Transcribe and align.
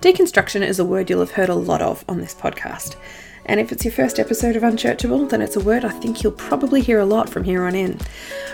Deconstruction 0.00 0.64
is 0.64 0.78
a 0.78 0.84
word 0.84 1.10
you'll 1.10 1.18
have 1.18 1.32
heard 1.32 1.48
a 1.48 1.54
lot 1.56 1.82
of 1.82 2.04
on 2.08 2.18
this 2.18 2.32
podcast. 2.32 2.94
And 3.46 3.58
if 3.58 3.72
it's 3.72 3.84
your 3.84 3.90
first 3.90 4.20
episode 4.20 4.54
of 4.54 4.62
Unchurchable, 4.62 5.28
then 5.28 5.42
it's 5.42 5.56
a 5.56 5.60
word 5.60 5.84
I 5.84 5.88
think 5.88 6.22
you'll 6.22 6.30
probably 6.30 6.82
hear 6.82 7.00
a 7.00 7.04
lot 7.04 7.28
from 7.28 7.42
here 7.42 7.64
on 7.64 7.74
in. 7.74 7.98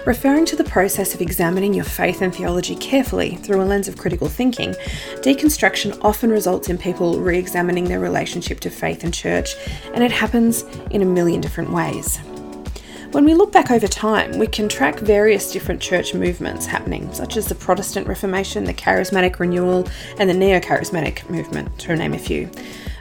Referring 0.06 0.46
to 0.46 0.56
the 0.56 0.64
process 0.64 1.14
of 1.14 1.20
examining 1.20 1.74
your 1.74 1.84
faith 1.84 2.22
and 2.22 2.34
theology 2.34 2.76
carefully 2.76 3.36
through 3.36 3.60
a 3.60 3.64
lens 3.64 3.88
of 3.88 3.98
critical 3.98 4.28
thinking, 4.28 4.72
deconstruction 5.16 5.98
often 6.02 6.30
results 6.30 6.70
in 6.70 6.78
people 6.78 7.20
re 7.20 7.38
examining 7.38 7.84
their 7.84 8.00
relationship 8.00 8.60
to 8.60 8.70
faith 8.70 9.04
and 9.04 9.12
church, 9.12 9.54
and 9.92 10.02
it 10.02 10.12
happens 10.12 10.62
in 10.92 11.02
a 11.02 11.06
million 11.06 11.42
different 11.42 11.70
ways. 11.70 12.20
When 13.14 13.24
we 13.24 13.34
look 13.34 13.52
back 13.52 13.70
over 13.70 13.86
time, 13.86 14.40
we 14.40 14.48
can 14.48 14.68
track 14.68 14.98
various 14.98 15.52
different 15.52 15.80
church 15.80 16.14
movements 16.14 16.66
happening, 16.66 17.12
such 17.12 17.36
as 17.36 17.46
the 17.46 17.54
Protestant 17.54 18.08
Reformation, 18.08 18.64
the 18.64 18.74
Charismatic 18.74 19.38
Renewal, 19.38 19.86
and 20.18 20.28
the 20.28 20.34
Neo 20.34 20.58
Charismatic 20.58 21.30
movement, 21.30 21.78
to 21.78 21.94
name 21.94 22.14
a 22.14 22.18
few. 22.18 22.50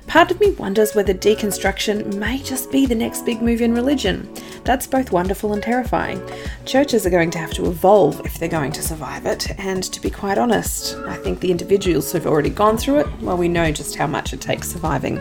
Part 0.06 0.30
of 0.30 0.40
me 0.40 0.52
wonders 0.52 0.94
whether 0.94 1.16
deconstruction 1.16 2.14
may 2.14 2.38
just 2.38 2.72
be 2.72 2.86
the 2.86 2.94
next 2.94 3.26
big 3.26 3.42
move 3.42 3.60
in 3.60 3.74
religion. 3.74 4.32
That's 4.64 4.86
both 4.86 5.12
wonderful 5.12 5.52
and 5.52 5.64
terrifying. 5.64 6.22
Churches 6.64 7.08
are 7.08 7.10
going 7.10 7.32
to 7.32 7.40
have 7.40 7.54
to 7.54 7.66
evolve 7.66 8.24
if 8.24 8.38
they're 8.38 8.48
going 8.48 8.74
to 8.74 8.84
survive 8.84 9.26
it, 9.26 9.60
and 9.60 9.82
to 9.82 10.00
be 10.00 10.12
quite 10.12 10.38
honest, 10.38 10.96
I 11.08 11.16
think 11.16 11.40
the 11.40 11.50
individuals 11.50 12.12
who've 12.12 12.28
already 12.28 12.52
gone 12.52 12.78
through 12.78 13.00
it, 13.00 13.08
well, 13.20 13.38
we 13.38 13.48
know 13.48 13.72
just 13.72 13.96
how 13.96 14.06
much 14.06 14.32
it 14.32 14.42
takes 14.42 14.70
surviving. 14.70 15.20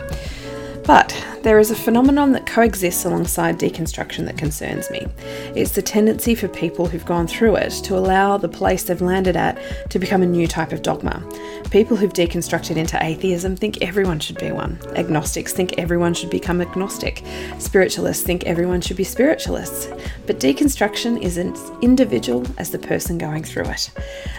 But 0.85 1.15
there 1.43 1.59
is 1.59 1.71
a 1.71 1.75
phenomenon 1.75 2.31
that 2.31 2.45
coexists 2.45 3.03
alongside 3.03 3.59
deconstruction 3.59 4.25
that 4.25 4.37
concerns 4.37 4.89
me. 4.89 5.07
It's 5.55 5.71
the 5.71 5.81
tendency 5.81 6.35
for 6.35 6.47
people 6.47 6.85
who've 6.85 7.05
gone 7.05 7.27
through 7.27 7.57
it 7.57 7.71
to 7.83 7.97
allow 7.97 8.37
the 8.37 8.47
place 8.47 8.83
they've 8.83 9.01
landed 9.01 9.35
at 9.35 9.59
to 9.89 9.99
become 9.99 10.21
a 10.21 10.25
new 10.25 10.47
type 10.47 10.71
of 10.71 10.81
dogma. 10.81 11.21
People 11.69 11.97
who've 11.97 12.13
deconstructed 12.13 12.77
into 12.77 13.01
atheism 13.03 13.55
think 13.55 13.81
everyone 13.81 14.19
should 14.19 14.37
be 14.37 14.51
one. 14.51 14.79
Agnostics 14.95 15.53
think 15.53 15.77
everyone 15.77 16.13
should 16.13 16.29
become 16.29 16.61
agnostic. 16.61 17.23
Spiritualists 17.59 18.23
think 18.23 18.45
everyone 18.45 18.79
should 18.79 18.97
be 18.97 19.03
spiritualists. 19.03 19.87
But 20.25 20.39
deconstruction 20.39 21.21
is 21.21 21.37
as 21.37 21.71
individual 21.81 22.45
as 22.57 22.71
the 22.71 22.79
person 22.79 23.17
going 23.17 23.43
through 23.43 23.65
it. 23.65 23.91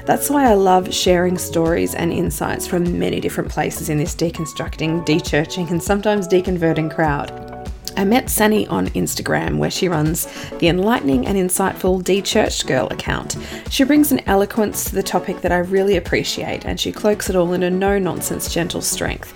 That's 0.06 0.30
why 0.30 0.50
I 0.50 0.54
love 0.54 0.94
sharing 0.94 1.36
stories 1.36 1.94
and 1.94 2.12
insights 2.12 2.66
from 2.66 2.98
many 2.98 3.20
different 3.20 3.50
places 3.50 3.88
in 3.88 3.98
this 3.98 4.14
deconstructing, 4.14 5.04
dechurching, 5.06 5.70
and 5.70 5.82
sometimes 5.82 6.28
deconverting 6.34 6.92
crowd. 6.92 7.30
I 7.96 8.02
met 8.02 8.28
Sunny 8.28 8.66
on 8.66 8.88
Instagram, 8.88 9.58
where 9.58 9.70
she 9.70 9.88
runs 9.88 10.26
the 10.58 10.66
enlightening 10.66 11.28
and 11.28 11.38
insightful 11.38 12.02
De-Churched 12.02 12.66
Girl 12.66 12.88
account. 12.88 13.36
She 13.70 13.84
brings 13.84 14.10
an 14.10 14.20
eloquence 14.26 14.82
to 14.86 14.96
the 14.96 15.02
topic 15.04 15.42
that 15.42 15.52
I 15.52 15.58
really 15.58 15.96
appreciate, 15.96 16.64
and 16.64 16.80
she 16.80 16.90
cloaks 16.90 17.30
it 17.30 17.36
all 17.36 17.52
in 17.52 17.62
a 17.62 17.70
no 17.70 18.00
nonsense, 18.00 18.52
gentle 18.52 18.82
strength. 18.82 19.32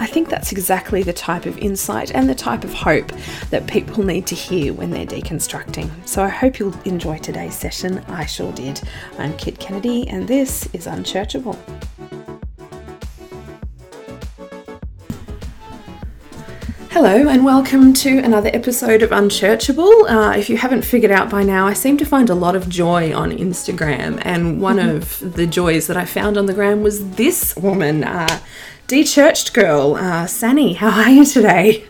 I 0.00 0.06
think 0.06 0.28
that's 0.28 0.50
exactly 0.50 1.04
the 1.04 1.12
type 1.12 1.46
of 1.46 1.56
insight 1.58 2.10
and 2.12 2.28
the 2.28 2.34
type 2.34 2.64
of 2.64 2.74
hope 2.74 3.12
that 3.50 3.68
people 3.68 4.02
need 4.02 4.26
to 4.26 4.34
hear 4.34 4.72
when 4.72 4.90
they're 4.90 5.06
deconstructing. 5.06 5.88
So 6.04 6.24
I 6.24 6.28
hope 6.30 6.58
you'll 6.58 6.80
enjoy 6.84 7.18
today's 7.18 7.54
session. 7.54 7.98
I 8.08 8.26
sure 8.26 8.52
did. 8.52 8.80
I'm 9.18 9.36
Kit 9.36 9.60
Kennedy, 9.60 10.08
and 10.08 10.26
this 10.26 10.68
is 10.72 10.88
Unchurchable. 10.88 11.56
Hello, 16.92 17.28
and 17.28 17.44
welcome 17.44 17.92
to 17.94 18.18
another 18.18 18.50
episode 18.52 19.02
of 19.02 19.10
Unchurchable. 19.10 20.10
Uh, 20.10 20.36
if 20.36 20.50
you 20.50 20.56
haven't 20.56 20.82
figured 20.82 21.12
out 21.12 21.30
by 21.30 21.44
now, 21.44 21.68
I 21.68 21.72
seem 21.72 21.96
to 21.98 22.04
find 22.04 22.28
a 22.28 22.34
lot 22.34 22.56
of 22.56 22.68
joy 22.68 23.14
on 23.14 23.30
Instagram, 23.30 24.20
and 24.24 24.60
one 24.60 24.78
mm-hmm. 24.78 24.96
of 24.96 25.34
the 25.34 25.46
joys 25.46 25.86
that 25.86 25.96
I 25.96 26.04
found 26.04 26.36
on 26.36 26.46
the 26.46 26.52
gram 26.52 26.82
was 26.82 27.10
this 27.10 27.54
woman, 27.54 28.02
uh, 28.02 28.40
de-churched 28.88 29.54
girl, 29.54 29.94
uh, 29.94 30.26
Sani. 30.26 30.72
How 30.72 31.02
are 31.02 31.08
you 31.08 31.24
today? 31.24 31.84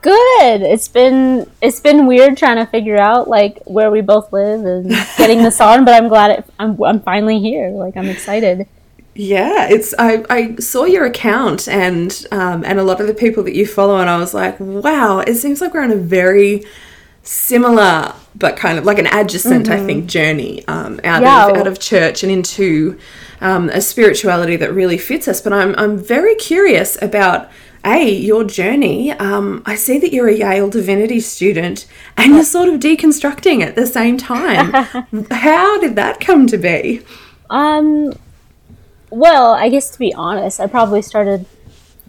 Good. 0.00 0.62
It's 0.62 0.88
been 0.88 1.48
it's 1.60 1.78
been 1.78 2.08
weird 2.08 2.36
trying 2.36 2.56
to 2.56 2.66
figure 2.66 2.98
out 2.98 3.28
like 3.28 3.60
where 3.66 3.92
we 3.92 4.00
both 4.00 4.32
live 4.32 4.66
and 4.66 4.90
getting 5.16 5.44
this 5.44 5.60
on, 5.60 5.84
but 5.84 5.94
I'm 5.94 6.08
glad 6.08 6.32
it, 6.32 6.44
I'm 6.58 6.82
I'm 6.82 6.98
finally 6.98 7.38
here. 7.38 7.70
Like 7.70 7.96
I'm 7.96 8.08
excited. 8.08 8.66
Yeah, 9.14 9.68
it's 9.68 9.94
I, 9.98 10.24
I 10.30 10.56
saw 10.56 10.84
your 10.84 11.04
account 11.04 11.68
and 11.68 12.26
um, 12.32 12.64
and 12.64 12.78
a 12.78 12.82
lot 12.82 13.00
of 13.00 13.06
the 13.06 13.14
people 13.14 13.42
that 13.42 13.54
you 13.54 13.66
follow, 13.66 13.98
and 13.98 14.08
I 14.08 14.16
was 14.16 14.32
like, 14.32 14.58
wow, 14.58 15.18
it 15.20 15.34
seems 15.34 15.60
like 15.60 15.74
we're 15.74 15.82
on 15.82 15.90
a 15.90 15.96
very 15.96 16.64
similar 17.22 18.14
but 18.34 18.56
kind 18.56 18.78
of 18.78 18.84
like 18.84 18.98
an 18.98 19.06
adjacent, 19.06 19.66
mm-hmm. 19.66 19.82
I 19.82 19.86
think, 19.86 20.06
journey 20.06 20.66
um, 20.66 21.00
out 21.04 21.22
yeah. 21.22 21.48
of 21.48 21.56
out 21.56 21.66
of 21.66 21.78
church 21.78 22.22
and 22.22 22.32
into 22.32 22.98
um, 23.40 23.68
a 23.70 23.80
spirituality 23.80 24.56
that 24.56 24.72
really 24.72 24.98
fits 24.98 25.28
us. 25.28 25.40
But 25.40 25.52
I'm 25.52 25.74
I'm 25.76 25.98
very 25.98 26.34
curious 26.36 27.00
about 27.02 27.50
a 27.84 28.08
your 28.10 28.44
journey. 28.44 29.12
Um, 29.12 29.62
I 29.66 29.74
see 29.74 29.98
that 29.98 30.12
you're 30.12 30.28
a 30.28 30.34
Yale 30.34 30.70
divinity 30.70 31.20
student 31.20 31.86
and 32.16 32.34
you're 32.34 32.44
sort 32.44 32.68
of 32.68 32.80
deconstructing 32.80 33.62
at 33.62 33.74
the 33.74 33.86
same 33.86 34.16
time. 34.16 34.72
How 35.30 35.80
did 35.80 35.96
that 35.96 36.20
come 36.20 36.46
to 36.46 36.56
be? 36.56 37.02
Um, 37.50 38.14
well, 39.12 39.52
I 39.52 39.68
guess 39.68 39.90
to 39.90 39.98
be 39.98 40.12
honest, 40.14 40.58
I 40.58 40.66
probably 40.66 41.02
started 41.02 41.46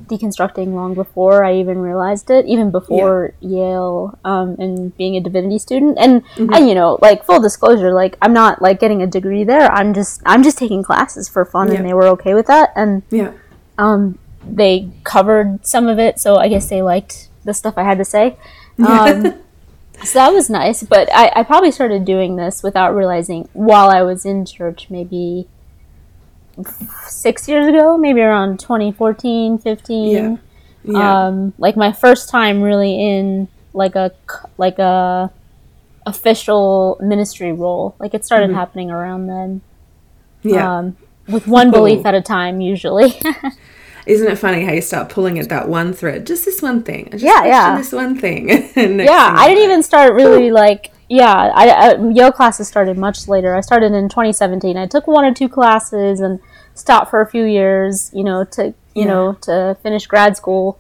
deconstructing 0.06 0.74
long 0.74 0.94
before 0.94 1.44
I 1.44 1.56
even 1.56 1.80
realized 1.80 2.30
it, 2.30 2.46
even 2.46 2.72
before 2.72 3.34
yeah. 3.40 3.58
Yale 3.58 4.20
um, 4.26 4.56
and 4.60 4.96
being 4.98 5.16
a 5.16 5.22
divinity 5.22 5.60
student. 5.60 5.98
And 6.00 6.24
mm-hmm. 6.36 6.54
and 6.54 6.68
you 6.68 6.76
know, 6.76 6.98
like 7.02 7.26
full 7.26 7.40
disclosure, 7.40 7.94
like 7.94 8.18
I'm 8.22 8.34
not 8.34 8.62
like 8.62 8.80
getting 8.80 9.02
a 9.02 9.08
degree 9.08 9.44
there. 9.44 9.72
I'm 9.72 9.94
just 9.94 10.22
I'm 10.26 10.44
just 10.44 10.58
taking 10.58 10.84
classes 10.84 11.28
for 11.30 11.46
fun, 11.46 11.70
yeah. 11.70 11.76
and 11.76 11.88
they 11.88 11.94
were 11.94 12.08
okay 12.08 12.34
with 12.34 12.48
that. 12.48 12.72
And 12.76 13.04
yeah, 13.10 13.34
um, 13.78 14.18
they 14.48 14.90
covered 15.04 15.66
some 15.66 15.88
of 15.88 16.00
it, 16.00 16.20
so 16.20 16.38
I 16.38 16.48
guess 16.48 16.70
they 16.70 16.82
liked 16.82 17.30
the 17.44 17.54
stuff 17.54 17.78
I 17.78 17.84
had 17.84 17.98
to 17.98 18.06
say. 18.06 18.38
Um, 18.80 19.40
so 20.04 20.18
that 20.18 20.34
was 20.34 20.50
nice, 20.50 20.82
but 20.82 21.08
I, 21.14 21.32
I 21.36 21.44
probably 21.44 21.70
started 21.70 22.06
doing 22.06 22.38
this 22.38 22.64
without 22.64 22.96
realizing 22.96 23.48
while 23.54 23.90
I 23.90 24.02
was 24.02 24.26
in 24.26 24.48
church, 24.48 24.88
maybe 24.90 25.48
six 27.08 27.48
years 27.48 27.68
ago, 27.68 27.98
maybe 27.98 28.22
around 28.22 28.60
2014, 28.60 29.58
15. 29.58 30.12
Yeah. 30.12 30.38
yeah. 30.84 31.26
Um, 31.26 31.54
like 31.58 31.76
my 31.76 31.92
first 31.92 32.30
time 32.30 32.62
really 32.62 33.00
in 33.02 33.48
like 33.74 33.96
a 33.96 34.12
like 34.58 34.80
a 34.80 35.32
official 36.06 36.98
ministry 37.02 37.52
role. 37.52 37.96
Like 38.00 38.14
it 38.14 38.26
started 38.26 38.48
mm-hmm. 38.48 38.58
happening 38.58 38.92
around 38.92 39.28
then. 39.28 39.62
Yeah. 40.44 40.80
Um, 40.80 40.98
with 41.28 41.48
one 41.48 41.72
belief 41.72 42.06
at 42.06 42.14
a 42.14 42.22
time, 42.22 42.62
usually. 42.62 43.20
Isn't 44.06 44.30
it 44.30 44.36
funny 44.36 44.66
how 44.66 44.74
you 44.74 44.82
start 44.82 45.08
pulling 45.10 45.40
at 45.40 45.48
that 45.50 45.70
one 45.70 45.94
thread? 45.94 46.28
Just 46.28 46.44
this 46.44 46.62
one 46.62 46.84
thing. 46.84 47.10
Just 47.12 47.24
yeah, 47.24 47.46
yeah. 47.46 47.78
This 47.78 47.94
one 47.94 48.18
thing. 48.18 48.50
yeah, 48.76 49.34
I 49.38 49.48
didn't 49.48 49.64
even 49.64 49.84
start 49.84 50.14
really 50.14 50.52
like 50.52 50.92
yeah, 51.14 51.52
I, 51.54 51.70
I, 51.70 52.10
Yale 52.10 52.32
classes 52.32 52.68
started 52.68 52.98
much 52.98 53.28
later. 53.28 53.54
I 53.54 53.62
started 53.62 53.94
in 53.94 54.10
2017. 54.10 54.76
I 54.78 54.88
took 54.88 55.06
one 55.06 55.24
or 55.24 55.32
two 55.32 55.48
classes 55.48 56.20
and 56.20 56.40
stopped 56.74 57.12
for 57.12 57.22
a 57.22 57.28
few 57.28 57.44
years, 57.44 58.10
you 58.16 58.24
know, 58.24 58.44
to 58.46 58.74
you 58.96 59.04
yeah. 59.04 59.06
know 59.06 59.34
to 59.42 59.78
finish 59.84 60.08
grad 60.08 60.36
school. 60.36 60.80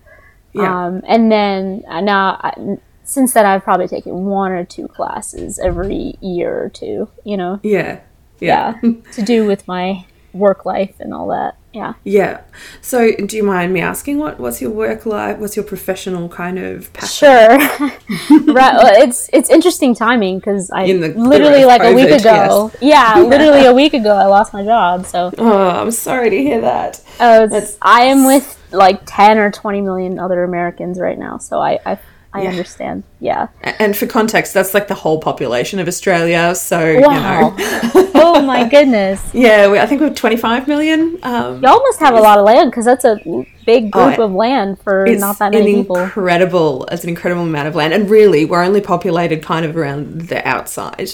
Yeah. 0.53 0.87
Um, 0.87 1.03
and 1.07 1.31
then 1.31 1.83
uh, 1.87 2.01
now, 2.01 2.39
I, 2.41 2.77
since 3.03 3.33
then, 3.33 3.45
I've 3.45 3.63
probably 3.63 3.87
taken 3.87 4.25
one 4.25 4.51
or 4.51 4.65
two 4.65 4.87
classes 4.87 5.59
every 5.59 6.15
year 6.19 6.63
or 6.63 6.69
two. 6.69 7.09
You 7.23 7.37
know. 7.37 7.59
Yeah. 7.61 7.99
Yeah. 8.39 8.79
yeah 8.81 8.91
to 9.11 9.21
do 9.21 9.45
with 9.45 9.67
my 9.67 10.03
work 10.33 10.65
life 10.65 10.95
and 10.99 11.13
all 11.13 11.27
that. 11.27 11.57
Yeah. 11.73 11.93
Yeah. 12.03 12.41
So, 12.81 13.11
do 13.15 13.35
you 13.35 13.43
mind 13.43 13.73
me 13.73 13.81
asking 13.81 14.19
what 14.19 14.39
what's 14.39 14.61
your 14.61 14.69
work 14.69 15.07
life? 15.07 15.39
What's 15.39 15.55
your 15.55 15.65
professional 15.65 16.29
kind 16.29 16.59
of 16.59 16.93
passion? 16.93 17.27
Sure. 17.27 17.57
right. 18.53 18.75
Well, 18.75 19.01
it's 19.03 19.27
it's 19.33 19.49
interesting 19.49 19.95
timing 19.95 20.37
because 20.37 20.69
I 20.69 20.85
literally 20.85 21.65
like 21.65 21.81
COVID, 21.81 21.91
a 21.91 21.95
week 21.95 22.21
ago. 22.21 22.71
Yes. 22.73 22.81
Yeah, 22.81 23.17
yeah, 23.17 23.23
literally 23.27 23.65
a 23.65 23.73
week 23.73 23.95
ago, 23.95 24.15
I 24.15 24.25
lost 24.25 24.53
my 24.53 24.63
job. 24.63 25.07
So. 25.07 25.31
Oh, 25.37 25.69
I'm 25.69 25.91
sorry 25.91 26.29
to 26.29 26.37
hear 26.37 26.61
that. 26.61 27.01
Oh, 27.19 27.49
I 27.81 28.03
am 28.03 28.25
with 28.25 28.59
like 28.71 29.01
ten 29.07 29.39
or 29.39 29.51
twenty 29.51 29.81
million 29.81 30.19
other 30.19 30.43
Americans 30.43 30.99
right 30.99 31.17
now, 31.17 31.39
so 31.39 31.59
I 31.59 31.79
I 31.85 31.99
I 32.33 32.43
yeah. 32.43 32.49
understand. 32.49 33.03
Yeah. 33.19 33.47
And 33.61 33.95
for 33.95 34.07
context, 34.07 34.53
that's 34.53 34.73
like 34.73 34.87
the 34.87 34.95
whole 34.95 35.19
population 35.19 35.79
of 35.79 35.87
Australia. 35.87 36.55
So, 36.55 36.99
wow. 36.99 37.55
you 37.57 37.63
know. 37.63 38.11
oh 38.15 38.41
my 38.41 38.67
goodness. 38.69 39.21
Yeah, 39.33 39.69
we, 39.69 39.79
I 39.79 39.85
think 39.85 40.01
we're 40.01 40.13
25 40.13 40.67
million. 40.67 41.19
Um, 41.21 41.61
Y'all 41.61 41.79
must 41.79 41.99
have 41.99 42.15
a 42.15 42.19
lot 42.19 42.39
of 42.39 42.45
land 42.45 42.71
because 42.71 42.85
that's 42.85 43.05
a 43.05 43.19
big 43.65 43.91
oh, 43.93 44.07
group 44.07 44.19
oh, 44.19 44.23
of 44.23 44.31
land 44.31 44.79
for 44.81 45.05
not 45.07 45.37
that 45.37 45.51
many 45.51 45.73
an 45.73 45.81
people. 45.81 45.97
Incredible. 45.97 46.85
It's 46.91 47.03
an 47.03 47.09
incredible 47.09 47.43
amount 47.43 47.67
of 47.67 47.75
land. 47.75 47.93
And 47.93 48.09
really, 48.09 48.45
we're 48.45 48.63
only 48.63 48.81
populated 48.81 49.43
kind 49.43 49.65
of 49.65 49.77
around 49.77 50.21
the 50.23 50.45
outside 50.47 51.11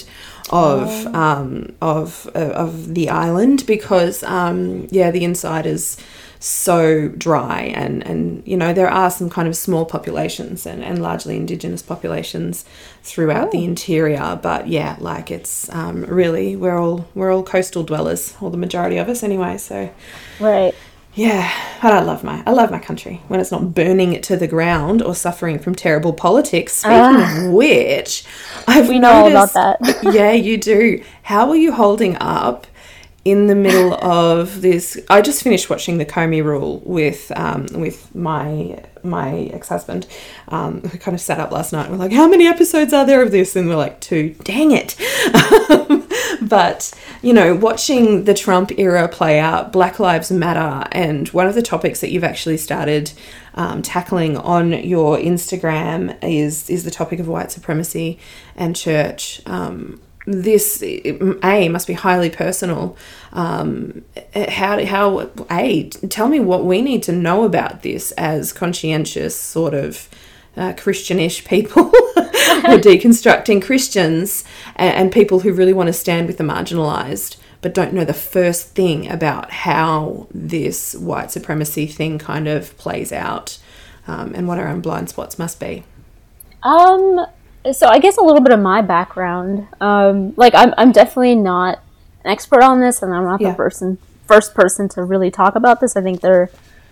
of 0.50 0.88
oh. 1.06 1.14
um, 1.14 1.76
of 1.82 2.30
uh, 2.34 2.38
of 2.38 2.94
the 2.94 3.10
island 3.10 3.64
because 3.66 4.22
um, 4.22 4.88
yeah, 4.90 5.10
the 5.10 5.24
inside 5.24 5.66
is 5.66 5.96
so 6.42 7.06
dry 7.06 7.60
and 7.60 8.04
and 8.06 8.42
you 8.46 8.56
know 8.56 8.72
there 8.72 8.88
are 8.88 9.10
some 9.10 9.28
kind 9.28 9.46
of 9.46 9.54
small 9.54 9.84
populations 9.84 10.64
and, 10.64 10.82
and 10.82 11.02
largely 11.02 11.36
indigenous 11.36 11.82
populations 11.82 12.64
throughout 13.02 13.48
oh. 13.48 13.50
the 13.52 13.62
interior 13.62 14.38
but 14.42 14.66
yeah 14.66 14.96
like 15.00 15.30
it's 15.30 15.68
um, 15.74 16.02
really 16.06 16.56
we're 16.56 16.78
all 16.78 17.06
we're 17.14 17.30
all 17.30 17.42
coastal 17.42 17.82
dwellers 17.82 18.34
or 18.40 18.50
the 18.50 18.56
majority 18.56 18.96
of 18.96 19.06
us 19.10 19.22
anyway 19.22 19.58
so 19.58 19.92
right 20.40 20.74
yeah 21.12 21.52
but 21.82 21.92
I 21.92 22.00
love 22.00 22.24
my 22.24 22.42
I 22.46 22.52
love 22.52 22.70
my 22.70 22.78
country 22.78 23.20
when 23.28 23.38
it's 23.38 23.52
not 23.52 23.74
burning 23.74 24.14
it 24.14 24.22
to 24.24 24.36
the 24.36 24.48
ground 24.48 25.02
or 25.02 25.14
suffering 25.14 25.58
from 25.58 25.74
terrible 25.74 26.12
politics. 26.12 26.74
Speaking 26.74 27.46
of 27.46 27.52
which, 27.52 28.24
I've 28.68 28.88
We 28.88 28.98
know 28.98 29.10
all 29.10 29.30
noticed, 29.30 29.56
about 29.56 29.80
that. 29.80 30.04
yeah, 30.14 30.32
you 30.32 30.58
do. 30.58 31.02
How 31.22 31.48
are 31.48 31.56
you 31.56 31.72
holding 31.72 32.18
up 32.20 32.66
in 33.24 33.46
the 33.46 33.54
middle 33.54 33.94
of 33.94 34.62
this? 34.62 34.98
I 35.08 35.20
just 35.20 35.42
finished 35.42 35.68
watching 35.70 35.98
the 35.98 36.06
Comey 36.06 36.42
Rule 36.44 36.80
with 36.84 37.30
um, 37.36 37.66
with 37.74 38.14
my 38.14 38.82
my 39.02 39.50
ex 39.52 39.68
husband. 39.68 40.06
Um, 40.48 40.82
who 40.82 40.98
kind 40.98 41.14
of 41.14 41.20
sat 41.20 41.40
up 41.40 41.50
last 41.50 41.72
night. 41.72 41.86
And 41.86 41.92
we're 41.92 41.98
like, 41.98 42.12
how 42.12 42.28
many 42.28 42.46
episodes 42.46 42.92
are 42.92 43.06
there 43.06 43.22
of 43.22 43.30
this? 43.30 43.56
And 43.56 43.68
we're 43.68 43.76
like, 43.76 44.00
two. 44.00 44.34
Dang 44.44 44.72
it. 44.72 44.96
but 46.42 46.92
you 47.22 47.32
know, 47.32 47.54
watching 47.54 48.24
the 48.24 48.34
Trump 48.34 48.72
era 48.78 49.08
play 49.08 49.38
out, 49.38 49.72
Black 49.72 50.00
Lives 50.00 50.30
Matter, 50.30 50.88
and 50.92 51.28
one 51.28 51.46
of 51.46 51.54
the 51.54 51.62
topics 51.62 52.00
that 52.00 52.10
you've 52.10 52.24
actually 52.24 52.56
started 52.56 53.12
um, 53.54 53.82
tackling 53.82 54.36
on 54.36 54.72
your 54.72 55.16
Instagram 55.18 56.16
is 56.22 56.70
is 56.70 56.84
the 56.84 56.90
topic 56.90 57.18
of 57.18 57.28
white 57.28 57.52
supremacy 57.52 58.18
and 58.56 58.74
church. 58.74 59.40
Um, 59.46 60.00
this 60.26 60.82
a 60.82 61.68
must 61.68 61.86
be 61.86 61.94
highly 61.94 62.30
personal. 62.30 62.96
Um, 63.32 64.04
how 64.34 64.84
how 64.84 65.30
a 65.50 65.88
tell 65.88 66.28
me 66.28 66.40
what 66.40 66.64
we 66.64 66.82
need 66.82 67.02
to 67.04 67.12
know 67.12 67.44
about 67.44 67.82
this 67.82 68.12
as 68.12 68.52
conscientious 68.52 69.36
sort 69.36 69.74
of 69.74 70.08
uh, 70.56 70.74
Christianish 70.76 71.44
people 71.44 71.86
or 72.16 72.78
deconstructing 72.78 73.62
Christians 73.62 74.44
and, 74.76 74.94
and 74.94 75.12
people 75.12 75.40
who 75.40 75.52
really 75.52 75.72
want 75.72 75.86
to 75.86 75.92
stand 75.92 76.26
with 76.26 76.38
the 76.38 76.44
marginalized 76.44 77.36
but 77.60 77.74
don't 77.74 77.92
know 77.92 78.04
the 78.04 78.14
first 78.14 78.70
thing 78.70 79.10
about 79.10 79.50
how 79.50 80.26
this 80.32 80.94
white 80.94 81.30
supremacy 81.30 81.86
thing 81.86 82.18
kind 82.18 82.48
of 82.48 82.76
plays 82.78 83.12
out 83.12 83.58
um, 84.06 84.32
and 84.34 84.48
what 84.48 84.58
our 84.58 84.66
own 84.66 84.80
blind 84.80 85.08
spots 85.08 85.38
must 85.38 85.60
be. 85.60 85.84
Um, 86.62 87.26
so 87.72 87.86
I 87.88 87.98
guess 87.98 88.16
a 88.16 88.22
little 88.22 88.40
bit 88.40 88.52
of 88.52 88.60
my 88.60 88.82
background. 88.82 89.66
Um, 89.80 90.32
like 90.36 90.54
I'm, 90.54 90.72
I'm 90.78 90.92
definitely 90.92 91.34
not 91.36 91.80
an 92.24 92.30
expert 92.32 92.62
on 92.62 92.80
this, 92.80 93.02
and 93.02 93.12
I'm 93.14 93.24
not 93.24 93.40
Yeah. 93.40 93.50
the 93.50 93.56
person 93.56 93.98
first 94.26 94.54
person 94.54 94.88
to 94.90 95.02
really 95.02 95.30
talk 95.30 95.56
about 95.56 95.80
this. 95.80 95.96
I 95.96 96.02
think 96.02 96.20
there 96.20 96.50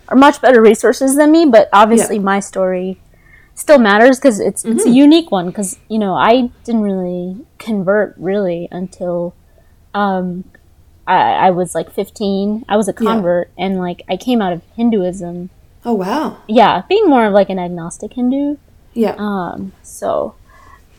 are 0.09 0.15
much 0.17 0.41
better 0.41 0.61
resources 0.61 1.15
than 1.15 1.31
me, 1.31 1.45
but 1.45 1.69
obviously 1.71 2.17
Yeah. 2.17 2.21
my 2.23 2.39
story 2.39 2.99
still 3.55 3.77
matters 3.79 4.19
because 4.19 4.39
it's 4.39 4.63
it's 4.65 4.81
Mm-hmm. 4.83 4.89
a 4.89 4.93
unique 4.93 5.31
one. 5.31 5.47
Because 5.47 5.77
you 5.87 5.99
know 5.99 6.13
I 6.15 6.51
didn't 6.65 6.81
really 6.81 7.37
convert 7.57 8.15
really 8.17 8.67
until 8.71 9.33
um, 9.93 10.43
I, 11.07 11.47
I 11.47 11.49
was 11.51 11.73
like 11.73 11.91
15. 11.91 12.65
I 12.69 12.77
was 12.77 12.87
a 12.87 12.93
convert, 12.93 13.49
and 13.57 13.79
like 13.79 14.03
I 14.09 14.17
came 14.17 14.41
out 14.41 14.53
of 14.53 14.61
Hinduism. 14.75 15.49
Oh 15.85 15.93
wow! 15.93 16.37
Yeah, 16.47 16.83
being 16.89 17.07
more 17.07 17.25
of 17.25 17.33
like 17.33 17.49
an 17.49 17.57
agnostic 17.57 18.13
Hindu. 18.13 18.57
Yeah, 18.93 19.15
Um, 19.17 19.71
so, 19.81 20.35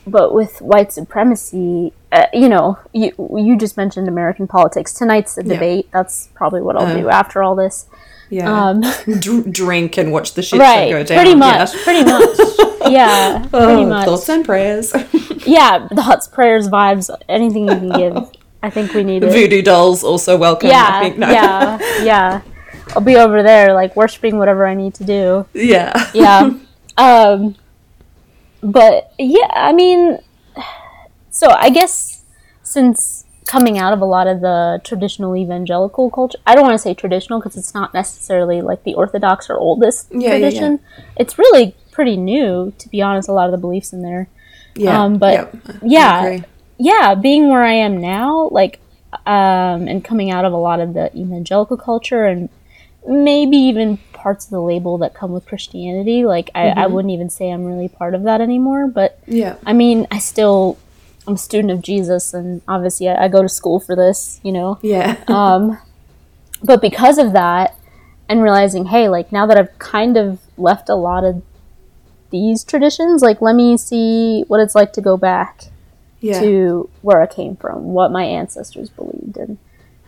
but 0.07 0.33
with 0.33 0.61
white 0.61 0.91
supremacy, 0.91 1.93
uh, 2.11 2.25
you 2.33 2.49
know, 2.49 2.77
you 2.93 3.11
you 3.37 3.57
just 3.57 3.77
mentioned 3.77 4.07
American 4.07 4.47
politics. 4.47 4.93
Tonight's 4.93 5.35
the 5.35 5.43
Yeah. 5.45 5.53
debate. 5.53 5.89
That's 5.91 6.29
probably 6.33 6.61
what 6.61 6.75
I'll 6.75 6.87
Uh, 6.87 6.97
do 7.01 7.09
after 7.09 7.41
all 7.43 7.55
this. 7.55 7.85
yeah. 8.29 8.49
Um, 8.69 8.81
Dr- 9.19 9.51
drink 9.51 9.97
and 9.97 10.11
watch 10.11 10.33
the 10.33 10.41
shit 10.41 10.59
right, 10.59 10.89
show 10.89 10.97
go 10.99 11.03
down. 11.03 11.17
pretty 11.17 11.29
yeah. 11.31 11.35
much, 11.35 11.73
pretty 11.83 12.03
much, 12.05 12.91
yeah, 12.91 13.39
pretty 13.49 13.83
Oh, 13.83 13.85
much, 13.85 14.05
Thoughts 14.05 14.29
and 14.29 14.43
prayers. 14.45 14.93
yeah. 15.45 15.87
Thoughts, 15.89 16.27
prayers, 16.27 16.67
vibes, 16.69 17.09
anything 17.29 17.67
you 17.67 17.75
can 17.75 17.89
give. 17.91 18.29
I 18.63 18.69
think 18.69 18.93
we 18.93 19.03
need 19.03 19.23
it. 19.23 19.31
Voodoo 19.31 19.61
dolls 19.61 20.03
also 20.03 20.37
welcome. 20.37 20.69
I 20.69 20.73
Yeah, 20.73 20.99
think. 21.01 21.17
No. 21.17 21.29
yeah, 21.31 21.79
yeah. 22.03 22.41
I'll 22.95 23.01
be 23.01 23.15
over 23.17 23.41
there, 23.43 23.73
like 23.73 23.95
worshiping 23.95 24.37
whatever 24.37 24.67
I 24.67 24.73
need 24.75 24.93
to 24.95 25.03
do. 25.03 25.45
yeah. 25.53 26.09
yeah 26.13 26.49
um 26.97 27.55
but 28.63 29.11
yeah 29.17 29.47
i 29.51 29.73
mean 29.73 30.19
so 31.29 31.49
i 31.49 31.69
guess 31.69 32.23
since 32.63 33.25
coming 33.45 33.77
out 33.77 33.91
of 33.91 34.01
a 34.01 34.05
lot 34.05 34.27
of 34.27 34.39
the 34.41 34.79
traditional 34.83 35.35
evangelical 35.35 36.09
culture 36.09 36.37
i 36.45 36.53
don't 36.55 36.63
want 36.63 36.73
to 36.73 36.79
say 36.79 36.93
traditional 36.93 37.39
because 37.39 37.57
it's 37.57 37.73
not 37.73 37.93
necessarily 37.93 38.61
like 38.61 38.83
the 38.83 38.93
orthodox 38.93 39.49
or 39.49 39.57
oldest 39.57 40.07
Yeah, 40.11 40.19
yeah, 40.19 40.29
tradition 40.31 40.79
it's 41.17 41.37
really 41.37 41.75
pretty 41.91 42.15
new 42.17 42.71
to 42.77 42.89
be 42.89 43.01
honest 43.01 43.27
a 43.27 43.33
lot 43.33 43.45
of 43.47 43.51
the 43.51 43.57
beliefs 43.57 43.91
in 43.93 44.01
there 44.03 44.29
Yeah. 44.75 45.03
Um, 45.03 45.17
but. 45.17 45.53
Yeah 45.83 46.39
yeah 46.77 47.13
being 47.13 47.47
where 47.47 47.63
i 47.63 47.73
am 47.73 47.97
now 48.01 48.49
like 48.51 48.79
um 49.27 49.87
and 49.87 50.03
coming 50.03 50.31
out 50.31 50.45
of 50.45 50.53
a 50.53 50.57
lot 50.57 50.79
of 50.79 50.95
the 50.95 51.15
evangelical 51.15 51.77
culture 51.77 52.25
and 52.25 52.49
maybe 53.07 53.55
even 53.57 53.99
parts 54.21 54.45
of 54.45 54.51
the 54.51 54.61
label 54.61 54.97
that 54.99 55.13
come 55.13 55.31
with 55.31 55.45
christianity 55.45 56.25
like 56.25 56.49
I, 56.53 56.69
I 56.69 56.73
Mm-hmm. 56.73 56.93
wouldn't 56.93 57.13
even 57.13 57.29
say 57.29 57.49
i'm 57.49 57.65
really 57.65 57.89
part 57.89 58.13
of 58.15 58.23
that 58.23 58.39
anymore 58.41 58.87
but 58.87 59.19
Yeah. 59.27 59.55
i 59.65 59.73
mean 59.73 60.05
i 60.11 60.19
still 60.19 60.77
i'm 61.27 61.33
a 61.33 61.37
student 61.37 61.71
of 61.71 61.81
jesus 61.81 62.33
and 62.33 62.61
obviously 62.67 63.09
i, 63.09 63.25
I 63.25 63.27
go 63.27 63.41
to 63.41 63.49
school 63.49 63.79
for 63.79 63.95
this 63.95 64.39
you 64.43 64.51
know 64.51 64.77
Yeah. 64.81 65.15
um, 65.27 65.77
but 66.63 66.81
because 66.81 67.17
of 67.17 67.33
that 67.33 67.75
and 68.29 68.41
realizing 68.43 68.85
hey 68.85 69.09
like 69.09 69.31
now 69.31 69.45
that 69.47 69.57
i've 69.57 69.77
kind 69.79 70.15
of 70.17 70.39
left 70.57 70.87
a 70.89 70.95
lot 70.95 71.23
of 71.23 71.41
these 72.29 72.63
traditions 72.63 73.21
like 73.21 73.41
let 73.41 73.55
me 73.55 73.75
see 73.77 74.43
what 74.47 74.59
it's 74.61 74.75
like 74.75 74.93
to 74.93 75.01
go 75.01 75.17
back 75.17 75.65
yeah. 76.21 76.39
to 76.39 76.89
where 77.01 77.21
i 77.21 77.27
came 77.27 77.55
from 77.55 77.83
what 77.97 78.11
my 78.11 78.23
ancestors 78.23 78.89
believed 78.89 79.35
and 79.37 79.57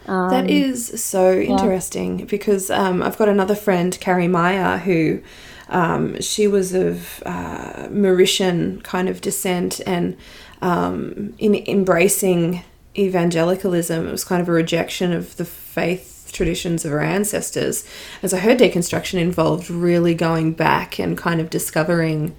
um, 0.08 0.30
That 0.30 0.50
is 0.50 1.04
so 1.04 1.34
interesting 1.40 2.26
because 2.26 2.70
um, 2.70 3.02
I've 3.02 3.18
got 3.18 3.30
another 3.30 3.56
friend, 3.56 3.98
Carrie 4.00 4.28
Meyer, 4.28 4.78
who 4.80 5.22
um, 5.70 6.20
she 6.22 6.48
was 6.48 6.74
of 6.74 7.24
uh, 7.26 7.88
Mauritian 7.90 8.84
kind 8.84 9.10
of 9.10 9.22
descent, 9.22 9.82
and 9.86 10.18
um, 10.62 11.34
in 11.38 11.56
embracing 11.68 12.64
evangelicalism, 12.98 14.08
it 14.08 14.12
was 14.12 14.24
kind 14.24 14.42
of 14.42 14.50
a 14.50 14.52
rejection 14.52 15.12
of 15.12 15.36
the 15.38 15.46
faith 15.46 16.30
traditions 16.32 16.84
of 16.84 16.92
her 16.92 17.02
ancestors. 17.02 17.88
And 18.22 18.30
so 18.30 18.38
her 18.38 18.56
deconstruction 18.56 19.20
involved 19.20 19.70
really 19.70 20.16
going 20.16 20.54
back 20.54 21.00
and 21.00 21.18
kind 21.18 21.40
of 21.40 21.50
discovering 21.50 22.36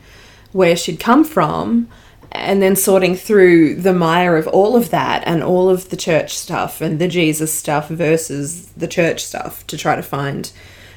where 0.52 0.76
she'd 0.76 1.00
come 1.00 1.24
from 1.24 1.88
and 2.34 2.60
then 2.60 2.74
sorting 2.74 3.14
through 3.14 3.76
the 3.76 3.94
mire 3.94 4.36
of 4.36 4.48
all 4.48 4.74
of 4.76 4.90
that 4.90 5.22
and 5.24 5.42
all 5.42 5.70
of 5.70 5.90
the 5.90 5.96
church 5.96 6.36
stuff 6.36 6.80
and 6.80 6.98
the 6.98 7.08
Jesus 7.08 7.54
stuff 7.54 7.88
versus 7.88 8.66
the 8.72 8.88
church 8.88 9.24
stuff 9.24 9.66
to 9.68 9.76
try 9.76 9.94
to 9.94 10.02
find 10.02 10.50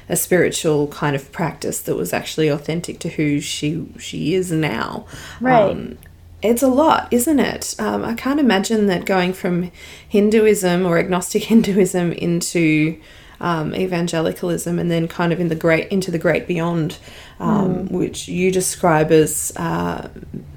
a 0.08 0.16
spiritual 0.16 0.88
kind 0.88 1.14
of 1.14 1.30
practice 1.30 1.80
that 1.82 1.94
was 1.94 2.12
actually 2.12 2.48
authentic 2.48 2.98
to 2.98 3.08
who 3.10 3.40
she 3.40 3.86
she 3.98 4.34
is 4.34 4.50
now. 4.50 5.06
Right. 5.40 5.70
Um, 5.70 5.98
it's 6.40 6.62
a 6.62 6.68
lot, 6.68 7.12
isn't 7.12 7.40
it? 7.40 7.74
Um, 7.78 8.04
I 8.04 8.14
can't 8.14 8.40
imagine 8.40 8.86
that 8.86 9.04
going 9.04 9.32
from 9.32 9.70
Hinduism 10.08 10.86
or 10.86 10.98
agnostic 10.98 11.44
Hinduism 11.44 12.12
into 12.12 13.00
um, 13.40 13.74
evangelicalism 13.74 14.78
and 14.78 14.90
then 14.90 15.06
kind 15.08 15.32
of 15.32 15.40
in 15.40 15.48
the 15.48 15.54
great 15.54 15.88
into 15.92 16.10
the 16.10 16.18
great 16.18 16.46
beyond, 16.46 16.98
um, 17.40 17.88
which 17.88 18.28
you 18.28 18.50
describe 18.50 19.10
as 19.12 19.52
uh, 19.56 20.08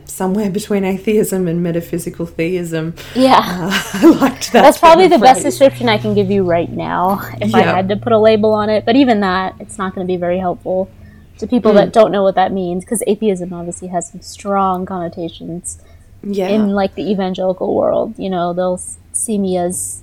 somewhere 0.05 0.49
between 0.49 0.83
atheism 0.83 1.47
and 1.47 1.61
metaphysical 1.63 2.25
theism. 2.25 2.93
yeah 3.15 3.39
Uh, 3.45 3.71
I 3.93 4.05
liked 4.19 4.51
that. 4.51 4.61
that's 4.63 4.77
probably 4.79 5.07
the 5.07 5.17
best 5.19 5.41
description 5.43 5.87
i 5.87 5.97
can 5.97 6.13
give 6.13 6.29
you 6.29 6.43
right 6.43 6.69
now 6.69 7.21
if 7.39 7.55
i 7.55 7.61
had 7.61 7.87
to 7.89 7.95
put 7.95 8.11
a 8.11 8.17
label 8.19 8.51
on 8.53 8.69
it 8.69 8.83
but 8.85 8.95
even 8.97 9.21
that 9.21 9.55
it's 9.59 9.77
not 9.77 9.95
going 9.95 10.05
to 10.05 10.11
be 10.11 10.17
very 10.17 10.37
helpful 10.39 10.89
to 11.37 11.47
people 11.47 11.71
Mm. 11.71 11.75
that 11.75 11.93
don't 11.93 12.11
know 12.11 12.23
what 12.23 12.35
that 12.35 12.51
means 12.51 12.83
because 12.83 13.01
atheism 13.07 13.53
obviously 13.53 13.87
has 13.87 14.11
some 14.11 14.21
strong 14.21 14.85
connotations 14.85 15.79
Yeah. 16.23 16.49
in 16.49 16.69
like 16.81 16.95
the 16.95 17.09
evangelical 17.09 17.73
world 17.73 18.13
you 18.17 18.29
know 18.29 18.51
they'll 18.53 18.81
see 19.13 19.37
me 19.37 19.55
as 19.57 20.01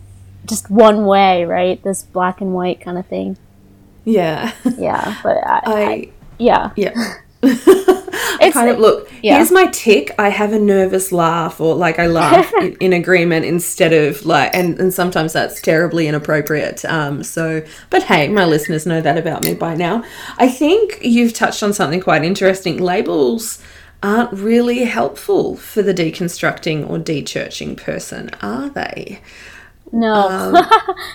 just 0.49 0.71
one 0.71 1.07
way 1.07 1.45
right? 1.45 1.83
This 1.83 2.03
black 2.03 2.41
and 2.41 2.55
white 2.55 2.81
kind 2.81 2.99
of 2.99 3.07
thing. 3.07 3.37
Yeah. 4.09 4.53
yeah 4.79 5.19
but 5.23 5.37
i, 5.47 5.61
I, 5.67 5.83
I 5.83 6.09
yeah. 6.39 6.71
yeah. 6.77 7.15
it's 7.43 8.55
kind 8.55 8.71
of 8.71 8.79
look 8.79 9.09
yeah. 9.23 9.37
here's 9.37 9.53
my 9.53 9.67
tic. 9.67 10.13
I 10.19 10.31
have 10.31 10.53
a 10.53 10.59
nervous 10.59 11.13
laugh 11.13 11.61
or 11.61 11.75
like 11.75 11.99
i 11.99 12.07
laugh 12.07 12.53
in, 12.61 12.77
in 12.81 12.93
agreement 12.93 13.45
instead 13.45 13.93
of 13.93 14.25
like 14.27 14.53
and, 14.55 14.79
and 14.81 14.93
sometimes 14.93 15.35
that's 15.35 15.61
terribly 15.61 16.09
inappropriate 16.09 16.85
um 16.87 17.23
so 17.23 17.63
but 17.91 18.03
hey 18.05 18.29
my 18.29 18.45
listeners 18.45 18.87
know 18.87 19.01
that 19.01 19.19
about 19.19 19.45
me 19.45 19.55
by 19.55 19.75
now. 19.75 20.03
I 20.39 20.49
think 20.49 20.99
you've 21.03 21.33
touched 21.33 21.63
on 21.63 21.73
something 21.73 22.01
quite 22.01 22.25
interesting. 22.25 22.79
Labels 22.79 23.63
aren't 24.03 24.33
really 24.33 24.85
helpful 24.85 25.57
for 25.57 25.83
the 25.83 25.93
deconstructing 25.93 26.89
or 26.89 26.99
dechurching 26.99 27.77
person 27.77 28.31
are 28.41 28.69
they 28.71 29.21
no 29.93 30.15
um, 30.29 30.67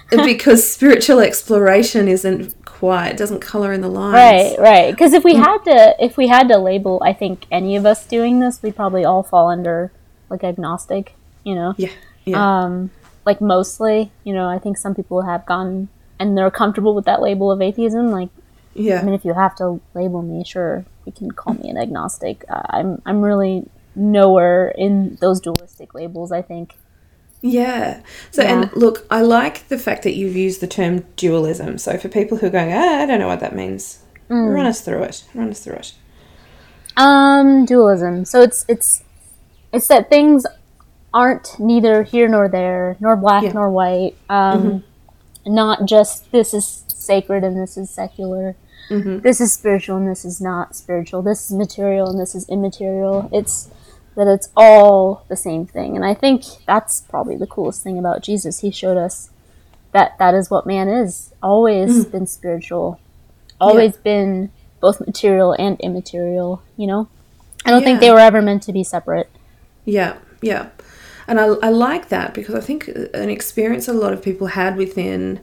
because 0.26 0.68
spiritual 0.70 1.20
exploration 1.20 2.08
isn't 2.08 2.54
quite 2.66 3.16
doesn't 3.18 3.40
color 3.40 3.72
in 3.74 3.82
the 3.82 3.88
lines 3.88 4.14
right 4.14 4.56
right 4.60 4.92
because 4.92 5.12
Mm. 5.12 5.18
if 5.18 5.24
we 5.24 5.36
had 5.36 5.58
to 5.66 5.96
if 6.04 6.18
we 6.18 6.28
had 6.28 6.48
to 6.50 6.58
label 6.58 7.02
i 7.06 7.14
think 7.14 7.46
any 7.52 7.76
of 7.76 7.86
us 7.86 8.06
doing 8.06 8.40
this 8.40 8.62
we'd 8.62 8.76
probably 8.76 9.06
all 9.06 9.24
fall 9.24 9.50
under 9.50 9.92
like 10.30 10.44
agnostic 10.44 11.14
you 11.44 11.56
know 11.56 11.74
yeah 11.78 11.90
yeah 12.26 12.64
um 12.64 12.90
like 13.26 13.40
mostly 13.42 14.12
you 14.24 14.34
know 14.34 14.50
i 14.50 14.58
think 14.60 14.78
some 14.78 14.94
people 14.96 15.22
have 15.22 15.46
gone 15.46 15.88
and 16.20 16.38
they're 16.38 16.52
comfortable 16.52 16.94
with 16.96 17.06
that 17.06 17.22
label 17.22 17.52
of 17.52 17.62
atheism 17.62 18.10
like 18.12 18.30
Yeah. 18.76 19.00
I 19.02 19.04
mean, 19.06 19.14
if 19.14 19.24
you 19.24 19.36
have 19.36 19.56
to 19.58 19.80
label 19.94 20.24
me, 20.24 20.44
sure, 20.44 20.84
you 21.06 21.12
can 21.12 21.30
call 21.30 21.54
me 21.54 21.70
an 21.70 21.78
agnostic. 21.78 22.44
Uh, 22.50 22.64
I'm 22.78 23.02
I'm 23.06 23.22
really 23.22 23.70
nowhere 23.96 24.70
in 24.76 25.16
those 25.22 25.40
dualistic 25.40 25.94
labels. 25.94 26.32
I 26.32 26.42
think. 26.42 26.74
Yeah. 27.46 28.02
So, 28.32 28.42
yeah. 28.42 28.62
and 28.62 28.74
look, 28.74 29.06
I 29.12 29.22
like 29.22 29.68
the 29.68 29.78
fact 29.78 30.04
that 30.04 30.16
you've 30.16 30.36
used 30.36 30.62
the 30.62 30.68
term 30.68 31.06
dualism. 31.18 31.78
So, 31.78 31.98
for 31.98 32.08
people 32.08 32.38
who 32.38 32.48
are 32.48 32.50
going, 32.50 32.74
ah, 32.74 33.02
I 33.02 33.06
don't 33.06 33.20
know 33.20 33.28
what 33.28 33.42
that 33.42 33.54
means, 33.54 34.00
mm. 34.30 34.54
run 34.54 34.66
us 34.66 34.80
through 34.82 35.04
it. 35.04 35.26
Run 35.36 35.50
us 35.50 35.64
through 35.64 35.76
it. 35.76 35.94
Um, 36.96 37.66
dualism. 37.66 38.26
So 38.26 38.42
it's 38.42 38.66
it's 38.68 39.04
it's 39.72 39.88
that 39.88 40.10
things 40.10 40.46
aren't 41.14 41.60
neither 41.60 42.04
here 42.04 42.28
nor 42.28 42.48
there, 42.48 42.98
nor 43.00 43.16
black 43.16 43.44
yeah. 43.44 43.54
nor 43.54 43.70
white. 43.70 44.16
Um, 44.30 44.84
mm-hmm. 45.46 45.54
not 45.54 45.86
just 45.86 46.32
this 46.32 46.54
is 46.54 46.86
sacred 46.88 47.44
and 47.44 47.60
this 47.60 47.78
is 47.78 47.90
secular. 47.90 48.56
Mm-hmm. 48.90 49.20
This 49.20 49.42
is 49.42 49.52
spiritual 49.54 49.98
and 49.98 50.08
this 50.08 50.24
is 50.26 50.40
not 50.40 50.76
spiritual. 50.76 51.22
This 51.22 51.50
is 51.50 51.58
material 51.58 52.10
and 52.10 52.20
this 52.20 52.36
is 52.36 52.48
immaterial. 52.50 53.30
It's 53.32 53.70
that 54.16 54.28
it's 54.28 54.50
all 54.56 55.26
the 55.28 55.36
same 55.36 55.66
thing. 55.66 55.96
And 55.96 56.06
I 56.06 56.14
think 56.14 56.44
that's 56.66 57.02
probably 57.02 57.36
the 57.36 57.48
coolest 57.48 57.84
thing 57.84 57.98
about 57.98 58.24
Jesus. 58.24 58.60
He 58.60 58.72
showed 58.72 58.98
us 58.98 59.32
that 59.92 60.18
that 60.20 60.34
is 60.34 60.50
what 60.50 60.66
man 60.66 60.88
is. 60.88 61.34
Always 61.42 62.06
mm. 62.06 62.12
been 62.12 62.28
spiritual. 62.28 63.00
Always 63.60 63.94
yeah. 63.94 64.02
been 64.04 64.52
both 64.80 65.00
material 65.00 65.54
and 65.54 65.80
immaterial, 65.80 66.62
you 66.78 66.88
know? 66.88 67.08
I 67.66 67.72
don't 67.72 67.82
yeah. 67.82 67.86
think 67.86 68.00
they 68.02 68.12
were 68.12 68.20
ever 68.20 68.42
meant 68.42 68.64
to 68.64 68.74
be 68.74 68.84
separate. 68.84 69.30
Yeah, 69.86 70.18
yeah. 70.42 70.70
And 71.28 71.40
I, 71.40 71.46
I 71.46 71.70
like 71.70 72.10
that 72.10 72.34
because 72.34 72.56
I 72.56 72.60
think 72.60 72.90
an 72.90 73.30
experience 73.30 73.88
a 73.88 73.94
lot 73.94 74.12
of 74.12 74.22
people 74.22 74.48
had 74.48 74.76
within 74.76 75.40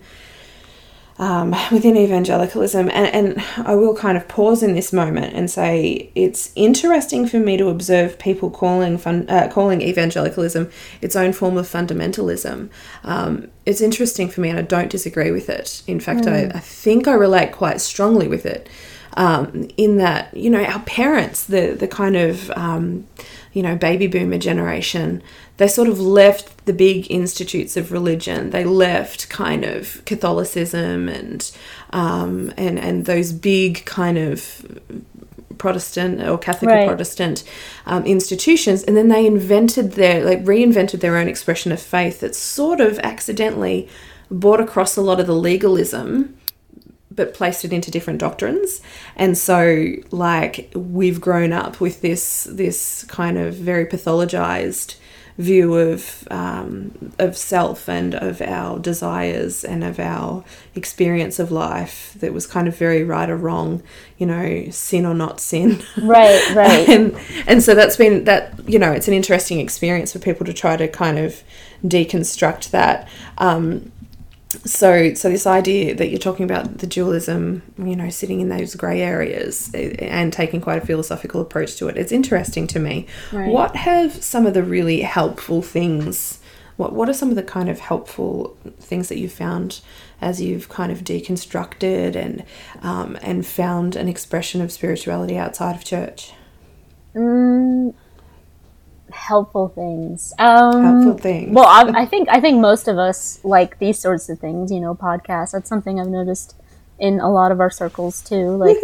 um, 1.20 1.50
within 1.70 1.96
evangelicalism, 1.98 2.90
and, 2.90 3.06
and 3.36 3.44
I 3.58 3.74
will 3.74 3.94
kind 3.94 4.16
of 4.16 4.26
pause 4.26 4.62
in 4.62 4.74
this 4.74 4.92
moment 4.92 5.34
and 5.34 5.50
say 5.50 6.10
it's 6.14 6.50
interesting 6.56 7.28
for 7.28 7.38
me 7.38 7.58
to 7.58 7.68
observe 7.68 8.18
people 8.18 8.50
calling 8.50 8.96
fun, 8.96 9.28
uh, 9.28 9.48
calling 9.52 9.82
evangelicalism 9.82 10.70
its 11.02 11.14
own 11.14 11.32
form 11.34 11.58
of 11.58 11.66
fundamentalism. 11.68 12.70
Um, 13.04 13.48
it's 13.66 13.82
interesting 13.82 14.30
for 14.30 14.40
me, 14.40 14.48
and 14.48 14.58
I 14.58 14.62
don't 14.62 14.90
disagree 14.90 15.30
with 15.30 15.50
it. 15.50 15.82
In 15.86 16.00
fact, 16.00 16.22
mm. 16.22 16.32
I, 16.32 16.56
I 16.56 16.60
think 16.60 17.06
I 17.06 17.12
relate 17.12 17.52
quite 17.52 17.82
strongly 17.82 18.26
with 18.26 18.46
it. 18.46 18.68
Um, 19.16 19.68
in 19.76 19.98
that, 19.98 20.34
you 20.34 20.48
know, 20.48 20.64
our 20.64 20.80
parents, 20.80 21.44
the 21.44 21.72
the 21.72 21.88
kind 21.88 22.16
of 22.16 22.50
um, 22.52 23.06
you 23.52 23.62
know 23.62 23.76
baby 23.76 24.06
boomer 24.06 24.38
generation, 24.38 25.22
they 25.60 25.68
sort 25.68 25.88
of 25.88 26.00
left 26.00 26.64
the 26.64 26.72
big 26.72 27.10
institutes 27.10 27.76
of 27.76 27.92
religion. 27.92 28.48
They 28.48 28.64
left 28.64 29.28
kind 29.28 29.62
of 29.62 30.02
Catholicism 30.06 31.06
and 31.06 31.52
um, 31.90 32.50
and 32.56 32.78
and 32.78 33.04
those 33.04 33.30
big 33.30 33.84
kind 33.84 34.16
of 34.16 34.80
Protestant 35.58 36.26
or 36.26 36.38
Catholic 36.38 36.70
right. 36.70 36.84
or 36.84 36.86
Protestant 36.86 37.44
um, 37.84 38.06
institutions, 38.06 38.82
and 38.84 38.96
then 38.96 39.08
they 39.08 39.26
invented 39.26 39.92
their 39.92 40.24
like 40.24 40.42
reinvented 40.46 41.00
their 41.00 41.18
own 41.18 41.28
expression 41.28 41.72
of 41.72 41.80
faith 41.80 42.20
that 42.20 42.34
sort 42.34 42.80
of 42.80 42.98
accidentally 43.00 43.86
brought 44.30 44.60
across 44.60 44.96
a 44.96 45.02
lot 45.02 45.20
of 45.20 45.26
the 45.26 45.36
legalism 45.36 46.38
but 47.10 47.34
placed 47.34 47.66
it 47.66 47.72
into 47.72 47.90
different 47.90 48.20
doctrines 48.20 48.80
and 49.16 49.36
so 49.36 49.88
like 50.12 50.70
we've 50.76 51.20
grown 51.20 51.52
up 51.52 51.80
with 51.80 52.00
this 52.02 52.44
this 52.44 53.04
kind 53.08 53.36
of 53.36 53.52
very 53.52 53.84
pathologized 53.84 54.94
view 55.38 55.74
of 55.74 56.26
um, 56.30 57.12
of 57.18 57.36
self 57.36 57.88
and 57.88 58.14
of 58.14 58.40
our 58.40 58.78
desires 58.78 59.64
and 59.64 59.82
of 59.82 59.98
our 59.98 60.44
experience 60.74 61.38
of 61.38 61.50
life 61.50 62.14
that 62.20 62.32
was 62.32 62.46
kind 62.46 62.68
of 62.68 62.76
very 62.76 63.02
right 63.02 63.30
or 63.30 63.36
wrong, 63.36 63.82
you 64.18 64.26
know, 64.26 64.66
sin 64.70 65.06
or 65.06 65.14
not 65.14 65.40
sin. 65.40 65.82
Right, 66.00 66.54
right. 66.54 66.88
and 66.88 67.18
and 67.46 67.62
so 67.62 67.74
that's 67.74 67.96
been 67.96 68.24
that 68.24 68.68
you 68.68 68.78
know 68.78 68.92
it's 68.92 69.08
an 69.08 69.14
interesting 69.14 69.60
experience 69.60 70.12
for 70.12 70.18
people 70.18 70.46
to 70.46 70.52
try 70.52 70.76
to 70.76 70.88
kind 70.88 71.18
of 71.18 71.42
deconstruct 71.84 72.70
that. 72.70 73.08
Um, 73.38 73.92
so 74.64 75.14
so 75.14 75.30
this 75.30 75.46
idea 75.46 75.94
that 75.94 76.08
you're 76.08 76.18
talking 76.18 76.44
about 76.44 76.78
the 76.78 76.86
dualism 76.86 77.62
you 77.78 77.94
know 77.94 78.10
sitting 78.10 78.40
in 78.40 78.48
those 78.48 78.74
gray 78.74 79.00
areas 79.00 79.70
eh, 79.74 79.94
and 80.00 80.32
taking 80.32 80.60
quite 80.60 80.82
a 80.82 80.84
philosophical 80.84 81.40
approach 81.40 81.76
to 81.76 81.86
it 81.86 81.96
it's 81.96 82.10
interesting 82.10 82.66
to 82.66 82.80
me 82.80 83.06
right. 83.32 83.48
what 83.48 83.76
have 83.76 84.12
some 84.12 84.46
of 84.46 84.54
the 84.54 84.62
really 84.62 85.02
helpful 85.02 85.62
things 85.62 86.40
what 86.76 86.92
what 86.92 87.08
are 87.08 87.12
some 87.12 87.30
of 87.30 87.36
the 87.36 87.42
kind 87.44 87.68
of 87.68 87.78
helpful 87.78 88.56
things 88.80 89.08
that 89.08 89.18
you've 89.18 89.32
found 89.32 89.80
as 90.20 90.40
you've 90.40 90.68
kind 90.68 90.90
of 90.90 91.04
deconstructed 91.04 92.16
and 92.16 92.44
um, 92.82 93.16
and 93.22 93.46
found 93.46 93.94
an 93.94 94.08
expression 94.08 94.60
of 94.60 94.72
spirituality 94.72 95.38
outside 95.38 95.76
of 95.76 95.84
church 95.84 96.32
mm, 97.14 97.94
helpful 99.12 99.68
things. 99.68 100.32
Um, 100.38 100.82
helpful 100.82 101.18
things. 101.18 101.54
Well, 101.54 101.66
I, 101.66 102.02
I, 102.02 102.06
think 102.10 102.28
I 102.28 102.40
think 102.40 102.60
most 102.60 102.88
of 102.88 102.98
us 102.98 103.40
like 103.44 103.78
these 103.78 103.98
sorts 103.98 104.28
of 104.28 104.38
things. 104.38 104.70
You 104.70 104.80
know, 104.80 104.94
podcasts. 104.94 105.52
That's 105.52 105.68
something 105.68 106.00
I've 106.00 106.08
noticed 106.08 106.54
in 106.98 107.18
a 107.18 107.30
lot 107.30 107.50
of 107.50 107.60
our 107.60 107.70
circles 107.70 108.22
too. 108.22 108.56
Like, 108.56 108.76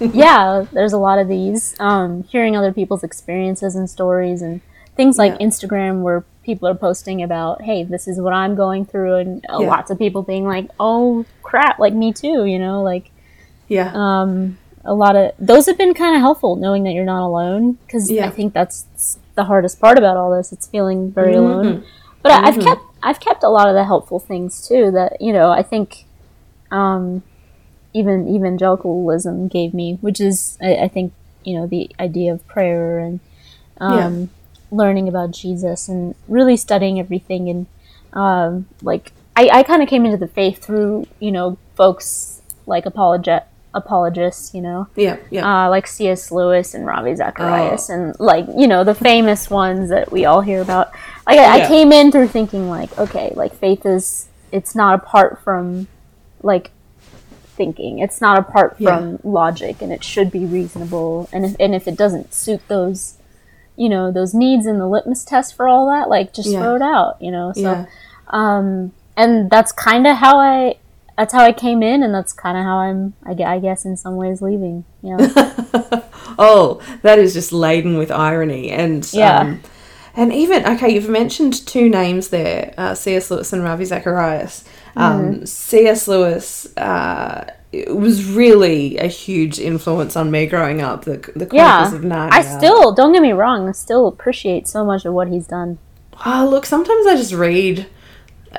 yeah, 0.14 0.64
there's 0.72 0.92
a 0.92 0.98
lot 0.98 1.18
of 1.18 1.28
these. 1.28 1.74
Um, 1.80 2.22
hearing 2.24 2.56
other 2.56 2.72
people's 2.72 3.02
experiences 3.02 3.74
and 3.74 3.90
stories 3.90 4.42
and 4.42 4.60
things 4.96 5.18
like 5.18 5.32
yeah. 5.40 5.46
Instagram 5.46 6.02
where 6.02 6.24
people 6.44 6.68
are 6.68 6.74
posting 6.74 7.22
about, 7.22 7.62
hey, 7.62 7.82
this 7.82 8.06
is 8.06 8.20
what 8.20 8.32
I'm 8.32 8.54
going 8.54 8.86
through, 8.86 9.16
and 9.16 9.44
uh, 9.48 9.58
yeah. 9.60 9.66
lots 9.66 9.90
of 9.90 9.98
people 9.98 10.22
being 10.22 10.44
like, 10.44 10.70
oh 10.78 11.26
crap, 11.42 11.78
like 11.78 11.92
me 11.92 12.12
too. 12.12 12.44
You 12.44 12.58
know, 12.58 12.82
like, 12.82 13.10
yeah. 13.68 13.90
Um, 13.94 14.58
a 14.84 14.94
lot 14.94 15.16
of 15.16 15.32
those 15.38 15.66
have 15.66 15.78
been 15.78 15.94
kind 15.94 16.14
of 16.14 16.20
helpful 16.20 16.56
knowing 16.56 16.84
that 16.84 16.92
you're 16.92 17.04
not 17.04 17.24
alone 17.24 17.72
because 17.86 18.10
yeah. 18.10 18.26
I 18.26 18.30
think 18.30 18.52
that's 18.52 19.18
the 19.34 19.44
hardest 19.44 19.80
part 19.80 19.98
about 19.98 20.16
all 20.16 20.36
this. 20.36 20.52
It's 20.52 20.66
feeling 20.66 21.10
very 21.10 21.34
mm-hmm. 21.34 21.44
alone. 21.44 21.84
But 22.22 22.32
mm-hmm. 22.32 22.46
I've 22.46 22.64
kept 22.64 22.82
I've 23.02 23.20
kept 23.20 23.42
a 23.42 23.48
lot 23.48 23.68
of 23.68 23.74
the 23.74 23.84
helpful 23.84 24.18
things 24.18 24.66
too. 24.66 24.90
That 24.90 25.20
you 25.20 25.32
know 25.32 25.50
I 25.50 25.62
think 25.62 26.04
um, 26.70 27.22
even 27.92 28.28
evangelicalism 28.28 29.48
gave 29.48 29.74
me, 29.74 29.98
which 30.00 30.20
is 30.20 30.58
I, 30.60 30.76
I, 30.76 30.88
think 30.88 31.12
you 31.44 31.58
know 31.58 31.66
the 31.66 31.90
idea 32.00 32.32
of 32.32 32.46
prayer 32.46 32.98
and 32.98 33.20
um, 33.78 34.20
yeah. 34.20 34.26
learning 34.70 35.08
about 35.08 35.30
Jesus 35.30 35.88
and 35.88 36.14
really 36.28 36.56
studying 36.56 36.98
everything 36.98 37.48
and 37.48 37.66
um, 38.12 38.66
like 38.82 39.12
I, 39.36 39.48
I 39.52 39.62
kind 39.62 39.82
of 39.82 39.88
came 39.88 40.04
into 40.04 40.16
the 40.16 40.28
faith 40.28 40.64
through 40.64 41.06
you 41.20 41.30
know 41.30 41.58
folks 41.74 42.42
like 42.66 42.84
apologet 42.84 43.44
apologists, 43.74 44.54
you 44.54 44.60
know? 44.60 44.88
Yeah, 44.96 45.18
yeah. 45.30 45.66
Uh, 45.66 45.68
like 45.68 45.86
C.S. 45.86 46.30
Lewis 46.30 46.74
and 46.74 46.86
Ravi 46.86 47.14
Zacharias, 47.14 47.90
oh. 47.90 47.94
and 47.94 48.20
like, 48.20 48.46
you 48.56 48.66
know, 48.66 48.84
the 48.84 48.94
famous 48.94 49.50
ones 49.50 49.90
that 49.90 50.10
we 50.10 50.24
all 50.24 50.40
hear 50.40 50.62
about. 50.62 50.92
Like, 51.26 51.38
I, 51.38 51.56
yeah. 51.58 51.64
I 51.64 51.68
came 51.68 51.92
in 51.92 52.12
through 52.12 52.28
thinking, 52.28 52.70
like, 52.70 52.96
okay, 52.98 53.32
like, 53.34 53.54
faith 53.54 53.84
is, 53.84 54.28
it's 54.52 54.74
not 54.74 54.94
apart 54.94 55.40
from, 55.42 55.88
like, 56.42 56.70
thinking. 57.56 57.98
It's 57.98 58.20
not 58.20 58.38
apart 58.38 58.76
from 58.76 59.12
yeah. 59.12 59.18
logic, 59.24 59.82
and 59.82 59.92
it 59.92 60.04
should 60.04 60.30
be 60.30 60.44
reasonable. 60.44 61.28
And 61.32 61.44
if, 61.44 61.56
and 61.58 61.74
if 61.74 61.88
it 61.88 61.96
doesn't 61.96 62.32
suit 62.34 62.66
those, 62.68 63.18
you 63.76 63.88
know, 63.88 64.12
those 64.12 64.34
needs 64.34 64.66
in 64.66 64.78
the 64.78 64.86
litmus 64.86 65.24
test 65.24 65.56
for 65.56 65.68
all 65.68 65.88
that, 65.90 66.08
like, 66.08 66.32
just 66.32 66.48
yeah. 66.48 66.60
throw 66.60 66.76
it 66.76 66.82
out, 66.82 67.20
you 67.20 67.30
know? 67.30 67.52
So, 67.52 67.86
um, 68.28 68.92
and 69.16 69.50
that's 69.50 69.72
kind 69.72 70.06
of 70.06 70.16
how 70.16 70.38
I 70.38 70.76
that's 71.16 71.32
how 71.32 71.42
I 71.42 71.52
came 71.52 71.82
in, 71.82 72.02
and 72.02 72.14
that's 72.14 72.32
kind 72.32 72.56
of 72.56 72.64
how 72.64 72.78
I'm, 72.78 73.14
I 73.24 73.58
guess, 73.58 73.84
in 73.84 73.96
some 73.96 74.16
ways, 74.16 74.42
leaving. 74.42 74.84
Yeah. 75.02 75.16
oh, 76.38 76.80
that 77.02 77.18
is 77.18 77.32
just 77.34 77.52
laden 77.52 77.98
with 77.98 78.10
irony, 78.10 78.70
and 78.70 79.08
yeah. 79.12 79.40
Um, 79.40 79.62
and 80.16 80.32
even 80.32 80.64
okay, 80.66 80.90
you've 80.90 81.08
mentioned 81.08 81.66
two 81.66 81.88
names 81.88 82.28
there, 82.28 82.74
uh, 82.78 82.94
C.S. 82.94 83.30
Lewis 83.30 83.52
and 83.52 83.62
Ravi 83.62 83.84
Zacharias. 83.84 84.64
Um, 84.96 85.40
mm. 85.40 85.48
C.S. 85.48 86.06
Lewis 86.06 86.76
uh, 86.76 87.52
was 87.88 88.24
really 88.24 88.96
a 88.98 89.08
huge 89.08 89.58
influence 89.58 90.16
on 90.16 90.30
me 90.30 90.46
growing 90.46 90.80
up. 90.80 91.04
The 91.04 91.16
the 91.34 91.46
Chronicles 91.46 91.52
yeah, 91.52 91.94
of 91.94 92.02
Narnia. 92.02 92.32
I 92.32 92.42
still 92.42 92.92
don't 92.92 93.12
get 93.12 93.22
me 93.22 93.32
wrong. 93.32 93.68
I 93.68 93.72
still 93.72 94.06
appreciate 94.06 94.68
so 94.68 94.84
much 94.84 95.04
of 95.04 95.14
what 95.14 95.28
he's 95.28 95.46
done. 95.46 95.78
Oh, 96.24 96.46
look, 96.48 96.64
sometimes 96.64 97.06
I 97.06 97.16
just 97.16 97.32
read 97.32 97.86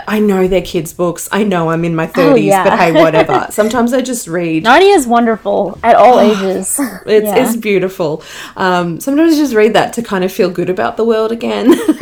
I 0.08 0.20
know 0.20 0.48
they're 0.48 0.62
kids' 0.62 0.94
books. 0.94 1.28
I 1.32 1.44
know 1.44 1.70
I'm 1.70 1.86
in 1.86 1.96
my 1.96 2.08
30s, 2.08 2.32
oh, 2.32 2.36
yeah. 2.36 2.64
but 2.64 2.80
hey, 2.80 2.92
whatever. 2.92 3.48
Sometimes 3.52 3.94
I 3.94 4.02
just 4.02 4.28
read. 4.28 4.64
Narnia 4.66 4.96
is 4.96 5.08
wonderful 5.08 5.78
at 5.84 5.96
all 5.96 6.20
ages. 6.20 6.80
it's, 7.06 7.26
yeah. 7.26 7.36
it's 7.36 7.56
beautiful. 7.56 8.24
Um, 8.56 9.00
sometimes 9.00 9.34
I 9.34 9.38
just 9.38 9.54
read 9.54 9.74
that 9.74 9.94
to 9.94 10.04
kind 10.04 10.24
of 10.24 10.32
feel 10.32 10.50
good 10.50 10.70
about 10.70 10.98
the 10.98 11.06
world 11.06 11.32
again. 11.32 11.70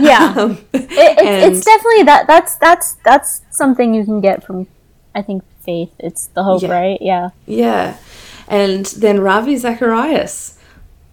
yeah. 0.00 0.34
Um, 0.36 0.58
it, 0.72 0.88
it's, 0.90 1.56
it's 1.58 1.64
definitely 1.64 2.04
that. 2.04 2.26
That's, 2.26 2.56
that's, 2.56 2.94
that's 3.04 3.42
something 3.50 3.94
you 3.94 4.04
can 4.04 4.20
get 4.20 4.44
from, 4.44 4.66
I 5.14 5.22
think, 5.22 5.42
faith. 5.62 5.92
It's 5.98 6.26
the 6.28 6.44
hope, 6.44 6.62
yeah. 6.62 6.72
right? 6.72 6.98
Yeah. 7.00 7.30
Yeah. 7.46 7.96
And 8.48 8.86
then 8.86 9.20
Ravi 9.20 9.56
Zacharias 9.56 10.59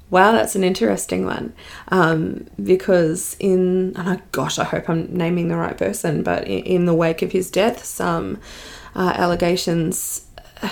Wow, 0.10 0.32
that's 0.32 0.56
an 0.56 0.64
interesting 0.64 1.26
one. 1.26 1.54
Um, 1.90 2.48
because 2.64 3.36
in, 3.40 3.94
and 3.98 4.10
I, 4.10 4.22
gosh, 4.32 4.58
I 4.58 4.64
hope 4.64 4.90
I'm 4.90 5.14
naming 5.16 5.50
the 5.50 5.58
right 5.58 5.78
person, 5.78 6.24
but 6.24 6.46
in, 6.46 6.64
in 6.64 6.86
the 6.86 6.94
wake 6.94 7.22
of 7.22 7.34
his 7.34 7.52
death, 7.52 7.84
some 7.84 8.40
uh, 8.96 9.14
allegations 9.16 10.26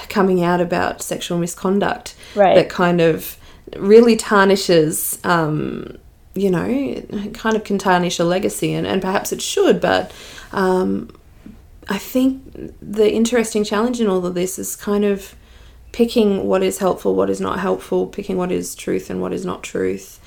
coming 0.09 0.43
out 0.43 0.61
about 0.61 1.01
sexual 1.01 1.37
misconduct 1.37 2.15
Right. 2.33 2.55
that 2.55 2.69
kind 2.69 3.01
of 3.01 3.37
really 3.77 4.15
tarnishes 4.15 5.19
um, 5.23 5.97
you 6.33 6.49
know 6.49 7.01
kind 7.33 7.55
of 7.55 7.63
can 7.63 7.77
tarnish 7.77 8.19
a 8.19 8.23
legacy 8.23 8.73
and, 8.73 8.85
and 8.85 9.01
perhaps 9.01 9.31
it 9.31 9.41
should 9.41 9.79
but 9.79 10.11
um, 10.51 11.09
i 11.87 11.97
think 11.97 12.41
the 12.81 13.11
interesting 13.11 13.63
challenge 13.63 14.01
in 14.01 14.07
all 14.07 14.25
of 14.25 14.33
this 14.33 14.59
is 14.59 14.75
kind 14.75 15.05
of 15.05 15.35
picking 15.95 16.45
what 16.45 16.61
is 16.61 16.79
helpful 16.79 17.15
what 17.15 17.29
is 17.29 17.39
not 17.39 17.57
helpful 17.57 18.05
picking 18.05 18.35
what 18.35 18.51
is 18.51 18.75
truth 18.75 19.09
and 19.09 19.21
what 19.21 19.31
is 19.31 19.45
not 19.45 19.63
truth 19.63 20.19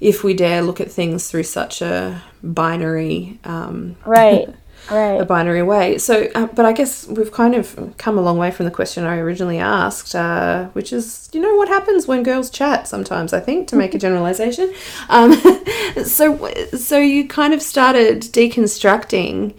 if 0.00 0.24
we 0.24 0.34
dare 0.34 0.62
look 0.62 0.80
at 0.80 0.90
things 0.90 1.30
through 1.30 1.44
such 1.44 1.80
a 1.80 2.20
binary 2.42 3.38
um, 3.44 3.94
right. 4.90 5.20
a 5.20 5.24
binary 5.24 5.62
way. 5.62 5.96
So, 5.96 6.28
uh, 6.34 6.46
but 6.46 6.64
I 6.64 6.72
guess 6.72 7.06
we've 7.06 7.30
kind 7.30 7.54
of 7.54 7.94
come 7.98 8.18
a 8.18 8.20
long 8.20 8.36
way 8.36 8.50
from 8.50 8.64
the 8.64 8.72
question 8.72 9.04
I 9.04 9.18
originally 9.18 9.58
asked, 9.58 10.16
uh, 10.16 10.66
which 10.72 10.92
is, 10.92 11.30
you 11.32 11.40
know, 11.40 11.54
what 11.54 11.68
happens 11.68 12.08
when 12.08 12.24
girls 12.24 12.50
chat 12.50 12.88
sometimes, 12.88 13.32
I 13.32 13.38
think, 13.38 13.68
to 13.68 13.76
make 13.76 13.94
a 13.94 13.98
generalization. 14.06 14.74
Um, 15.08 15.34
so, 16.04 16.52
so 16.76 16.98
you 16.98 17.28
kind 17.28 17.54
of 17.54 17.62
started 17.62 18.22
deconstructing 18.22 19.54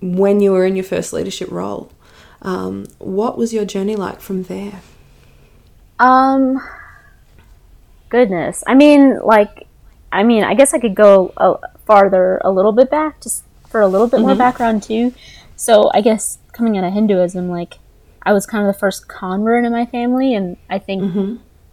when 0.00 0.40
you 0.40 0.52
were 0.52 0.64
in 0.64 0.76
your 0.76 0.84
first 0.84 1.12
leadership 1.12 1.50
role. 1.50 1.92
Um, 2.42 2.86
what 2.98 3.38
was 3.38 3.54
your 3.54 3.64
journey 3.64 3.96
like 3.96 4.20
from 4.20 4.42
there? 4.44 4.80
Um, 5.98 6.60
goodness. 8.08 8.64
I 8.66 8.74
mean, 8.74 9.18
like, 9.22 9.66
I 10.10 10.22
mean, 10.24 10.42
I 10.44 10.54
guess 10.54 10.74
I 10.74 10.78
could 10.78 10.94
go 10.94 11.32
a, 11.36 11.54
farther 11.86 12.40
a 12.44 12.50
little 12.50 12.72
bit 12.72 12.90
back, 12.90 13.20
just 13.20 13.44
for 13.68 13.80
a 13.80 13.86
little 13.88 14.08
bit 14.08 14.20
more 14.20 14.34
background 14.34 14.82
too. 14.82 15.14
So 15.56 15.90
I 15.94 16.00
guess 16.00 16.38
coming 16.52 16.76
out 16.76 16.84
of 16.84 16.92
Hinduism, 16.92 17.48
like, 17.48 17.78
I 18.24 18.32
was 18.32 18.46
kind 18.46 18.66
of 18.66 18.72
the 18.72 18.78
first 18.78 19.08
convert 19.08 19.64
in 19.64 19.72
my 19.72 19.86
family, 19.86 20.34
and 20.34 20.56
I 20.68 20.78
think 20.78 21.02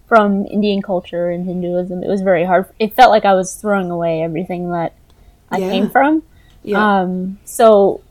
from 0.07 0.45
Indian 0.47 0.81
culture 0.81 1.29
and 1.29 1.45
Hinduism, 1.45 2.03
it 2.03 2.07
was 2.07 2.21
very 2.21 2.45
hard. 2.45 2.67
It 2.79 2.93
felt 2.95 3.09
like 3.11 3.25
I 3.25 3.33
was 3.33 3.55
throwing 3.55 3.91
away 3.91 4.21
everything 4.21 4.71
that 4.71 4.93
I 5.51 5.59
Yeah. 5.59 5.69
came 5.69 5.89
from. 5.89 6.23
Yeah. 6.63 7.01
Um, 7.01 7.39
so 7.45 8.01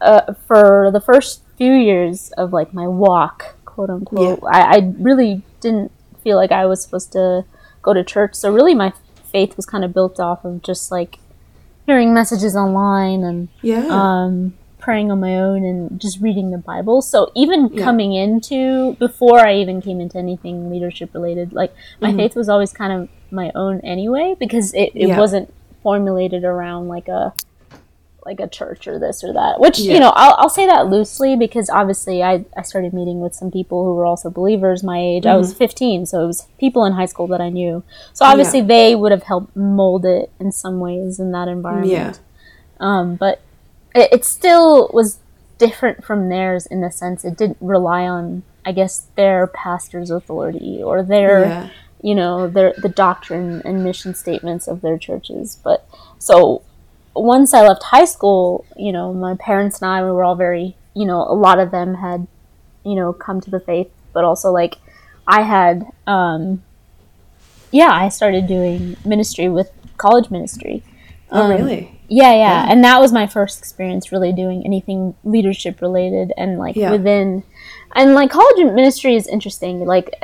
uh, 0.00 0.34
for 0.46 0.90
the 0.92 1.00
first 1.00 1.42
few 1.56 1.72
years 1.72 2.32
of 2.32 2.52
like 2.52 2.72
my 2.74 2.86
walk, 2.88 3.56
quote 3.64 3.90
unquote, 3.90 4.40
I, 4.50 4.76
I 4.76 4.92
really 4.98 5.42
didn't 5.60 5.90
feel 6.22 6.36
like 6.36 6.52
I 6.52 6.66
was 6.66 6.82
supposed 6.82 7.12
to 7.12 7.44
go 7.82 7.92
to 7.92 8.02
church. 8.04 8.34
So 8.34 8.52
really, 8.52 8.74
my 8.74 8.92
faith 9.30 9.56
was 9.56 9.66
kind 9.66 9.84
of 9.84 9.92
built 9.92 10.18
off 10.20 10.44
of 10.44 10.62
just 10.62 10.90
like 10.90 11.18
hearing 11.86 12.14
messages 12.14 12.56
online 12.56 13.22
and 13.24 13.48
yeah. 13.62 13.86
um, 13.90 14.54
praying 14.78 15.10
on 15.10 15.20
my 15.20 15.36
own 15.38 15.64
and 15.64 16.00
just 16.00 16.20
reading 16.20 16.50
the 16.50 16.58
Bible. 16.58 17.02
So 17.02 17.30
even 17.34 17.68
Yeah. 17.72 17.84
coming 17.84 18.14
into 18.14 18.94
before 18.94 19.40
I 19.40 19.54
even 19.56 19.82
came 19.82 20.00
into 20.00 20.18
anything 20.18 20.70
leadership 20.70 21.12
related, 21.14 21.52
like 21.52 21.74
my 22.00 22.08
Mm-hmm. 22.08 22.18
faith 22.18 22.36
was 22.36 22.48
always 22.48 22.72
kind 22.72 22.92
of 22.92 23.08
my 23.30 23.50
own 23.54 23.80
anyway 23.80 24.34
because 24.38 24.72
it, 24.74 24.92
it 24.94 25.08
Yeah. 25.08 25.18
wasn't 25.18 25.52
formulated 25.82 26.44
around 26.44 26.88
like 26.88 27.08
a 27.08 27.34
like 28.26 28.40
a 28.40 28.48
church 28.48 28.86
or 28.88 28.98
this 28.98 29.22
or 29.22 29.32
that. 29.32 29.60
Which 29.60 29.78
Yeah. 29.78 29.94
you 29.94 30.00
know 30.00 30.10
I'll, 30.14 30.34
I'll 30.38 30.48
say 30.48 30.66
that 30.66 30.86
loosely 30.88 31.36
because 31.36 31.68
obviously 31.70 32.22
I 32.22 32.44
I 32.56 32.62
started 32.62 32.92
meeting 32.94 33.20
with 33.20 33.34
some 33.34 33.50
people 33.50 33.84
who 33.84 33.94
were 33.94 34.06
also 34.06 34.30
believers 34.30 34.82
my 34.82 34.98
age. 34.98 35.26
I 35.26 35.36
was 35.36 35.50
Mm-hmm. 35.50 35.58
15, 35.58 36.06
so 36.06 36.24
it 36.24 36.26
was 36.26 36.46
people 36.58 36.84
in 36.84 36.92
high 36.94 37.06
school 37.06 37.26
that 37.28 37.40
I 37.40 37.48
knew. 37.50 37.82
So 38.12 38.24
obviously 38.24 38.60
they 38.62 38.94
would 38.94 39.12
have 39.12 39.24
helped 39.24 39.54
mold 39.56 40.04
it 40.06 40.30
in 40.40 40.52
some 40.52 40.80
ways 40.80 41.18
in 41.20 41.32
that 41.32 41.48
environment. 41.48 41.90
yeah. 41.92 42.14
Um, 42.80 43.16
but 43.16 43.40
it, 43.94 44.08
it 44.12 44.24
still 44.24 44.90
was 44.92 45.18
different 45.58 46.04
from 46.04 46.28
theirs 46.28 46.66
in 46.66 46.80
the 46.80 46.90
sense 46.90 47.24
it 47.24 47.36
didn't 47.36 47.58
rely 47.60 48.02
on, 48.08 48.42
I 48.64 48.72
guess, 48.72 49.06
their 49.14 49.46
pastor's 49.46 50.10
authority 50.10 50.82
or 50.82 51.02
their, 51.02 51.40
Yeah. 51.44 51.68
you 52.02 52.14
know, 52.14 52.48
their 52.48 52.74
the 52.76 52.88
doctrine 52.88 53.62
and 53.64 53.84
mission 53.84 54.14
statements 54.14 54.66
of 54.66 54.80
their 54.80 54.98
churches. 54.98 55.56
But 55.62 55.86
so 56.18 56.62
once 57.14 57.54
I 57.54 57.62
left 57.66 57.82
high 57.84 58.04
school, 58.04 58.64
you 58.76 58.92
know, 58.92 59.12
my 59.14 59.34
parents 59.36 59.80
and 59.80 59.90
I 59.90 60.02
we 60.04 60.10
were 60.10 60.24
all 60.24 60.34
very, 60.36 60.76
you 60.94 61.06
know, 61.06 61.20
a 61.22 61.34
lot 61.34 61.58
of 61.58 61.70
them 61.70 61.94
had, 61.94 62.26
you 62.84 62.94
know, 62.94 63.12
come 63.12 63.40
to 63.40 63.50
the 63.50 63.60
faith, 63.60 63.90
but 64.12 64.24
also 64.24 64.50
like 64.50 64.76
I 65.26 65.42
had, 65.42 65.86
um, 66.06 66.62
yeah, 67.70 67.90
I 67.90 68.08
started 68.08 68.46
doing 68.46 68.96
ministry 69.04 69.48
with 69.48 69.70
college 69.96 70.30
ministry. 70.30 70.82
Oh, 71.30 71.42
Um, 71.42 71.50
really? 71.50 72.00
Yeah, 72.08 72.32
yeah, 72.32 72.36
Yeah. 72.36 72.66
and 72.70 72.84
that 72.84 73.00
was 73.00 73.12
my 73.12 73.26
first 73.26 73.58
experience 73.58 74.12
really 74.12 74.32
doing 74.32 74.62
anything 74.64 75.14
leadership 75.24 75.80
related 75.80 76.32
and 76.36 76.58
like 76.58 76.76
Yeah. 76.76 76.90
within 76.90 77.42
and 77.96 78.14
like 78.14 78.30
college 78.30 78.58
ministry 78.74 79.14
is 79.16 79.26
interesting. 79.26 79.84
Like 79.86 80.14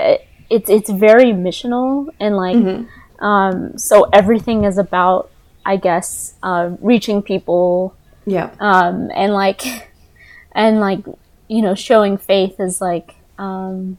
it's 0.51 0.69
it's 0.69 0.91
very 0.91 1.33
missional 1.33 2.09
and 2.21 2.37
like 2.37 2.57
Mm-hmm. 2.57 3.25
um 3.25 3.79
so 3.79 4.05
everything 4.13 4.65
is 4.65 4.77
about 4.77 5.31
I 5.65 5.77
guess 5.77 6.35
uh, 6.43 6.71
reaching 6.81 7.23
people 7.23 7.95
Yeah. 8.27 8.51
um 8.61 9.11
and 9.15 9.33
like 9.33 9.63
and 10.53 10.81
like 10.81 11.05
you 11.49 11.63
know 11.63 11.75
showing 11.75 12.17
faith 12.19 12.59
is 12.61 12.81
like 12.81 13.15
um 13.39 13.99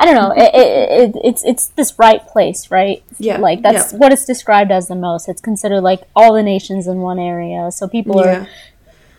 I 0.00 0.04
don't 0.04 0.14
know. 0.14 0.30
It, 0.30 0.54
it, 0.54 0.90
it, 1.16 1.20
it's 1.24 1.44
it's 1.44 1.66
this 1.74 1.98
right 1.98 2.24
place, 2.28 2.70
right? 2.70 3.02
Yeah, 3.18 3.38
Like 3.38 3.62
that's 3.62 3.92
yeah. 3.92 3.98
what 3.98 4.12
it's 4.12 4.24
described 4.24 4.70
as 4.70 4.86
the 4.86 4.94
most. 4.94 5.28
It's 5.28 5.40
considered 5.40 5.80
like 5.80 6.02
all 6.14 6.34
the 6.34 6.42
nations 6.42 6.86
in 6.86 6.98
one 6.98 7.18
area. 7.18 7.70
So 7.72 7.88
people 7.88 8.20
Yeah. 8.24 8.42
are, 8.42 8.48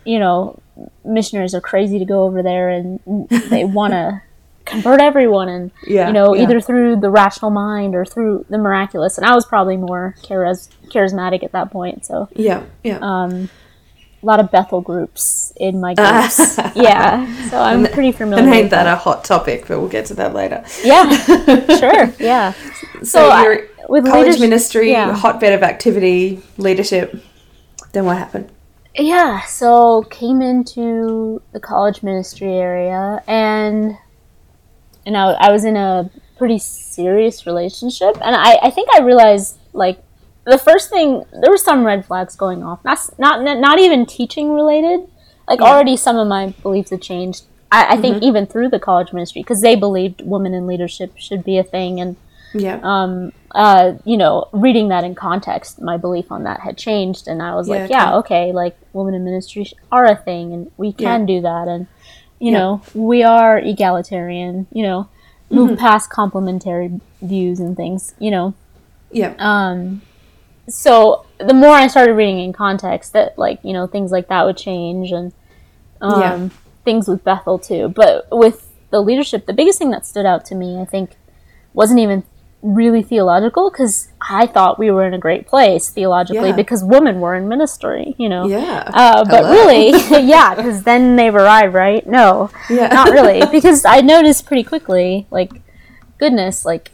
you 0.06 0.19
know, 0.19 0.58
missionaries 1.04 1.54
are 1.54 1.60
crazy 1.60 1.99
to 1.99 2.06
go 2.06 2.23
over 2.23 2.41
there 2.41 2.69
and 2.69 3.02
they 3.49 3.65
want 3.65 3.91
to 3.91 4.21
convert 4.69 5.01
everyone 5.01 5.49
and 5.49 5.71
Yeah, 5.88 6.08
you 6.08 6.13
know 6.13 6.34
yeah. 6.36 6.43
either 6.43 6.62
through 6.62 6.97
the 6.97 7.10
rational 7.10 7.51
mind 7.51 7.95
or 7.95 8.05
through 8.05 8.45
the 8.49 8.58
miraculous. 8.58 9.17
And 9.17 9.25
I 9.25 9.34
was 9.36 9.45
probably 9.45 9.77
more 9.77 10.15
charis- 10.23 10.69
charismatic 10.88 11.43
at 11.43 11.51
that 11.53 11.71
point. 11.71 12.05
So 12.05 12.27
Yeah. 12.34 12.63
Yeah. 12.84 12.99
um, 13.01 13.49
a 14.21 14.25
lot 14.25 14.39
of 14.41 14.51
Bethel 14.51 14.82
groups 14.82 15.53
in 15.55 15.79
my 15.79 15.93
groups. 15.93 16.58
yeah, 16.75 17.25
so 17.49 17.58
I'm 17.62 17.86
pretty 17.88 18.12
familiar. 18.12 18.43
and 18.43 18.53
ain't 18.53 18.63
with 18.65 18.71
that 18.71 18.86
a 18.86 18.97
hot 18.97 19.23
topic? 19.23 19.65
But 19.67 19.79
we'll 19.79 19.88
get 19.88 20.08
to 20.08 20.13
that 20.15 20.34
later. 20.34 20.63
Yeah, 20.84 21.10
sure. 21.79 22.13
Yeah. 22.19 22.51
So, 23.01 23.03
So, 23.29 23.41
you're 23.41 23.67
with 23.88 24.05
college 24.05 24.39
ministry, 24.39 24.91
yeah. 24.91 25.13
hotbed 25.15 25.53
of 25.53 25.63
activity, 25.63 26.41
leadership. 26.58 27.15
Then 27.93 28.03
what 28.05 28.17
happened? 28.17 28.49
Yeah, 28.97 29.39
so 29.43 30.03
came 30.10 30.41
into 30.41 31.41
the 31.53 31.60
college 31.62 32.03
ministry 32.03 32.51
area 32.53 33.21
and 33.25 33.95
and 35.10 35.17
I, 35.17 35.32
I 35.48 35.52
was 35.52 35.65
in 35.65 35.76
a 35.76 36.10
pretty 36.38 36.60
serious 36.60 37.45
relationship 37.48 38.13
and 38.22 38.36
I, 38.36 38.52
I 38.67 38.69
think 38.69 38.89
I 38.93 39.02
realized 39.02 39.58
like 39.74 39.98
the 40.45 40.58
first 40.58 40.89
thing 40.89 41.24
there 41.41 41.52
were 41.52 41.58
some 41.58 41.84
red 41.84 42.06
flags 42.06 42.36
going 42.36 42.63
off 42.63 42.80
not 42.86 43.00
not 43.26 43.38
not 43.60 43.80
even 43.80 44.06
teaching 44.06 44.54
related 44.54 45.00
like 45.48 45.62
already 45.62 45.98
some 45.98 46.17
of 46.17 46.28
my 46.28 46.54
beliefs 46.62 46.91
had 46.91 47.02
changed 47.02 47.41
I, 47.72 47.82
I 47.93 47.98
think 47.98 48.22
even 48.24 48.45
through 48.45 48.69
the 48.69 48.80
college 48.80 49.12
ministry 49.12 49.41
because 49.41 49.62
they 49.62 49.76
believed 49.76 50.22
women 50.24 50.54
in 50.54 50.67
leadership 50.67 51.13
should 51.17 51.43
be 51.43 51.58
a 51.58 51.63
thing 51.63 52.00
and 52.00 52.15
Yeah. 52.54 52.80
um, 52.84 53.32
uh, 53.54 53.93
you 54.06 54.17
know, 54.17 54.34
reading 54.54 54.89
that 54.89 55.04
in 55.04 55.15
context, 55.15 55.82
my 55.82 55.98
belief 55.98 56.32
on 56.32 56.43
that 56.43 56.60
had 56.62 56.78
changed, 56.78 57.28
and 57.28 57.41
I 57.41 57.56
was 57.56 57.67
Yeah, 57.67 57.76
like, 57.76 57.89
yeah, 57.89 58.08
okay. 58.17 58.45
okay, 58.45 58.54
like 58.54 58.76
women 58.93 59.13
in 59.15 59.24
ministry 59.24 59.65
are 59.91 60.06
a 60.06 60.15
thing, 60.15 60.54
and 60.54 60.67
we 60.78 60.93
can 60.93 61.22
Yeah. 61.22 61.26
do 61.34 61.41
that, 61.41 61.67
and 61.67 61.88
you 62.39 62.52
Yeah. 62.52 62.60
know, 62.60 62.82
we 62.93 63.23
are 63.23 63.58
egalitarian, 63.60 64.67
you 64.71 64.84
know, 64.84 65.10
move 65.52 65.71
Mm-hmm. 65.71 65.80
past 65.80 66.10
complementary 66.10 66.99
views 67.21 67.60
and 67.60 67.75
things, 67.75 68.13
you 68.19 68.32
know. 68.32 68.54
yeah. 69.12 69.36
Um, 69.39 70.02
so 70.69 71.25
the 71.39 71.54
more 71.54 71.71
I 71.73 71.88
started 71.88 72.13
reading 72.13 72.39
in 72.39 72.54
context, 72.54 73.13
that 73.13 73.38
like 73.38 73.60
you 73.63 73.73
know 73.73 73.88
things 73.88 74.12
like 74.12 74.28
that 74.30 74.45
would 74.45 74.58
change, 74.58 75.12
and 75.12 75.34
um, 76.02 76.21
Yeah. 76.21 76.49
things 76.86 77.08
with 77.08 77.23
Bethel 77.23 77.60
too. 77.60 77.89
But 77.89 78.28
with 78.32 78.71
the 78.91 79.02
leadership, 79.02 79.45
the 79.45 79.54
biggest 79.54 79.80
thing 79.80 79.91
that 79.91 80.06
stood 80.06 80.25
out 80.25 80.45
to 80.45 80.56
me, 80.56 80.80
I 80.80 80.86
think, 80.86 81.17
wasn't 81.73 81.99
even 81.99 82.23
really 82.62 83.02
theological 83.02 83.69
because 83.69 84.10
I 84.22 84.45
thought 84.45 84.78
we 84.78 84.91
were 84.91 85.06
in 85.06 85.13
a 85.13 85.17
great 85.17 85.48
place 85.48 85.89
theologically 85.89 86.50
Yeah. 86.50 86.56
because 86.56 86.84
women 86.84 87.22
were 87.22 87.34
in 87.36 87.48
ministry, 87.48 88.15
you 88.17 88.28
know. 88.28 88.48
yeah. 88.48 88.84
Uh, 88.88 89.24
but 89.24 89.45
Hello. 89.45 89.52
really, 89.52 89.91
yeah, 90.28 90.56
because 90.56 90.84
then 90.84 91.15
they've 91.15 91.34
arrived, 91.34 91.74
right? 91.74 92.06
No, 92.06 92.52
Yeah. 92.69 92.88
not 92.88 93.12
really. 93.12 93.41
Because 93.52 93.86
I 93.86 94.02
noticed 94.02 94.45
pretty 94.45 94.63
quickly, 94.63 95.26
like, 95.32 95.52
goodness, 96.17 96.65
like, 96.65 96.91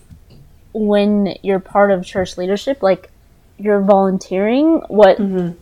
when 0.73 1.35
you're 1.41 1.59
part 1.59 1.89
of 1.91 2.05
church 2.05 2.37
leadership, 2.37 2.83
like, 2.83 3.09
you're 3.57 3.81
volunteering 3.81 4.81
what 4.87 5.17
Mm-hmm. 5.17 5.57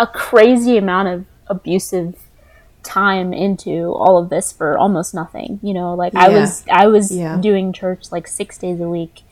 a 0.00 0.06
crazy 0.06 0.76
amount 0.78 1.08
of 1.08 1.24
abusive 1.46 2.16
time 2.82 3.32
into 3.34 3.92
all 3.92 4.16
of 4.18 4.30
this 4.30 4.50
for 4.52 4.78
almost 4.78 5.14
nothing. 5.14 5.60
You 5.62 5.74
know, 5.74 5.94
like 5.94 6.14
I 6.14 6.28
was 6.30 6.64
I 6.70 6.86
was 6.86 7.10
Yeah. 7.14 7.36
doing 7.38 7.72
church 7.72 8.10
like 8.10 8.26
six 8.26 8.56
days 8.56 8.80
a 8.80 8.88
week, 8.88 9.22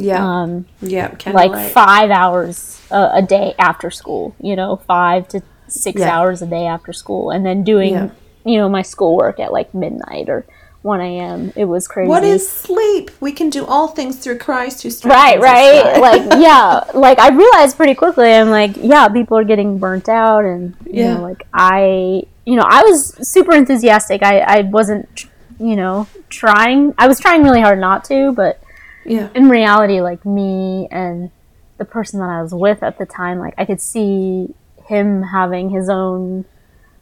yeah. 0.00 0.24
um, 0.24 0.66
yeah. 0.82 1.14
Like 1.32 1.72
five 1.72 2.10
hours 2.10 2.80
a, 2.90 3.10
a 3.14 3.22
day 3.22 3.54
after 3.58 3.90
school. 3.90 4.34
You 4.40 4.56
know, 4.56 4.76
five 4.76 5.28
to 5.28 5.42
six 5.68 6.00
Yeah. 6.00 6.16
hours 6.18 6.42
a 6.42 6.46
day 6.46 6.66
after 6.66 6.92
school, 6.92 7.30
and 7.30 7.44
then 7.46 7.62
doing 7.64 7.92
Yeah. 7.94 8.10
you 8.44 8.58
know 8.58 8.68
my 8.68 8.82
schoolwork 8.82 9.38
at 9.40 9.52
like 9.52 9.72
midnight 9.74 10.28
or 10.28 10.44
1 10.82 10.98
a.m. 11.02 11.52
It 11.56 11.66
was 11.66 11.86
crazy. 11.86 12.08
What 12.08 12.24
is 12.24 12.48
sleep? 12.48 13.10
We 13.20 13.32
can 13.32 13.50
do 13.50 13.66
all 13.66 13.88
things 13.88 14.16
through 14.16 14.38
Christ 14.38 14.82
who 14.82 14.88
strengthens 14.90 15.36
us, 15.36 15.42
right 15.44 15.82
right. 15.92 16.00
like 16.00 16.22
yeah 16.40 16.80
like 16.94 17.18
i 17.18 17.28
realized 17.28 17.76
pretty 17.76 17.94
quickly 17.94 18.32
i'm 18.32 18.48
like 18.48 18.72
yeah 18.78 19.06
people 19.08 19.36
are 19.36 19.44
getting 19.44 19.78
burnt 19.78 20.08
out 20.08 20.44
and 20.46 20.74
you 20.86 21.02
Yeah. 21.04 21.14
know 21.14 21.22
like 21.22 21.42
i 21.52 22.22
you 22.46 22.56
know 22.56 22.64
i 22.66 22.82
was 22.82 23.14
super 23.28 23.52
enthusiastic 23.54 24.22
i 24.22 24.38
i 24.40 24.60
wasn't 24.62 25.26
you 25.58 25.76
know 25.76 26.06
trying 26.30 26.94
i 26.96 27.06
was 27.06 27.20
trying 27.20 27.42
really 27.42 27.60
hard 27.60 27.78
not 27.78 28.02
to 28.04 28.32
but 28.32 28.58
Yeah. 29.04 29.28
in 29.34 29.48
reality 29.48 30.00
like 30.00 30.24
me 30.26 30.88
and 30.90 31.30
the 31.78 31.84
person 31.84 32.20
that 32.20 32.28
i 32.28 32.42
was 32.42 32.52
with 32.54 32.82
at 32.82 32.98
the 32.98 33.06
time 33.06 33.38
like 33.38 33.54
i 33.58 33.64
could 33.64 33.80
see 33.80 34.54
him 34.86 35.22
having 35.22 35.70
his 35.70 35.88
own 35.88 36.44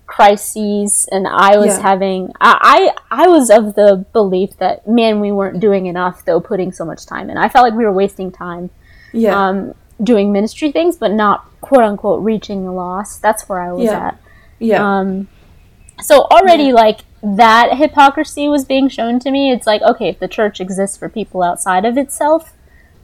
crises 0.07 1.07
and 1.13 1.29
i 1.29 1.57
was 1.59 1.69
Yeah. 1.77 1.81
having 1.83 2.33
I, 2.41 2.95
I 3.11 3.25
i 3.25 3.29
was 3.29 3.51
of 3.51 3.75
the 3.75 4.05
belief 4.13 4.57
that 4.59 4.89
man 4.89 5.21
we 5.21 5.31
weren't 5.31 5.61
doing 5.61 5.87
enough 5.87 6.25
though 6.25 6.41
putting 6.41 6.73
so 6.73 6.85
much 6.85 7.05
time 7.07 7.29
in 7.31 7.37
i 7.37 7.49
felt 7.49 7.65
like 7.65 7.75
we 7.75 7.85
were 7.85 7.93
wasting 7.93 8.33
time 8.33 8.71
Yeah. 9.13 9.49
um, 9.49 9.75
doing 10.03 10.33
ministry 10.33 10.73
things 10.73 10.97
but 10.97 11.13
not 11.13 11.45
quote 11.61 11.83
unquote 11.83 12.23
reaching 12.23 12.65
the 12.65 12.73
lost 12.73 13.21
that's 13.21 13.49
where 13.49 13.61
i 13.61 13.71
was 13.73 13.85
Yeah. 13.85 14.07
at 14.09 14.21
yeah. 14.59 14.99
um, 14.99 15.29
so 16.01 16.23
already 16.23 16.73
like 16.73 17.01
that 17.23 17.77
hypocrisy 17.77 18.49
was 18.49 18.65
being 18.65 18.89
shown 18.89 19.19
to 19.21 19.31
me. 19.31 19.51
It's 19.53 19.67
like 19.67 19.83
okay, 19.83 20.09
if 20.09 20.19
the 20.19 20.29
church 20.29 20.61
exists 20.61 20.97
for 20.97 21.09
people 21.09 21.43
outside 21.43 21.85
of 21.85 21.97
itself, 21.99 22.55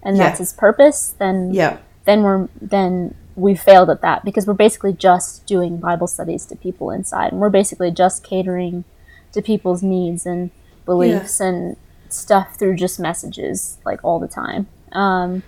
and 0.03 0.19
that's 0.19 0.39
Yeah. 0.39 0.43
its 0.45 0.53
purpose, 0.53 1.15
then 1.19 1.53
yeah. 1.53 1.79
then 2.05 2.23
we're 2.23 2.49
then 2.61 3.15
we 3.37 3.57
failed 3.57 3.91
at 3.91 4.01
that 4.01 4.25
because 4.25 4.47
we're 4.47 4.55
basically 4.55 4.93
just 4.93 5.45
doing 5.47 5.79
Bible 5.79 6.07
studies 6.07 6.47
to 6.47 6.57
people 6.57 6.91
inside, 6.91 7.33
and 7.33 7.41
we're 7.41 7.51
basically 7.51 7.91
just 7.91 8.23
catering 8.23 8.85
to 9.33 9.43
people's 9.43 9.83
needs 9.83 10.25
and 10.27 10.51
beliefs 10.87 11.41
and 11.41 11.77
stuff 12.09 12.57
through 12.57 12.77
just 12.77 13.01
messages 13.01 13.79
like 13.85 13.99
all 14.05 14.21
the 14.21 14.29
time. 14.29 14.69
Um, 14.93 15.43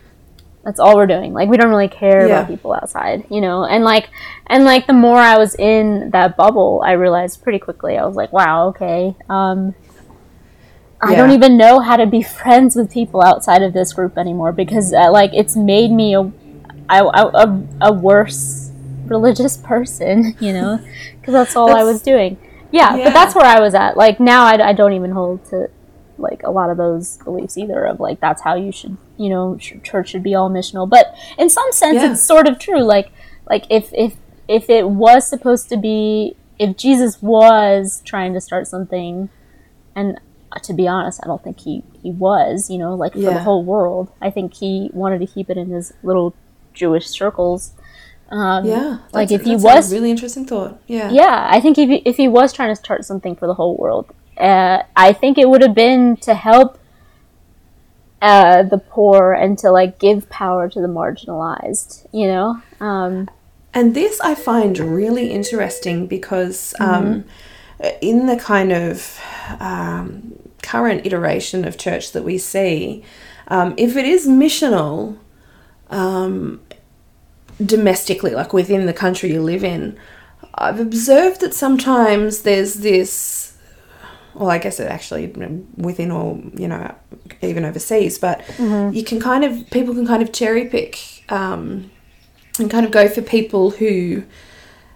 that's 0.66 0.80
all 0.80 0.96
we're 0.96 1.06
doing. 1.06 1.32
Like 1.32 1.48
we 1.48 1.56
don't 1.56 1.70
really 1.70 1.88
care 1.88 2.26
Yeah. 2.26 2.38
about 2.40 2.48
people 2.48 2.72
outside, 2.74 3.24
you 3.30 3.40
know. 3.40 3.64
And 3.64 3.84
like 3.84 4.10
and 4.48 4.64
like 4.64 4.86
the 4.88 4.92
more 4.92 5.16
I 5.16 5.38
was 5.38 5.54
in 5.54 6.10
that 6.10 6.36
bubble, 6.36 6.82
I 6.84 6.92
realized 6.92 7.42
pretty 7.44 7.60
quickly. 7.60 7.96
I 7.96 8.04
was 8.04 8.16
like, 8.16 8.32
wow, 8.32 8.68
okay. 8.70 9.14
Um, 9.30 9.74
I 11.00 11.12
Yeah. 11.12 11.18
don't 11.18 11.30
even 11.30 11.56
know 11.56 11.78
how 11.80 11.96
to 11.96 12.06
be 12.06 12.20
friends 12.40 12.74
with 12.74 12.90
people 12.90 13.22
outside 13.22 13.62
of 13.62 13.72
this 13.72 13.92
group 13.92 14.18
anymore 14.18 14.50
because 14.52 14.92
uh, 14.92 15.10
like 15.12 15.30
it's 15.32 15.54
made 15.56 15.90
me 15.92 16.14
a 16.16 16.22
I, 16.88 17.00
I- 17.00 17.42
a, 17.44 17.60
a 17.82 17.92
worse 17.92 18.70
religious 19.06 19.56
person, 19.70 20.36
you 20.40 20.52
know, 20.52 20.80
because 21.20 21.32
that's 21.32 21.54
all 21.56 21.70
I 21.76 21.84
was 21.84 22.02
doing. 22.02 22.38
Yeah, 22.72 22.96
Yeah. 22.96 23.04
but 23.04 23.12
that's 23.14 23.34
where 23.36 23.46
I 23.46 23.60
was 23.60 23.74
at. 23.74 23.96
Like 23.96 24.18
now, 24.18 24.44
I, 24.44 24.70
I 24.70 24.72
don't 24.72 24.92
even 24.94 25.12
hold 25.12 25.44
to 25.50 25.70
like 26.18 26.42
a 26.44 26.50
lot 26.50 26.70
of 26.70 26.76
those 26.76 27.16
beliefs 27.18 27.56
either. 27.58 27.84
Of 27.84 28.00
like 28.00 28.20
that's 28.20 28.42
how 28.42 28.54
you 28.54 28.72
should, 28.72 28.96
you 29.16 29.28
know, 29.28 29.56
ch- 29.56 29.80
church 29.82 30.10
should 30.10 30.22
be 30.22 30.34
all 30.34 30.50
missional. 30.50 30.88
But 30.88 31.14
in 31.38 31.48
some 31.50 31.70
sense, 31.72 31.96
Yeah. 31.96 32.12
it's 32.12 32.22
sort 32.22 32.46
of 32.48 32.58
true. 32.58 32.82
Like 32.82 33.12
like 33.48 33.64
if 33.70 33.90
if 33.92 34.16
if 34.48 34.70
it 34.70 34.88
was 34.90 35.26
supposed 35.26 35.68
to 35.70 35.76
be, 35.76 36.36
if 36.58 36.76
Jesus 36.76 37.20
was 37.22 38.02
trying 38.04 38.32
to 38.34 38.40
start 38.40 38.66
something, 38.66 39.28
and 39.94 40.20
to 40.62 40.72
be 40.72 40.86
honest, 40.88 41.20
I 41.22 41.26
don't 41.26 41.42
think 41.42 41.60
he 41.60 41.82
he 42.02 42.10
was. 42.12 42.70
You 42.70 42.78
know, 42.78 42.94
like 42.94 43.12
for 43.12 43.18
Yeah. 43.18 43.30
the 43.34 43.40
whole 43.40 43.64
world. 43.64 44.10
I 44.22 44.30
think 44.30 44.54
he 44.54 44.90
wanted 44.92 45.18
to 45.20 45.26
keep 45.26 45.50
it 45.50 45.56
in 45.58 45.70
his 45.70 45.92
little 46.02 46.34
Jewish 46.74 47.06
circles. 47.08 47.72
Um, 48.28 48.64
Yeah. 48.64 48.98
like 49.12 49.30
if 49.30 49.42
he 49.42 49.52
that's 49.52 49.62
a 49.62 49.66
was 49.66 49.92
really 49.92 50.10
interesting 50.10 50.44
thought. 50.46 50.80
Yeah. 50.88 51.10
yeah, 51.10 51.46
I 51.48 51.60
think 51.60 51.78
if 51.78 51.88
he, 51.88 51.96
if 52.04 52.16
he 52.16 52.26
was 52.26 52.52
trying 52.52 52.70
to 52.70 52.76
start 52.76 53.04
something 53.04 53.36
for 53.36 53.46
the 53.46 53.54
whole 53.54 53.76
world, 53.76 54.06
uh, 54.38 54.82
I 54.94 55.12
think 55.12 55.38
it 55.38 55.48
would 55.48 55.62
have 55.62 55.74
been 55.74 56.16
to 56.18 56.34
help 56.34 56.78
uh, 58.22 58.62
the 58.62 58.78
poor 58.78 59.32
and 59.32 59.58
to 59.58 59.70
like 59.70 59.98
give 59.98 60.28
power 60.30 60.68
to 60.68 60.80
the 60.80 60.88
marginalized. 60.88 62.06
You 62.12 62.28
know, 62.28 62.62
um, 62.80 63.28
And 63.74 63.94
this 63.94 64.20
I 64.22 64.34
find 64.34 64.78
really 64.78 65.30
interesting 65.32 66.06
because 66.06 66.74
um, 66.80 67.24
in 68.00 68.26
the 68.26 68.36
kind 68.36 68.72
of 68.72 69.20
um, 69.60 70.38
current 70.62 71.04
iteration 71.04 71.66
of 71.66 71.76
church 71.76 72.12
that 72.12 72.22
we 72.22 72.38
see, 72.38 73.04
um, 73.48 73.74
if 73.76 73.96
it 73.96 74.06
is 74.06 74.26
missional 74.26 75.18
um, 75.90 76.60
domestically, 77.64 78.30
like 78.30 78.54
within 78.54 78.86
the 78.86 78.94
country 78.94 79.30
you 79.30 79.42
live 79.42 79.62
in, 79.62 79.98
I've 80.54 80.80
observed 80.80 81.42
that 81.42 81.52
sometimes 81.52 82.42
there's 82.42 82.74
this. 82.74 83.45
Well, 84.36 84.50
I 84.50 84.58
guess 84.58 84.78
it 84.80 84.88
actually 84.88 85.28
within 85.76 86.10
or 86.10 86.38
you 86.54 86.68
know 86.68 86.94
even 87.42 87.64
overseas, 87.64 88.18
but 88.18 88.42
you 88.58 89.02
can 89.02 89.18
kind 89.20 89.44
of 89.44 89.70
people 89.70 89.94
can 89.94 90.06
kind 90.06 90.22
of 90.22 90.32
cherry 90.32 90.66
pick 90.66 91.24
um, 91.30 91.90
and 92.58 92.70
kind 92.70 92.84
of 92.84 92.92
go 92.92 93.08
for 93.08 93.22
people 93.22 93.70
who 93.70 94.24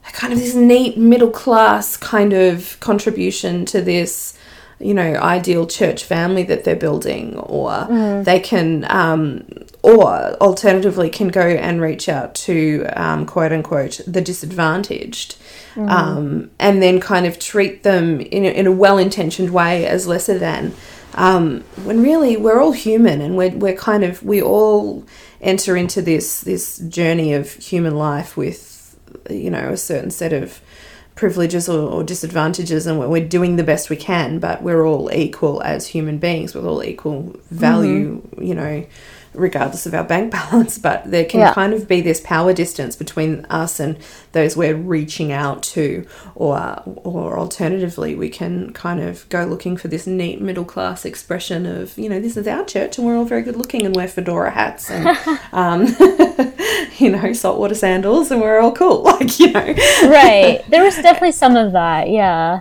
are 0.07 0.12
kind 0.12 0.33
of 0.33 0.38
this 0.38 0.55
neat 0.55 0.98
middle 0.98 1.31
class 1.31 1.96
kind 1.96 2.33
of 2.33 2.79
contribution 2.81 3.64
to 3.66 3.81
this 3.81 4.37
you 4.79 4.94
know 4.94 5.14
ideal 5.16 5.66
church 5.66 6.05
family 6.05 6.42
that 6.42 6.64
they're 6.64 6.76
building 6.76 7.37
or 7.38 7.70
they 8.24 8.40
can 8.40 8.87
um, 8.90 9.44
or 9.82 10.34
alternatively 10.40 11.08
can 11.08 11.28
go 11.28 11.46
and 11.46 11.80
reach 11.80 12.08
out 12.08 12.34
to 12.34 12.86
um, 12.94 13.24
quote 13.24 13.52
unquote 13.52 14.00
the 14.06 14.20
disadvantaged 14.20 15.36
um, 15.76 16.50
and 16.58 16.82
then 16.82 17.00
kind 17.00 17.26
of 17.26 17.38
treat 17.38 17.82
them 17.82 18.20
in 18.20 18.44
a, 18.44 18.48
in 18.48 18.66
a 18.66 18.72
well-intentioned 18.72 19.50
way 19.50 19.86
as 19.86 20.06
lesser 20.06 20.38
than. 20.38 20.74
Um, 21.14 21.62
when 21.84 22.02
really 22.02 22.36
we're 22.36 22.60
all 22.60 22.72
human 22.72 23.20
and 23.20 23.36
we're, 23.36 23.50
we're 23.50 23.76
kind 23.76 24.04
of 24.04 24.22
we 24.22 24.40
all 24.40 25.04
enter 25.40 25.76
into 25.76 26.02
this 26.02 26.42
this 26.42 26.78
journey 26.78 27.32
of 27.32 27.52
human 27.54 27.96
life 27.96 28.36
with 28.36 28.96
you 29.28 29.50
know 29.50 29.70
a 29.70 29.76
certain 29.76 30.10
set 30.10 30.32
of 30.32 30.60
privileges 31.16 31.68
or, 31.68 31.90
or 31.90 32.04
disadvantages 32.04 32.86
and 32.86 32.98
we're, 32.98 33.08
we're 33.08 33.26
doing 33.26 33.56
the 33.56 33.64
best 33.64 33.90
we 33.90 33.96
can 33.96 34.38
but 34.38 34.62
we're 34.62 34.86
all 34.86 35.12
equal 35.12 35.60
as 35.62 35.88
human 35.88 36.18
beings. 36.18 36.54
With 36.54 36.64
all 36.64 36.84
equal 36.84 37.34
value 37.50 38.22
you 38.38 38.54
know 38.54 38.86
regardless 39.34 39.86
of 39.86 39.94
our 39.94 40.04
bank 40.04 40.30
balance 40.38 40.76
but 40.78 41.10
there 41.10 41.24
can 41.24 41.40
Yeah. 41.40 41.54
kind 41.54 41.72
of 41.72 41.86
be 41.86 42.00
this 42.00 42.20
power 42.20 42.52
distance 42.52 42.96
between 42.96 43.44
us 43.50 43.78
and 43.80 43.96
those 44.32 44.56
we're 44.56 44.74
reaching 44.76 45.30
out 45.32 45.62
to 45.62 46.06
or 46.34 46.82
or 47.04 47.38
alternatively 47.38 48.14
we 48.14 48.28
can 48.28 48.72
kind 48.72 49.00
of 49.00 49.28
go 49.28 49.44
looking 49.44 49.76
for 49.76 49.88
this 49.88 50.06
neat 50.06 50.40
middle 50.40 50.64
class 50.64 51.04
expression 51.04 51.66
of 51.66 51.96
you 51.98 52.08
know 52.08 52.20
this 52.20 52.36
is 52.36 52.46
our 52.48 52.64
church 52.64 52.98
and 52.98 53.06
we're 53.06 53.16
all 53.16 53.24
very 53.24 53.42
good 53.42 53.56
looking 53.56 53.84
and 53.86 53.94
wear 53.96 54.08
fedora 54.08 54.50
hats 54.50 54.90
and 54.90 55.06
um, 55.52 55.86
you 56.98 57.10
know 57.10 57.32
saltwater 57.32 57.74
sandals 57.74 58.30
and 58.30 58.40
we're 58.40 58.58
all 58.60 58.72
cool 58.72 59.02
like 59.02 59.38
you 59.38 59.50
know 59.52 59.60
right? 60.04 60.62
There 60.68 60.82
was 60.82 60.96
definitely 60.96 61.32
some 61.32 61.56
of 61.56 61.72
that. 61.72 62.08
Yeah, 62.10 62.60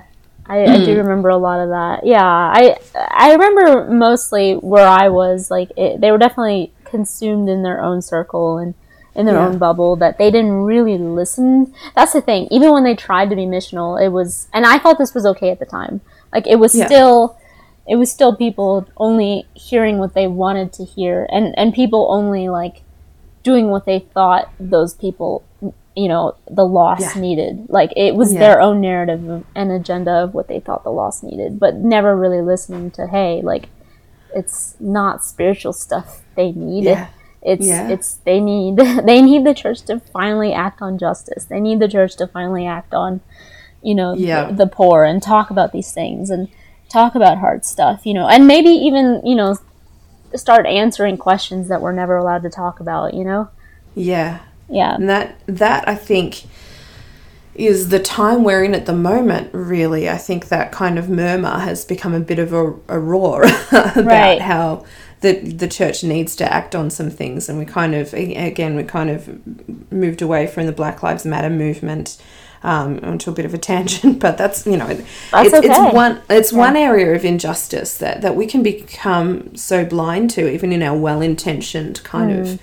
I, 0.50 0.64
I 0.64 0.78
do 0.78 0.96
mm. 0.96 0.98
remember 0.98 1.30
a 1.30 1.38
lot 1.38 1.60
of 1.60 1.70
that. 1.70 2.06
Yeah, 2.06 2.24
I 2.26 2.78
I 2.96 3.34
remember 3.34 3.92
mostly 3.92 4.54
where 4.54 4.88
I 4.88 5.10
was. 5.10 5.52
Like 5.52 5.72
it, 5.78 6.02
they 6.02 6.12
were 6.12 6.18
definitely 6.18 6.74
consumed 6.86 7.50
in 7.50 7.64
their 7.64 7.82
own 7.82 8.02
circle 8.02 8.58
and 8.58 8.74
in 9.16 9.26
their 9.26 9.36
Yeah. 9.36 9.48
own 9.48 9.58
bubble. 9.58 9.96
That 9.96 10.18
they 10.18 10.32
didn't 10.32 10.64
really 10.64 10.98
listen. 10.98 11.74
That's 11.96 12.14
the 12.14 12.22
thing. 12.22 12.48
Even 12.52 12.72
when 12.72 12.84
they 12.84 12.96
tried 12.96 13.30
to 13.30 13.36
be 13.36 13.46
missional, 13.46 14.02
it 14.04 14.10
was, 14.10 14.48
and 14.54 14.66
I 14.66 14.80
thought 14.80 14.98
this 14.98 15.14
was 15.14 15.26
okay 15.26 15.52
at 15.52 15.60
the 15.60 15.66
time. 15.66 16.02
Like 16.34 16.48
it 16.48 16.58
was 16.58 16.74
Yeah. 16.76 16.88
still. 16.88 17.38
It 17.88 17.96
was 17.96 18.12
still 18.12 18.36
people 18.36 18.88
only 18.98 19.48
hearing 19.56 19.98
what 19.98 20.14
they 20.14 20.28
wanted 20.28 20.72
to 20.74 20.86
hear, 20.86 21.26
and, 21.32 21.58
and 21.58 21.74
people 21.74 22.08
only 22.12 22.48
like 22.48 22.84
doing 23.42 23.72
what 23.72 23.86
they 23.86 23.98
thought 24.00 24.52
those 24.60 24.94
people, 24.94 25.44
you 26.00 26.08
know, 26.08 26.36
the 26.50 26.66
loss 26.66 27.02
Yeah. 27.16 27.22
needed. 27.22 27.66
Like 27.70 27.92
it 27.98 28.16
was 28.16 28.34
Yeah. 28.34 28.40
their 28.40 28.62
own 28.62 28.80
narrative 28.80 29.44
and 29.56 29.72
agenda 29.72 30.12
of 30.24 30.34
what 30.34 30.48
they 30.48 30.60
thought 30.60 30.84
the 30.84 30.92
loss 30.92 31.22
needed, 31.24 31.60
but 31.60 31.76
never 31.76 32.16
really 32.16 32.42
listening 32.42 32.90
to, 32.92 33.08
hey, 33.08 33.42
like 33.44 33.68
it's 34.34 34.76
not 34.80 35.24
spiritual 35.26 35.74
stuff 35.74 36.24
they 36.36 36.52
need. 36.52 36.86
Yeah. 36.86 37.08
It's 37.42 37.66
it's 37.90 38.14
they 38.26 38.40
need 38.40 38.78
they 39.06 39.22
need 39.22 39.46
the 39.46 39.54
church 39.54 39.82
to 39.84 40.00
finally 40.00 40.54
act 40.54 40.82
on 40.82 40.98
justice. 40.98 41.46
They 41.46 41.60
need 41.60 41.80
the 41.80 41.88
church 41.88 42.16
to 42.18 42.28
finally 42.28 42.66
act 42.66 42.94
on, 42.94 43.22
you 43.82 43.96
know, 43.96 44.16
the, 44.48 44.54
the 44.66 44.68
poor 44.68 45.04
and 45.04 45.22
talk 45.22 45.50
about 45.50 45.72
these 45.74 45.92
things 45.92 46.30
and 46.30 46.48
talk 46.90 47.16
about 47.16 47.38
hard 47.40 47.66
stuff, 47.66 48.06
you 48.06 48.14
know, 48.14 48.28
and 48.28 48.48
maybe 48.48 48.70
even 48.70 49.22
you 49.26 49.36
know 49.36 49.58
start 50.36 50.66
answering 50.66 51.18
questions 51.18 51.68
that 51.70 51.82
we're 51.82 51.92
never 51.92 52.16
allowed 52.18 52.44
to 52.44 52.50
talk 52.50 52.80
about, 52.80 53.14
you 53.14 53.24
know? 53.26 53.50
yeah 53.96 54.40
Yeah. 54.70 54.96
And 54.96 55.10
that 55.10 55.36
that 55.48 55.88
I 55.88 55.96
think 55.96 56.44
is 57.56 57.90
the 57.90 58.00
time 58.00 58.44
we're 58.44 58.64
in 58.64 58.74
at 58.74 58.86
the 58.86 58.94
moment. 58.94 59.50
Really, 59.54 60.10
I 60.10 60.18
think 60.18 60.48
that 60.48 60.72
kind 60.72 60.98
of 60.98 61.10
murmur 61.10 61.60
has 61.60 61.84
become 61.86 62.14
a 62.14 62.20
bit 62.20 62.40
of 62.40 62.54
a, 62.54 62.74
a 62.88 63.00
roar 63.00 63.44
about 63.72 64.06
Right. 64.06 64.42
how 64.42 64.86
the 65.22 65.34
the 65.40 65.68
church 65.68 66.04
needs 66.04 66.36
to 66.38 66.54
act 66.54 66.76
on 66.76 66.90
some 66.90 67.10
things, 67.10 67.50
and 67.50 67.60
we 67.60 67.66
kind 67.66 67.94
of 67.96 68.14
again 68.14 68.76
we 68.76 68.84
kind 68.84 69.10
of 69.10 69.92
moved 69.92 70.22
away 70.22 70.48
from 70.48 70.66
the 70.68 70.72
Black 70.72 71.04
Lives 71.04 71.26
Matter 71.26 71.50
movement. 71.50 72.18
um, 72.62 73.00
onto 73.04 73.32
a 73.32 73.34
bit 73.34 73.46
of 73.46 73.54
a 73.54 73.58
tangent, 73.72 74.20
but 74.20 74.38
that's 74.38 74.66
you 74.66 74.76
know, 74.76 74.88
That's 74.88 75.08
it's, 75.48 75.54
okay. 75.56 75.68
it's 75.70 75.94
one 75.94 76.22
it's 76.30 76.52
one 76.52 76.76
area 76.76 77.16
of 77.16 77.24
injustice 77.24 77.98
that 78.00 78.22
that 78.22 78.36
we 78.36 78.46
can 78.48 78.62
become 78.64 79.56
so 79.56 79.86
blind 79.86 80.30
to, 80.32 80.50
even 80.50 80.74
in 80.74 80.84
our 80.84 80.98
well 80.98 81.22
intentioned 81.22 82.04
kind 82.04 82.32
Hmm. 82.34 82.42
of 82.42 82.60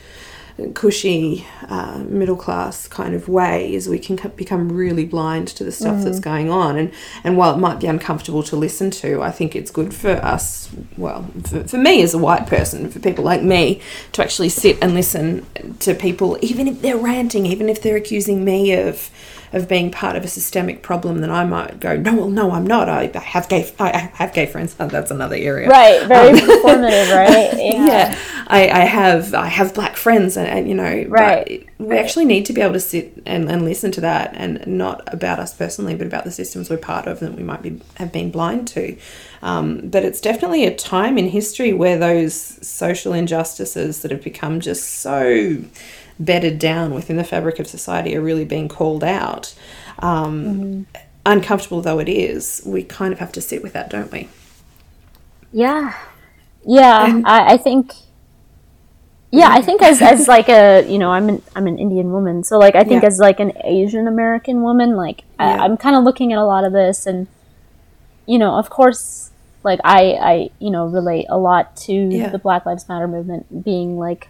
cushy 0.74 1.46
uh, 1.68 1.98
middle 2.08 2.36
class 2.36 2.88
kind 2.88 3.14
of 3.14 3.28
way 3.28 3.74
is 3.74 3.88
we 3.88 3.98
can 3.98 4.16
become 4.36 4.72
really 4.72 5.04
blind 5.04 5.48
to 5.48 5.64
the 5.64 5.72
stuff 5.72 6.02
that's 6.02 6.20
going 6.20 6.50
on. 6.50 6.76
And 6.76 6.92
and 7.24 7.36
while 7.36 7.54
it 7.54 7.58
might 7.58 7.80
be 7.80 7.86
uncomfortable 7.86 8.42
to 8.44 8.56
listen 8.56 8.90
to 8.92 9.22
I 9.22 9.30
think 9.30 9.54
it's 9.54 9.70
good 9.70 9.92
for 9.92 10.12
us 10.12 10.70
well 10.96 11.26
for, 11.44 11.64
for 11.64 11.76
me 11.76 12.02
as 12.02 12.14
a 12.14 12.18
white 12.18 12.46
person 12.46 12.90
for 12.90 13.00
people 13.00 13.24
like 13.24 13.42
me 13.42 13.80
to 14.12 14.22
actually 14.22 14.48
sit 14.48 14.78
and 14.80 14.94
listen 14.94 15.46
to 15.80 15.94
people 15.94 16.38
even 16.40 16.68
if 16.68 16.80
they're 16.80 16.96
ranting 16.96 17.46
even 17.46 17.68
if 17.68 17.82
they're 17.82 17.96
accusing 17.96 18.44
me 18.44 18.72
of 18.72 19.10
of 19.56 19.68
being 19.68 19.90
part 19.90 20.16
of 20.16 20.24
a 20.24 20.28
systemic 20.28 20.82
problem 20.82 21.20
then 21.20 21.30
I 21.30 21.44
might 21.44 21.80
go 21.80 21.96
no 21.96 22.14
well 22.14 22.28
no 22.30 22.52
I'm 22.52 22.66
not. 22.66 22.88
I, 22.88 23.10
I 23.14 23.18
have 23.18 23.48
gay 23.48 23.72
I, 23.78 23.90
I 23.90 23.98
have 24.14 24.32
gay 24.32 24.46
friends. 24.46 24.76
Oh, 24.78 24.86
that's 24.88 25.10
another 25.10 25.36
area. 25.36 25.68
Right, 25.68 26.06
very 26.06 26.38
performative, 26.38 27.14
right? 27.14 27.54
yeah, 27.58 28.18
I, 28.46 28.68
I 28.68 28.84
have 28.84 29.34
I 29.34 29.46
have 29.46 29.74
black 29.74 29.96
friends 29.96 30.36
and, 30.36 30.46
and 30.46 30.68
you 30.68 30.74
know 30.74 31.04
Right. 31.08 31.66
we 31.78 31.96
actually 31.98 32.24
need 32.26 32.46
to 32.46 32.52
be 32.52 32.60
able 32.60 32.74
to 32.74 32.80
sit 32.80 33.22
and, 33.26 33.50
and 33.50 33.64
listen 33.64 33.90
to 33.92 34.00
that 34.02 34.32
and 34.34 34.64
not 34.66 35.12
about 35.12 35.38
us 35.38 35.54
personally 35.54 35.94
but 35.94 36.06
about 36.06 36.24
the 36.24 36.30
systems 36.30 36.70
we're 36.70 36.76
part 36.76 37.06
of 37.06 37.20
that 37.20 37.34
we 37.34 37.42
might 37.42 37.62
be 37.62 37.80
have 37.96 38.12
been 38.12 38.30
blind 38.30 38.68
to. 38.68 38.96
Um, 39.42 39.88
but 39.88 40.04
it's 40.04 40.20
definitely 40.20 40.64
a 40.66 40.74
time 40.74 41.18
in 41.18 41.28
history 41.28 41.72
where 41.72 41.98
those 41.98 42.34
social 42.66 43.12
injustices 43.12 44.00
that 44.02 44.10
have 44.10 44.22
become 44.22 44.60
just 44.60 45.00
so 45.00 45.58
bedded 46.18 46.58
down 46.58 46.94
within 46.94 47.16
the 47.16 47.24
fabric 47.24 47.58
of 47.58 47.66
society 47.66 48.16
are 48.16 48.20
really 48.22 48.44
being 48.44 48.68
called 48.68 49.04
out 49.04 49.54
um, 50.00 50.86
uncomfortable 51.24 51.80
though 51.82 51.98
it 51.98 52.08
is 52.08 52.62
we 52.64 52.82
kind 52.82 53.12
of 53.12 53.18
have 53.18 53.32
to 53.32 53.40
sit 53.40 53.62
with 53.62 53.72
that 53.72 53.90
don't 53.90 54.10
we 54.12 54.28
Yeah, 55.52 55.94
yeah. 56.66 57.22
I, 57.24 57.54
I 57.54 57.56
think. 57.56 57.92
Yeah, 59.30 59.48
I 59.50 59.60
think 59.60 59.82
as, 59.82 60.00
as 60.02 60.28
like 60.28 60.48
a 60.48 60.86
you 60.88 60.98
know 60.98 61.10
I'm 61.12 61.28
an 61.28 61.42
I'm 61.54 61.66
an 61.66 61.78
Indian 61.78 62.10
woman, 62.12 62.44
so 62.44 62.58
like 62.58 62.74
I 62.74 62.84
think 62.84 63.02
Yeah. 63.02 63.08
as 63.08 63.18
like 63.18 63.40
an 63.40 63.52
Asian 63.64 64.06
American 64.08 64.62
woman, 64.62 64.96
like 64.96 65.22
Yeah. 65.38 65.56
I, 65.60 65.64
I'm 65.64 65.76
kind 65.76 65.96
of 65.96 66.04
looking 66.04 66.32
at 66.32 66.38
a 66.38 66.44
lot 66.44 66.64
of 66.64 66.72
this, 66.72 67.06
and 67.06 67.26
you 68.26 68.38
know, 68.38 68.56
of 68.56 68.70
course, 68.70 69.30
like 69.62 69.80
I 69.84 70.00
I 70.32 70.50
you 70.58 70.70
know 70.70 70.86
relate 70.86 71.26
a 71.28 71.38
lot 71.38 71.76
to 71.86 71.92
Yeah. 71.92 72.28
the 72.30 72.38
Black 72.38 72.64
Lives 72.66 72.88
Matter 72.88 73.08
movement, 73.08 73.64
being 73.64 73.98
like 73.98 74.28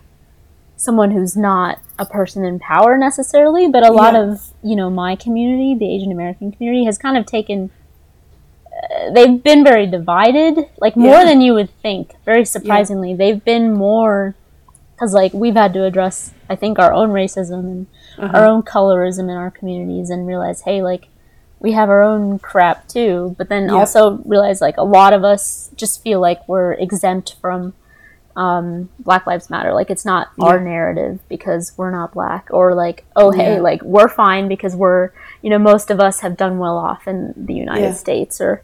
someone 0.76 1.10
who's 1.10 1.36
not 1.36 1.78
a 1.98 2.04
person 2.04 2.44
in 2.44 2.58
power 2.58 2.98
necessarily, 2.98 3.68
but 3.68 3.82
a 3.82 3.92
lot 3.92 4.14
Yeah. 4.14 4.20
of 4.32 4.52
you 4.62 4.76
know 4.76 4.90
my 4.90 5.16
community, 5.16 5.74
the 5.74 5.94
Asian 5.94 6.12
American 6.12 6.52
community, 6.52 6.84
has 6.84 6.98
kind 6.98 7.16
of 7.16 7.26
taken 7.26 7.70
uh, 8.72 9.10
they've 9.12 9.42
been 9.42 9.64
very 9.64 9.86
divided, 9.86 10.58
like 10.78 10.96
more 10.96 11.14
Yeah. 11.20 11.24
than 11.24 11.40
you 11.40 11.54
would 11.54 11.70
think. 11.80 12.14
Very 12.26 12.44
surprisingly, 12.44 13.14
they've 13.14 13.42
been 13.42 13.72
more 13.72 14.34
because 14.94 15.14
like 15.14 15.32
we've 15.32 15.54
had 15.54 15.72
to 15.74 15.84
address, 15.84 16.32
I 16.50 16.56
think, 16.56 16.78
our 16.78 16.92
own 16.92 17.10
racism 17.10 17.60
and 17.60 17.86
Uh-huh. 18.18 18.36
our 18.36 18.44
own 18.46 18.62
colorism 18.62 19.24
in 19.30 19.36
our 19.36 19.50
communities, 19.50 20.10
and 20.10 20.26
realize, 20.26 20.62
hey, 20.62 20.82
like 20.82 21.08
we 21.58 21.72
have 21.72 21.88
our 21.88 22.02
own 22.02 22.38
crap 22.38 22.86
too. 22.88 23.34
But 23.38 23.48
then 23.48 23.64
Yeah. 23.70 23.74
also 23.76 24.18
realize, 24.26 24.60
like 24.60 24.76
a 24.76 24.82
lot 24.84 25.12
of 25.14 25.24
us 25.24 25.70
just 25.74 26.02
feel 26.02 26.20
like 26.20 26.46
we're 26.46 26.72
exempt 26.74 27.36
from 27.40 27.72
um, 28.36 28.88
Black 29.00 29.26
Lives 29.26 29.48
Matter. 29.50 29.72
Like 29.72 29.90
it's 29.90 30.04
not 30.04 30.30
our 30.40 30.60
narrative 30.60 31.20
because 31.28 31.72
we're 31.76 31.90
not 31.90 32.12
black, 32.12 32.48
or 32.50 32.74
like, 32.74 33.04
oh 33.16 33.30
hey, 33.32 33.54
Yeah. 33.54 33.60
like 33.60 33.82
we're 33.82 34.08
fine 34.08 34.46
because 34.48 34.76
we're, 34.76 35.10
you 35.42 35.50
know, 35.50 35.58
most 35.58 35.90
of 35.90 35.98
us 36.00 36.20
have 36.20 36.36
done 36.36 36.58
well 36.58 36.76
off 36.76 37.08
in 37.08 37.32
the 37.36 37.54
United 37.54 37.82
Yeah. 37.82 37.92
States, 37.92 38.40
or, 38.40 38.62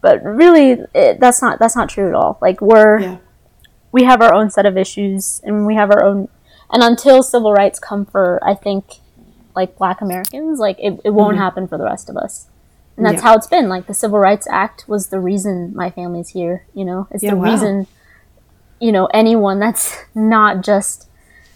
but 0.00 0.22
really, 0.24 0.78
it, 0.94 1.20
that's 1.20 1.40
not 1.40 1.58
that's 1.58 1.76
not 1.76 1.88
true 1.88 2.08
at 2.08 2.14
all. 2.14 2.38
Like 2.42 2.60
we're 2.60 2.98
yeah 3.00 3.16
we 3.92 4.04
have 4.04 4.22
our 4.22 4.34
own 4.34 4.50
set 4.50 4.64
of 4.66 4.76
issues, 4.78 5.40
and 5.44 5.66
we 5.66 5.74
have 5.74 5.90
our 5.90 6.02
own, 6.02 6.28
and 6.70 6.82
until 6.82 7.22
civil 7.22 7.52
rights 7.52 7.78
come 7.78 8.06
for, 8.06 8.40
I 8.42 8.54
think, 8.54 8.84
like 9.54 9.76
Black 9.76 10.00
Americans, 10.00 10.58
like 10.58 10.78
it, 10.80 10.98
it 11.04 11.10
won't 11.10 11.36
happen 11.36 11.68
for 11.68 11.76
the 11.76 11.84
rest 11.84 12.08
of 12.08 12.16
us. 12.16 12.46
And 12.96 13.04
that's 13.06 13.16
Mm-hmm. 13.18 13.26
Yeah. 13.26 13.30
how 13.32 13.36
it's 13.36 13.46
been. 13.46 13.68
Like 13.68 13.86
the 13.86 13.92
Civil 13.94 14.18
Rights 14.18 14.46
Act 14.50 14.86
was 14.88 15.08
the 15.08 15.20
reason 15.20 15.72
my 15.74 15.90
family's 15.90 16.30
here. 16.30 16.64
You 16.74 16.84
know, 16.86 17.06
it's 17.10 17.22
Yeah, 17.22 17.32
the 17.32 17.36
wow. 17.36 17.52
reason. 17.52 17.86
You 18.82 18.90
know, 18.92 19.06
anyone 19.14 19.58
that's 19.60 19.96
not 20.14 20.62
just, 20.64 21.08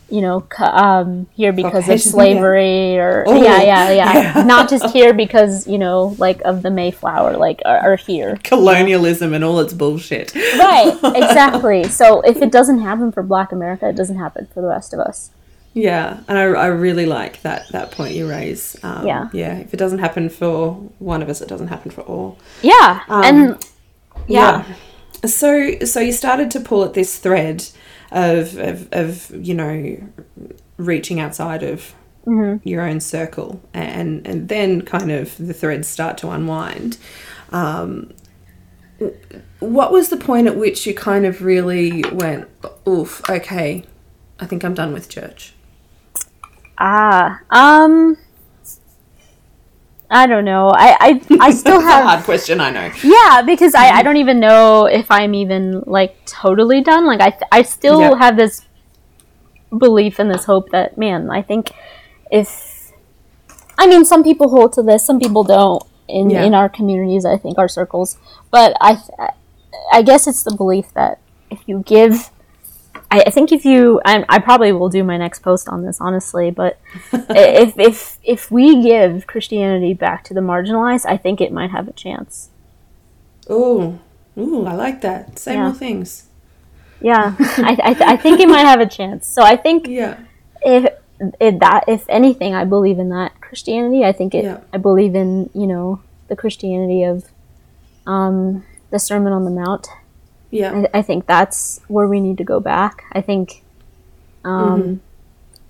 you 0.08 0.20
know, 0.20 0.46
um, 0.60 1.26
here 1.34 1.52
because 1.52 1.82
of 1.84 1.98
Caucasian, 1.98 2.12
slavery 2.12 2.96
or 2.98 3.24
Oh, 3.26 3.34
yeah, 3.42 3.62
yeah, 3.62 3.90
yeah, 3.90 4.12
yeah. 4.36 4.42
not 4.44 4.70
just 4.70 4.86
here 4.94 5.12
because 5.12 5.66
you 5.66 5.78
know, 5.78 6.14
like 6.18 6.40
of 6.42 6.62
the 6.62 6.70
Mayflower, 6.70 7.36
like 7.36 7.60
are, 7.64 7.78
are 7.78 7.96
here. 7.96 8.38
colonialism 8.44 9.34
and 9.34 9.42
all 9.42 9.58
its 9.60 9.72
bullshit 9.74 10.34
Right, 10.34 10.94
exactly. 11.22 11.84
So 11.84 12.20
if 12.20 12.36
it 12.46 12.52
doesn't 12.52 12.80
happen 12.80 13.10
for 13.12 13.22
Black 13.24 13.50
America, 13.52 13.88
it 13.88 13.96
doesn't 13.96 14.18
happen 14.18 14.46
for 14.54 14.60
the 14.62 14.68
rest 14.68 14.94
of 14.94 15.00
us. 15.00 15.30
Yeah, 15.74 16.20
and 16.28 16.38
I, 16.38 16.42
I 16.44 16.66
really 16.68 17.04
like 17.06 17.42
that 17.42 17.68
that 17.72 17.90
point 17.90 18.14
you 18.14 18.28
raise. 18.28 18.76
Um, 18.84 19.04
Yeah. 19.06 19.28
yeah. 19.32 19.58
If 19.58 19.74
it 19.74 19.78
doesn't 19.78 19.98
happen 19.98 20.30
for 20.30 20.74
one 21.00 21.20
of 21.22 21.28
us, 21.28 21.40
it 21.42 21.48
doesn't 21.48 21.68
happen 21.68 21.90
for 21.90 22.02
all. 22.02 22.38
Yeah, 22.62 23.00
Um, 23.08 23.24
and 23.24 23.66
yeah. 24.28 24.64
So 25.26 25.78
so 25.84 26.00
you 26.00 26.12
started 26.12 26.50
to 26.52 26.60
pull 26.60 26.84
at 26.84 26.94
this 26.94 27.18
thread 27.18 27.66
of 28.10 28.56
of, 28.58 28.88
of 28.92 29.30
you 29.46 29.54
know 29.54 29.98
reaching 30.78 31.20
outside 31.20 31.62
of 31.62 31.94
Mm-hmm. 32.26 32.66
your 32.68 32.82
own 32.82 32.98
circle, 32.98 33.62
and 33.72 34.26
and 34.26 34.48
then 34.48 34.82
kind 34.82 35.12
of 35.12 35.36
the 35.38 35.54
threads 35.54 35.86
start 35.86 36.18
to 36.18 36.30
unwind. 36.30 36.98
Um, 37.52 38.12
what 39.60 39.92
was 39.92 40.08
the 40.08 40.16
point 40.16 40.46
at 40.46 40.56
which 40.56 40.86
you 40.86 40.94
kind 40.94 41.24
of 41.26 41.42
really 41.42 42.04
went, 42.12 42.48
oof, 42.88 43.22
okay, 43.28 43.84
I 44.40 44.46
think 44.46 44.64
I'm 44.64 44.74
done 44.74 44.92
with 44.92 45.08
church? 45.08 45.54
Ah, 46.78 47.40
um, 47.50 48.16
I 50.10 50.26
don't 50.26 50.44
know. 50.44 50.68
I 50.70 50.96
I, 51.00 51.20
I 51.40 51.50
still 51.62 51.76
It's 51.80 51.84
a 51.84 51.90
have 51.90 52.04
hard 52.04 52.24
question, 52.24 52.60
I 52.60 52.70
know. 52.70 52.90
yeah 53.02 53.42
because 53.42 53.74
I, 53.74 53.86
I 53.88 53.90
mm-hmm. 53.90 54.04
don't 54.04 54.16
even 54.18 54.40
know 54.40 54.86
if 54.86 55.10
I'm 55.10 55.34
even 55.34 55.82
like 55.86 56.16
totally 56.26 56.80
done. 56.82 57.06
Like 57.06 57.20
I 57.20 57.58
I 57.58 57.62
still 57.62 58.00
Yeah. 58.00 58.16
have 58.18 58.36
this 58.36 58.62
belief 59.76 60.18
and 60.18 60.30
this 60.30 60.44
hope 60.44 60.70
that 60.70 60.96
man 60.96 61.28
I 61.30 61.42
think 61.42 61.72
if 62.30 62.92
I 63.78 63.86
mean 63.86 64.04
some 64.04 64.22
people 64.22 64.48
hold 64.48 64.72
to 64.74 64.82
this, 64.82 65.04
some 65.04 65.18
people 65.18 65.44
don't 65.44 65.82
in 66.08 66.30
Yeah. 66.30 66.44
in 66.44 66.54
our 66.54 66.68
communities. 66.68 67.24
I 67.24 67.36
think 67.36 67.58
our 67.58 67.68
circles, 67.68 68.16
but 68.50 68.76
I 68.80 68.98
I 69.92 70.02
guess 70.02 70.26
it's 70.26 70.42
the 70.44 70.54
belief 70.54 70.92
that 70.94 71.18
if 71.50 71.60
you 71.66 71.82
give 71.86 72.30
I, 73.10 73.20
I 73.26 73.30
think 73.30 73.52
if 73.52 73.64
you, 73.64 74.00
I, 74.04 74.24
I 74.28 74.38
probably 74.40 74.72
will 74.72 74.88
do 74.88 75.04
my 75.04 75.16
next 75.16 75.40
post 75.40 75.68
on 75.68 75.84
this, 75.84 76.00
honestly. 76.00 76.50
But 76.50 76.78
if 77.12 77.78
if 77.78 78.18
if 78.22 78.50
we 78.50 78.82
give 78.82 79.26
Christianity 79.26 79.94
back 79.94 80.24
to 80.24 80.34
the 80.34 80.40
marginalized, 80.40 81.06
I 81.06 81.16
think 81.16 81.40
it 81.40 81.52
might 81.52 81.70
have 81.70 81.88
a 81.88 81.92
chance. 81.92 82.50
Ooh, 83.50 83.98
ooh, 84.36 84.64
I 84.66 84.74
like 84.74 85.00
that. 85.02 85.38
Say 85.38 85.54
Yeah. 85.54 85.64
more 85.64 85.74
things. 85.74 86.26
Yeah, 87.00 87.36
I, 87.38 87.76
I 87.82 88.12
I 88.14 88.16
think 88.16 88.40
it 88.40 88.48
might 88.48 88.64
have 88.64 88.80
a 88.80 88.86
chance. 88.86 89.28
So 89.28 89.42
I 89.42 89.56
think 89.56 89.86
Yeah, 89.88 90.18
if 90.62 90.92
if 91.40 91.58
that 91.60 91.84
if 91.88 92.04
anything, 92.08 92.54
I 92.54 92.64
believe 92.64 92.98
in 92.98 93.10
that 93.10 93.40
Christianity. 93.40 94.04
I 94.04 94.12
think 94.12 94.34
it. 94.34 94.44
Yeah. 94.44 94.60
I 94.72 94.78
believe 94.78 95.14
in 95.14 95.50
you 95.54 95.66
know 95.66 96.00
the 96.28 96.36
Christianity 96.36 97.04
of 97.04 97.24
um, 98.06 98.64
the 98.90 98.98
Sermon 98.98 99.32
on 99.32 99.44
the 99.44 99.50
Mount. 99.50 99.88
Yeah, 100.56 100.86
I, 100.94 100.98
I 100.98 101.02
think 101.02 101.26
that's 101.26 101.80
where 101.88 102.06
we 102.06 102.20
need 102.20 102.38
to 102.38 102.44
go 102.44 102.60
back. 102.60 103.04
I 103.12 103.20
think, 103.20 103.62
um, 104.44 105.00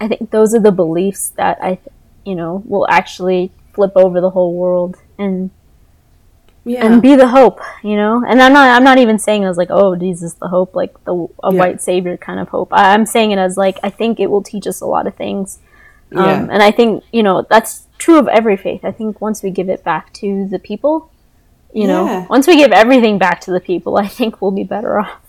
I 0.00 0.08
think 0.08 0.30
those 0.30 0.54
are 0.54 0.60
the 0.60 0.72
beliefs 0.72 1.30
that 1.36 1.58
I, 1.62 1.76
th- 1.76 1.94
you 2.24 2.34
know, 2.34 2.62
will 2.66 2.86
actually 2.88 3.52
flip 3.72 3.92
over 3.96 4.20
the 4.20 4.30
whole 4.30 4.54
world 4.54 4.96
and 5.18 5.50
yeah. 6.64 6.84
and 6.84 7.00
be 7.00 7.14
the 7.14 7.28
hope. 7.28 7.60
You 7.82 7.96
know, 7.96 8.24
and 8.26 8.42
I'm 8.42 8.52
not 8.52 8.68
I'm 8.68 8.84
not 8.84 8.98
even 8.98 9.18
saying 9.18 9.42
it 9.44 9.46
as 9.46 9.56
like 9.56 9.70
oh 9.70 9.94
Jesus 9.96 10.34
the 10.34 10.48
hope 10.48 10.74
like 10.74 10.92
the 11.04 11.14
a 11.42 11.52
Yeah. 11.52 11.58
white 11.58 11.82
savior 11.82 12.16
kind 12.16 12.40
of 12.40 12.48
hope. 12.48 12.72
I, 12.72 12.92
I'm 12.92 13.06
saying 13.06 13.30
it 13.30 13.38
as 13.38 13.56
like 13.56 13.78
I 13.82 13.90
think 13.90 14.20
it 14.20 14.30
will 14.30 14.42
teach 14.42 14.66
us 14.66 14.80
a 14.80 14.86
lot 14.86 15.06
of 15.06 15.14
things. 15.14 15.58
Um, 16.12 16.24
Yeah. 16.24 16.48
and 16.50 16.62
I 16.62 16.70
think 16.70 17.04
you 17.12 17.22
know 17.22 17.46
that's 17.48 17.86
true 17.98 18.18
of 18.18 18.28
every 18.28 18.56
faith. 18.56 18.84
I 18.84 18.92
think 18.92 19.20
once 19.20 19.42
we 19.42 19.50
give 19.50 19.68
it 19.68 19.84
back 19.84 20.12
to 20.14 20.46
the 20.48 20.58
people, 20.58 21.10
you 21.76 21.82
Yeah. 21.82 21.88
know, 21.88 22.26
once 22.30 22.46
we 22.46 22.56
give 22.56 22.72
everything 22.72 23.18
back 23.18 23.40
to 23.42 23.50
the 23.52 23.60
people, 23.60 23.96
I 23.98 24.08
think 24.08 24.40
we'll 24.40 24.50
be 24.62 24.64
better 24.64 24.98
off. 24.98 25.20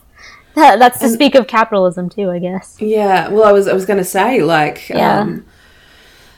That, 0.55 0.79
that's 0.79 0.97
to 0.99 1.09
speak 1.09 1.35
of 1.35 1.45
capitalism 1.45 2.09
too, 2.09 2.31
I 2.31 2.39
guess. 2.39 2.77
Yeah, 2.79 3.27
well, 3.27 3.43
I 3.43 3.51
was 3.51 3.67
I 3.67 3.73
was 3.73 3.85
going 3.85 3.99
to 3.99 4.03
say 4.17 4.41
like 4.41 4.89
Yeah. 4.89 5.19
um, 5.19 5.45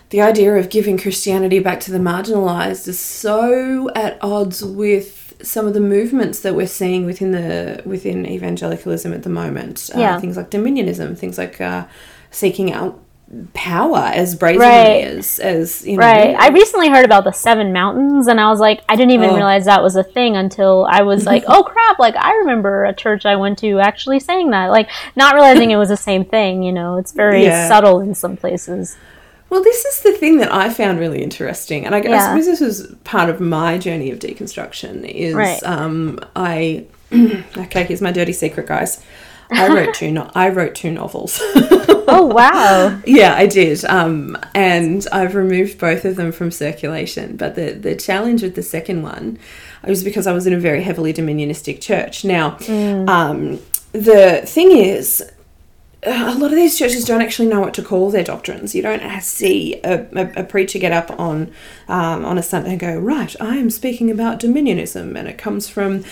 the 0.10 0.22
idea 0.22 0.56
of 0.56 0.69
giving 0.69 0.98
Christianity 0.98 1.60
back 1.60 1.80
to 1.82 1.91
the 1.91 2.00
marginalized 2.00 2.88
is 2.88 3.00
so 3.00 3.89
at 3.95 4.17
odds 4.22 4.63
with 4.63 5.36
some 5.41 5.65
of 5.67 5.74
the 5.74 5.80
movements 5.80 6.39
that 6.41 6.54
we're 6.54 6.67
seeing 6.67 7.06
within 7.06 7.32
the 7.32 7.82
within 7.86 8.26
evangelicalism 8.26 9.13
at 9.13 9.24
the 9.24 9.30
moment. 9.30 9.89
Uh, 9.95 10.00
Yeah. 10.00 10.19
things 10.19 10.36
like 10.36 10.50
dominionism, 10.50 11.17
things 11.17 11.38
like 11.38 11.62
uh, 11.62 11.86
seeking 12.32 12.74
out 12.74 13.00
power 13.54 14.12
as 14.13 14.34
brazenly 14.36 14.65
Right. 14.68 15.04
as 15.04 15.38
as 15.39 15.86
you 15.86 15.98
know. 15.98 16.06
Right. 16.06 16.36
I 16.38 16.50
recently 16.50 16.89
heard 16.89 17.06
about 17.06 17.24
the 17.26 17.32
Seven 17.32 17.72
Mountains, 17.72 18.28
and 18.28 18.39
I 18.42 18.50
was 18.50 18.60
like, 18.60 18.82
I 18.89 18.96
didn't 18.96 19.12
even 19.12 19.30
Oh. 19.30 19.36
realize 19.36 19.65
that 19.65 19.84
was 19.84 19.96
a 19.96 20.04
thing 20.04 20.36
until 20.36 20.88
I 20.89 21.04
was 21.04 21.26
like, 21.26 21.44
oh 21.48 21.63
crap! 21.63 22.00
Like 22.00 22.15
I 22.15 22.36
remember 22.38 22.86
a 22.86 22.94
church 22.94 23.26
I 23.26 23.36
went 23.36 23.60
to 23.60 23.80
actually 23.80 24.20
saying 24.20 24.50
that, 24.52 24.68
like 24.72 24.89
not 25.15 25.36
realizing 25.36 25.70
it 25.72 25.76
was 25.78 25.89
the 25.89 25.98
same 25.98 26.26
thing. 26.26 26.63
You 26.63 26.72
know, 26.72 26.98
it's 26.98 27.12
very 27.12 27.44
Yeah. 27.44 27.68
subtle 27.68 28.00
in 28.02 28.15
some 28.15 28.36
places. 28.36 28.98
Well, 29.50 29.63
this 29.63 29.84
is 29.86 30.02
the 30.02 30.12
thing 30.12 30.38
that 30.38 30.54
I 30.54 30.70
found 30.70 31.00
really 31.00 31.24
interesting, 31.24 31.86
and 31.86 31.94
I, 31.96 32.00
I 32.00 32.20
suppose 32.20 32.46
this 32.46 32.60
was 32.62 32.96
part 33.04 33.30
of 33.30 33.39
my 33.39 33.78
journey 33.80 34.12
of 34.12 34.20
deconstruction. 34.20 35.08
Is 35.08 35.34
Right. 35.36 35.62
um, 35.63 36.20
I 36.36 36.86
okay? 37.58 37.84
Here's 37.84 38.02
my 38.02 38.12
dirty 38.12 38.34
secret, 38.34 38.68
guys. 38.68 39.04
I 39.52 39.68
wrote 39.68 39.94
two. 39.96 40.12
No- 40.12 40.32
I 40.36 40.50
wrote 40.50 40.76
two 40.76 40.92
novels. 40.92 41.42
Oh 42.12 42.26
wow! 42.26 43.00
Yeah, 43.06 43.36
I 43.36 43.46
did. 43.46 43.86
Um, 43.86 44.36
and 44.56 45.06
I've 45.12 45.36
removed 45.36 45.78
both 45.78 46.06
of 46.06 46.16
them 46.16 46.32
from 46.32 46.50
circulation. 46.50 47.38
But 47.38 47.54
the, 47.54 47.74
the 47.74 47.96
challenge 47.96 48.42
with 48.42 48.56
the 48.56 48.64
second 48.64 49.04
one 49.04 49.38
was 49.86 50.04
because 50.04 50.26
I 50.26 50.34
was 50.34 50.48
in 50.48 50.54
a 50.54 50.60
very 50.60 50.82
heavily 50.82 51.14
dominionistic 51.14 51.80
church. 51.82 52.26
Now, 52.26 52.58
um, 53.08 53.60
the 53.92 54.42
thing 54.44 54.72
is, 54.72 55.24
a 56.10 56.36
lot 56.38 56.52
of 56.52 56.56
these 56.58 56.78
churches 56.78 57.06
don't 57.06 57.22
actually 57.22 57.48
know 57.48 57.60
what 57.62 57.74
to 57.76 57.82
call 57.84 58.10
their 58.10 58.24
doctrines. 58.24 58.74
You 58.76 58.82
don't 58.82 59.22
see 59.22 59.80
a, 59.84 60.02
a, 60.15 60.41
a 60.41 60.43
preacher 60.43 60.80
get 60.80 60.91
up 60.91 61.12
on 61.19 61.52
um, 61.88 62.24
on 62.26 62.38
a 62.38 62.43
Sunday 62.43 62.72
and 62.72 62.80
go, 62.80 62.98
right, 62.98 63.36
I 63.41 63.58
am 63.58 63.69
speaking 63.69 64.12
about 64.12 64.39
dominionism, 64.39 65.17
and 65.17 65.28
it 65.28 65.38
comes 65.38 65.67
from 65.69 66.04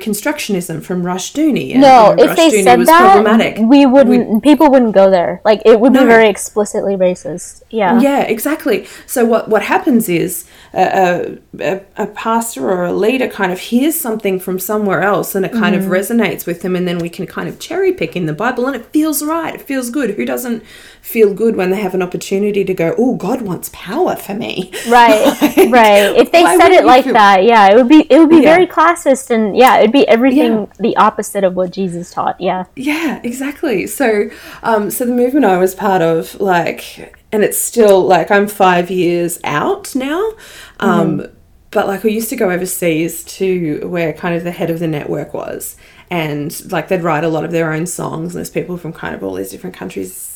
Reconstructionism 0.00 0.82
from 0.82 1.02
Rushdoony. 1.02 1.72
And, 1.72 1.80
No, 1.82 2.14
if 2.18 2.36
they 2.36 2.48
Rushdoony 2.50 2.62
said 2.64 2.78
was 2.78 2.88
that, 2.88 3.12
problematic. 3.12 3.58
we 3.68 3.86
wouldn't. 3.86 4.42
people 4.42 4.70
wouldn't 4.70 4.94
go 4.94 5.10
there. 5.10 5.40
Like 5.44 5.62
it 5.64 5.78
would 5.80 5.92
No. 5.92 6.00
be 6.00 6.06
very 6.06 6.28
explicitly 6.28 6.96
racist. 6.96 7.62
Yeah. 7.70 8.00
Yeah, 8.00 8.22
exactly. 8.22 8.86
So 9.06 9.24
what 9.24 9.48
what 9.48 9.62
happens 9.62 10.08
is 10.08 10.46
a, 10.74 11.38
a, 11.58 11.80
a 11.96 12.06
pastor 12.06 12.68
or 12.70 12.84
a 12.84 12.92
leader 12.92 13.28
kind 13.28 13.52
of 13.52 13.58
hears 13.58 13.98
something 14.00 14.38
from 14.40 14.58
somewhere 14.58 15.02
else 15.02 15.34
and 15.34 15.44
it 15.44 15.52
kind 15.52 15.70
Mm-hmm. 15.70 15.84
of 15.84 15.90
resonates 15.92 16.46
with 16.46 16.62
them 16.62 16.74
and 16.74 16.86
then 16.88 16.98
we 16.98 17.08
can 17.08 17.26
kind 17.26 17.48
of 17.48 17.58
cherry 17.60 17.92
pick 17.92 18.16
in 18.16 18.26
the 18.26 18.32
Bible 18.32 18.66
and 18.66 18.74
it 18.74 18.86
feels 18.86 19.22
right. 19.22 19.39
It 19.48 19.62
feels 19.62 19.90
good. 19.90 20.10
Who 20.10 20.24
doesn't 20.24 20.62
feel 21.02 21.32
good 21.34 21.56
when 21.56 21.70
they 21.70 21.80
have 21.80 21.94
an 21.94 22.02
opportunity 22.02 22.64
to 22.64 22.74
go, 22.74 22.94
"Oh, 22.98 23.14
God 23.16 23.42
wants 23.42 23.70
power 23.72 24.16
for 24.16 24.34
me." 24.34 24.70
Right, 24.88 25.24
Like, 25.42 25.70
right. 25.72 26.16
If 26.16 26.30
they 26.32 26.44
said 26.44 26.70
it 26.72 26.84
like 26.84 27.04
feel- 27.04 27.14
that, 27.14 27.44
yeah, 27.44 27.68
it 27.70 27.76
would 27.76 27.88
be 27.88 28.00
it 28.10 28.18
would 28.18 28.30
be 28.30 28.36
Yeah. 28.36 28.54
very 28.54 28.66
classist 28.66 29.30
and 29.30 29.56
yeah, 29.56 29.78
it'd 29.78 29.92
be 29.92 30.06
everything 30.08 30.52
Yeah. 30.52 30.66
the 30.78 30.96
opposite 30.96 31.44
of 31.44 31.54
what 31.56 31.72
Jesus 31.72 32.12
taught. 32.12 32.40
Yeah. 32.40 32.64
Yeah, 32.76 33.20
exactly. 33.24 33.86
So, 33.86 34.30
um, 34.62 34.90
so 34.90 35.04
the 35.04 35.12
movement 35.12 35.44
I 35.46 35.58
was 35.58 35.74
part 35.74 36.02
of, 36.02 36.40
like, 36.40 37.16
and 37.32 37.42
it's 37.44 37.58
still 37.58 38.02
like 38.02 38.30
I'm 38.30 38.46
five 38.48 38.90
years 38.90 39.38
out 39.44 39.94
now, 39.94 40.32
um, 40.80 41.26
but 41.70 41.86
like 41.86 42.02
we 42.02 42.12
used 42.12 42.28
to 42.30 42.36
go 42.36 42.50
overseas 42.50 43.22
to 43.24 43.86
where 43.88 44.12
kind 44.12 44.34
of 44.34 44.42
the 44.44 44.50
head 44.50 44.70
of 44.70 44.80
the 44.80 44.88
network 44.88 45.32
was, 45.32 45.76
and 46.10 46.72
like 46.72 46.88
they'd 46.88 47.02
write 47.02 47.24
a 47.24 47.28
lot 47.28 47.44
of 47.44 47.52
their 47.52 47.72
own 47.72 47.86
songs, 47.86 48.34
and 48.34 48.38
there's 48.38 48.50
people 48.50 48.76
from 48.76 48.92
kind 48.92 49.14
of 49.14 49.22
all 49.22 49.34
these 49.34 49.50
different 49.50 49.76
countries. 49.76 50.26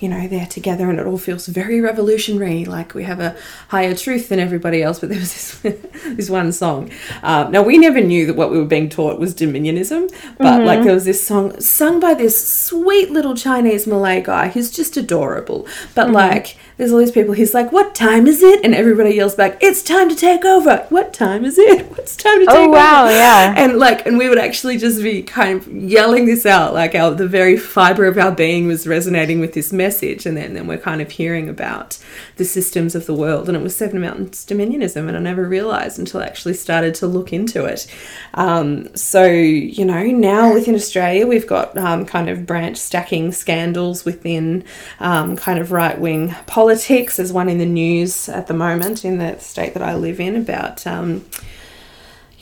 You 0.00 0.08
know, 0.08 0.26
they're 0.26 0.46
together 0.46 0.90
and 0.90 0.98
it 0.98 1.06
all 1.06 1.16
feels 1.16 1.46
very 1.46 1.80
revolutionary. 1.80 2.64
Like 2.64 2.92
we 2.92 3.04
have 3.04 3.20
a 3.20 3.36
higher 3.68 3.94
truth 3.94 4.28
than 4.28 4.40
everybody 4.40 4.82
else. 4.82 4.98
But 4.98 5.10
there 5.10 5.18
was 5.18 5.32
this, 5.32 5.76
this 6.16 6.28
one 6.28 6.50
song. 6.50 6.90
Um, 7.22 7.52
now, 7.52 7.62
we 7.62 7.78
never 7.78 8.00
knew 8.00 8.26
that 8.26 8.34
what 8.34 8.50
we 8.50 8.58
were 8.58 8.64
being 8.64 8.88
taught 8.88 9.20
was 9.20 9.32
dominionism, 9.32 10.12
but 10.38 10.64
like 10.64 10.82
there 10.82 10.92
was 10.92 11.04
this 11.04 11.24
song 11.24 11.58
sung 11.60 12.00
by 12.00 12.14
this 12.14 12.46
sweet 12.46 13.10
little 13.10 13.36
Chinese 13.36 13.86
Malay 13.86 14.20
guy 14.20 14.48
who's 14.48 14.72
just 14.72 14.96
adorable. 14.96 15.68
But 15.94 16.10
like, 16.10 16.56
there's 16.82 16.92
all 16.92 16.98
these 16.98 17.12
people, 17.12 17.32
he's 17.32 17.54
like, 17.54 17.70
What 17.70 17.94
time 17.94 18.26
is 18.26 18.42
it? 18.42 18.64
And 18.64 18.74
everybody 18.74 19.14
yells 19.14 19.36
back, 19.36 19.56
It's 19.62 19.84
time 19.84 20.08
to 20.08 20.16
take 20.16 20.44
over. 20.44 20.84
What 20.88 21.14
time 21.14 21.44
is 21.44 21.56
it? 21.56 21.88
What's 21.90 22.16
time 22.16 22.40
to 22.40 22.46
take 22.46 22.56
Oh, 22.56 22.62
over? 22.64 22.72
wow, 22.72 23.08
yeah. 23.08 23.54
And 23.56 23.78
like, 23.78 24.04
and 24.04 24.18
we 24.18 24.28
would 24.28 24.36
actually 24.38 24.78
just 24.78 25.00
be 25.00 25.22
kind 25.22 25.60
of 25.60 25.68
yelling 25.72 26.26
this 26.26 26.44
out, 26.44 26.74
like 26.74 26.96
our 26.96 27.12
the 27.14 27.28
very 27.28 27.56
fiber 27.56 28.06
of 28.06 28.18
our 28.18 28.32
being 28.32 28.66
was 28.66 28.84
resonating 28.88 29.38
with 29.38 29.52
this 29.52 29.72
message. 29.72 30.26
And 30.26 30.36
then, 30.36 30.54
then 30.54 30.66
we're 30.66 30.76
kind 30.76 31.00
of 31.00 31.08
hearing 31.12 31.48
about 31.48 32.00
the 32.34 32.44
systems 32.44 32.96
of 32.96 33.06
the 33.06 33.14
world. 33.14 33.46
And 33.48 33.56
it 33.56 33.62
was 33.62 33.76
Seven 33.76 34.00
Mountains 34.00 34.44
Dominionism. 34.44 35.06
And 35.06 35.16
I 35.16 35.20
never 35.20 35.48
realized 35.48 36.00
until 36.00 36.20
I 36.20 36.24
actually 36.24 36.54
started 36.54 36.96
to 36.96 37.06
look 37.06 37.32
into 37.32 37.64
it. 37.64 37.86
Um, 38.34 38.92
so, 38.96 39.24
you 39.24 39.84
know, 39.84 40.02
now 40.02 40.52
within 40.52 40.74
Australia, 40.74 41.28
we've 41.28 41.46
got 41.46 41.78
um, 41.78 42.06
kind 42.06 42.28
of 42.28 42.44
branch 42.44 42.76
stacking 42.76 43.30
scandals 43.30 44.04
within 44.04 44.64
um, 44.98 45.36
kind 45.36 45.60
of 45.60 45.70
right 45.70 45.96
wing 46.00 46.34
politics. 46.48 46.71
There's 47.16 47.32
one 47.32 47.48
in 47.48 47.58
the 47.58 47.66
news 47.66 48.28
at 48.28 48.46
the 48.46 48.54
moment 48.54 49.04
in 49.04 49.18
the 49.18 49.38
state 49.38 49.74
that 49.74 49.82
I 49.82 49.94
live 49.94 50.20
in 50.20 50.36
about. 50.36 50.86
Um, 50.86 51.24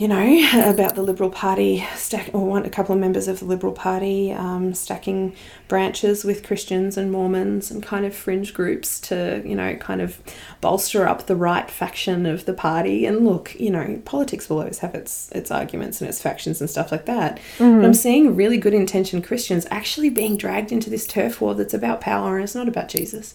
you 0.01 0.09
know, 0.09 0.71
about 0.71 0.95
the 0.95 1.03
Liberal 1.03 1.29
Party 1.29 1.87
stack, 1.95 2.31
or 2.33 2.47
one, 2.47 2.65
a 2.65 2.71
couple 2.71 2.95
of 2.95 3.01
members 3.01 3.29
of 3.29 3.41
the 3.41 3.45
Liberal 3.45 3.75
Party 3.75 4.33
um, 4.33 4.73
stacking 4.73 5.35
branches 5.69 6.25
with 6.25 6.43
Christians 6.43 6.97
and 6.97 7.13
Mormons 7.13 7.71
and 7.71 7.83
kind 7.83 8.07
of 8.07 8.15
fringe 8.15 8.55
groups 8.55 8.99
to, 9.01 9.43
you 9.45 9.55
know, 9.55 9.77
kind 9.77 10.01
of 10.01 10.19
bolster 10.63 11.07
up 11.07 11.27
the 11.27 11.37
right 11.37 11.71
faction 11.71 12.25
of 12.25 12.47
the 12.47 12.55
party. 12.55 13.05
And 13.05 13.27
look, 13.27 13.55
you 13.61 13.71
know, 13.71 14.01
politics 14.07 14.49
will 14.49 14.61
always 14.61 14.79
have 14.79 14.95
its 14.95 15.31
its 15.33 15.51
arguments 15.51 16.01
and 16.01 16.09
its 16.09 16.23
factions 16.23 16.63
and 16.63 16.71
stuff 16.71 16.91
like 16.91 17.05
that. 17.05 17.39
But 17.81 17.85
I'm 17.85 17.95
seeing 17.95 18.35
really 18.35 18.57
good 18.57 18.73
intentioned 18.73 19.25
Christians 19.25 19.67
actually 19.71 20.09
being 20.09 20.39
dragged 20.39 20.73
into 20.73 20.89
this 20.89 21.07
turf 21.07 21.43
war 21.43 21.55
that's 21.55 21.75
about 21.75 22.01
power 22.01 22.37
and 22.37 22.45
it's 22.45 22.55
not 22.55 22.69
about 22.69 22.89
Jesus. 22.89 23.35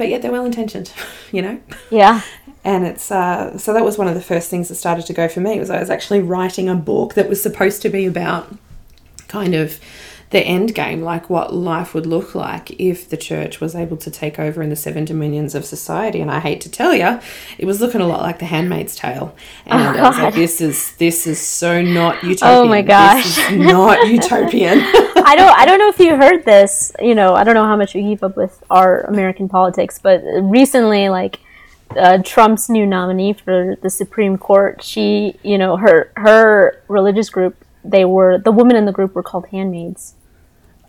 But 0.00 0.08
yet 0.08 0.22
they're 0.22 0.32
well 0.32 0.46
intentioned, 0.46 0.90
you 1.30 1.42
know? 1.42 1.60
Yeah. 1.90 2.22
and 2.64 2.86
it's 2.86 3.10
uh, 3.10 3.58
so 3.58 3.74
that 3.74 3.84
was 3.84 3.98
one 3.98 4.08
of 4.08 4.14
the 4.14 4.22
first 4.22 4.48
things 4.48 4.68
that 4.68 4.76
started 4.76 5.04
to 5.04 5.12
go 5.12 5.28
for 5.28 5.40
me 5.40 5.58
was 5.58 5.68
I 5.68 5.78
was 5.78 5.90
actually 5.90 6.20
writing 6.20 6.70
a 6.70 6.74
book 6.74 7.12
that 7.16 7.28
was 7.28 7.42
supposed 7.42 7.82
to 7.82 7.90
be 7.90 8.06
about 8.06 8.56
kind 9.28 9.54
of 9.54 9.78
the 10.30 10.40
end 10.40 10.74
game, 10.76 11.02
like 11.02 11.28
what 11.28 11.52
life 11.52 11.92
would 11.92 12.06
look 12.06 12.36
like 12.36 12.70
if 12.80 13.08
the 13.08 13.16
church 13.16 13.60
was 13.60 13.74
able 13.74 13.96
to 13.96 14.10
take 14.10 14.38
over 14.38 14.62
in 14.62 14.70
the 14.70 14.76
seven 14.76 15.04
dominions 15.04 15.56
of 15.56 15.64
society. 15.64 16.20
And 16.20 16.30
I 16.30 16.38
hate 16.38 16.60
to 16.62 16.70
tell 16.70 16.94
you, 16.94 17.18
it 17.58 17.64
was 17.64 17.80
looking 17.80 18.00
a 18.00 18.06
lot 18.06 18.22
like 18.22 18.38
The 18.38 18.44
Handmaid's 18.44 18.94
Tale. 18.94 19.34
And 19.66 19.98
I 19.98 20.08
was 20.08 20.18
like, 20.18 20.34
this 20.34 20.60
is 20.60 20.94
this 20.96 21.26
is 21.26 21.40
so 21.40 21.82
not 21.82 22.22
utopian. 22.22 22.58
Oh 22.58 22.68
my 22.68 22.80
gosh. 22.80 23.24
this 23.24 23.38
is 23.50 23.58
not 23.58 24.06
utopian. 24.08 24.78
I 24.82 25.34
don't 25.36 25.50
I 25.58 25.66
don't 25.66 25.80
know 25.80 25.88
if 25.88 25.98
you 25.98 26.14
heard 26.14 26.44
this, 26.44 26.92
you 27.00 27.16
know, 27.16 27.34
I 27.34 27.42
don't 27.42 27.54
know 27.54 27.66
how 27.66 27.76
much 27.76 27.96
you 27.96 28.02
keep 28.02 28.22
up 28.22 28.36
with 28.36 28.62
our 28.70 29.00
American 29.02 29.48
politics, 29.48 29.98
but 29.98 30.22
recently 30.40 31.08
like 31.08 31.40
uh, 31.96 32.18
Trump's 32.18 32.68
new 32.68 32.86
nominee 32.86 33.32
for 33.32 33.76
the 33.82 33.90
Supreme 33.90 34.38
Court, 34.38 34.80
she, 34.80 35.34
you 35.42 35.58
know, 35.58 35.76
her 35.76 36.12
her 36.14 36.80
religious 36.86 37.30
group, 37.30 37.64
they 37.84 38.04
were 38.04 38.38
the 38.38 38.52
women 38.52 38.76
in 38.76 38.84
the 38.84 38.92
group 38.92 39.16
were 39.16 39.24
called 39.24 39.48
handmaids. 39.48 40.14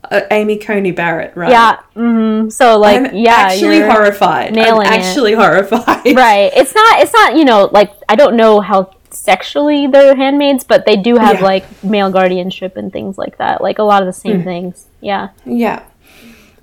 Uh, 0.10 0.22
Amy 0.32 0.58
Coney 0.58 0.92
Barrett, 0.92 1.36
right? 1.36 1.52
Yeah. 1.52 1.78
hmm 1.94 2.50
So 2.50 2.80
like, 2.80 2.98
I'm 3.12 3.16
yeah, 3.16 3.34
actually 3.36 3.82
horrified. 3.82 4.54
nailing 4.54 4.88
I'm 4.88 4.94
it. 5.00 5.04
actually 5.06 5.34
horrified. 5.44 6.16
right 6.16 6.52
it's 6.56 6.74
not 6.74 7.00
it's 7.02 7.14
not 7.14 7.36
you 7.38 7.46
know 7.46 7.70
like 7.72 7.92
i 8.10 8.16
don't 8.16 8.36
know 8.36 8.60
how 8.62 8.92
sexually 9.12 9.88
they're 9.88 10.16
handmaids 10.16 10.64
but 10.64 10.86
they 10.86 10.96
do 10.96 11.18
have 11.18 11.36
Yeah. 11.40 11.44
like 11.46 11.84
male 11.84 12.10
guardianship 12.10 12.78
and 12.78 12.92
things 12.92 13.18
like 13.18 13.38
that 13.38 13.62
like 13.62 13.78
a 13.78 13.84
lot 13.84 14.02
of 14.02 14.08
the 14.08 14.14
same 14.14 14.44
things 14.44 14.88
yeah 15.02 15.30
Yeah. 15.46 15.84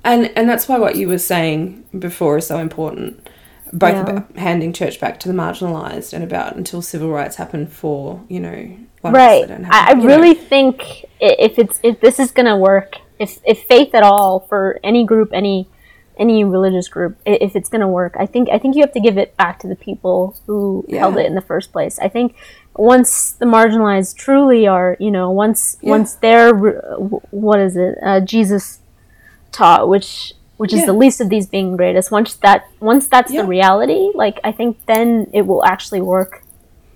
And 0.05 0.31
and 0.37 0.49
that's 0.49 0.69
why 0.69 0.79
what 0.79 0.97
you 0.97 1.09
were 1.09 1.19
saying 1.19 1.85
before 1.99 2.39
is 2.39 2.47
so 2.47 2.59
important. 2.59 3.29
Both 3.73 3.95
Yeah. 3.95 4.01
about 4.03 4.37
handing 4.37 4.73
church 4.73 4.99
back 5.01 5.21
to 5.21 5.29
the 5.29 5.35
marginalized 5.35 6.13
and 6.15 6.23
about 6.25 6.57
until 6.57 6.81
civil 6.81 7.11
rights 7.11 7.37
happen 7.37 7.67
for, 7.67 8.21
you 8.29 8.41
know, 8.41 8.77
right 9.03 9.43
that 9.47 9.49
don't 9.49 9.65
have 9.65 9.75
i, 9.75 9.91
I 9.91 9.95
you 9.95 9.97
know. 10.03 10.07
really 10.07 10.35
think 10.35 11.05
if 11.21 11.59
it's 11.59 11.79
if 11.83 12.01
this 12.01 12.19
is 12.19 12.31
gonna 12.31 12.57
work 12.57 12.97
if 13.19 13.39
if 13.45 13.65
faith 13.65 13.95
at 13.95 14.03
all 14.03 14.41
for 14.41 14.79
any 14.85 15.05
group 15.05 15.31
any 15.33 15.69
any 16.19 16.43
religious 16.43 16.89
group 16.89 17.17
if 17.25 17.55
it's 17.55 17.69
gonna 17.69 17.89
work 17.89 18.17
i 18.19 18.27
think 18.27 18.49
i 18.51 18.59
think 18.59 18.75
you 18.75 18.81
have 18.83 18.93
to 18.93 19.01
give 19.01 19.17
it 19.19 19.37
back 19.37 19.59
to 19.61 19.69
the 19.69 19.77
people 19.77 20.35
who 20.47 20.85
Yeah. 20.89 21.01
held 21.01 21.17
it 21.17 21.27
in 21.27 21.35
the 21.35 21.41
first 21.41 21.73
place 21.73 21.99
i 22.01 22.09
think 22.09 22.35
once 22.77 23.33
the 23.33 23.47
marginalized 23.47 24.17
truly 24.17 24.67
are 24.67 24.97
you 24.99 25.11
know 25.11 25.31
once 25.31 25.77
Yeah. 25.81 25.91
once 25.91 26.15
they're 26.15 26.53
what 27.31 27.61
is 27.61 27.77
it 27.77 27.99
uh, 28.03 28.21
jesus 28.21 28.81
taught 29.53 29.89
which 29.89 30.35
which 30.57 30.73
is 30.73 30.87
the 30.87 30.93
least 30.93 31.21
of 31.21 31.29
these 31.29 31.47
being 31.47 31.77
greatest 31.77 32.11
once 32.11 32.35
that 32.35 32.65
once 32.81 33.07
that's 33.07 33.33
Yeah. 33.33 33.43
the 33.43 33.47
reality 33.49 34.11
like 34.15 34.41
i 34.45 34.51
think 34.53 34.85
then 34.87 35.29
it 35.33 35.47
will 35.47 35.65
actually 35.65 36.01
work 36.01 36.43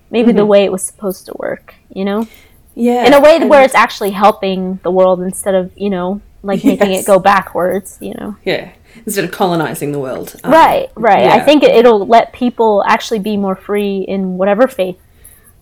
maybe 0.09 0.27
Mm-hmm. 0.29 0.37
the 0.37 0.45
way 0.45 0.63
it 0.65 0.71
was 0.71 0.83
supposed 0.83 1.25
to 1.27 1.33
work 1.37 1.75
you 1.93 2.03
know 2.05 2.27
Yeah. 2.75 3.05
in 3.05 3.13
a 3.13 3.19
way 3.21 3.39
where 3.45 3.63
it's 3.63 3.75
actually 3.75 4.11
helping 4.11 4.79
the 4.83 4.91
world 4.91 5.21
instead 5.21 5.55
of 5.55 5.71
you 5.75 5.89
know 5.89 6.21
like 6.41 6.63
making 6.71 6.91
Yes. 6.91 7.03
it 7.03 7.07
go 7.07 7.19
backwards 7.19 7.97
you 8.01 8.13
know 8.19 8.35
Yeah. 8.45 8.71
Instead 9.05 9.25
of 9.25 9.31
colonizing 9.31 9.91
the 9.91 9.99
world. 9.99 10.35
Um, 10.43 10.51
right 10.51 10.89
right 10.95 11.27
i 11.27 11.39
think 11.39 11.63
it, 11.63 11.71
it'll 11.75 12.05
let 12.05 12.33
people 12.33 12.83
actually 12.87 13.19
be 13.19 13.37
more 13.37 13.55
free 13.55 13.99
in 14.07 14.37
whatever 14.37 14.67
faith 14.67 14.99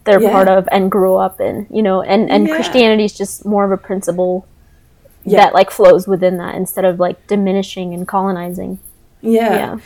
they're 0.03 0.21
Yeah. 0.21 0.31
part 0.31 0.47
of 0.47 0.67
and 0.71 0.89
grew 0.91 1.15
up 1.15 1.39
in 1.41 1.67
you 1.69 1.81
know 1.81 2.01
and 2.01 2.29
and 2.31 2.47
Yeah. 2.47 2.55
christianity 2.55 3.05
is 3.05 3.13
just 3.17 3.45
more 3.45 3.63
of 3.65 3.71
a 3.71 3.77
principle 3.77 4.45
Yeah. 5.23 5.37
that 5.45 5.53
like 5.53 5.69
flows 5.71 6.07
within 6.07 6.37
that 6.37 6.55
instead 6.55 6.85
of 6.85 6.99
like 6.99 7.27
diminishing 7.27 7.93
and 7.93 8.07
colonizing 8.07 8.79
Yeah. 9.21 9.55
Yeah. 9.55 9.77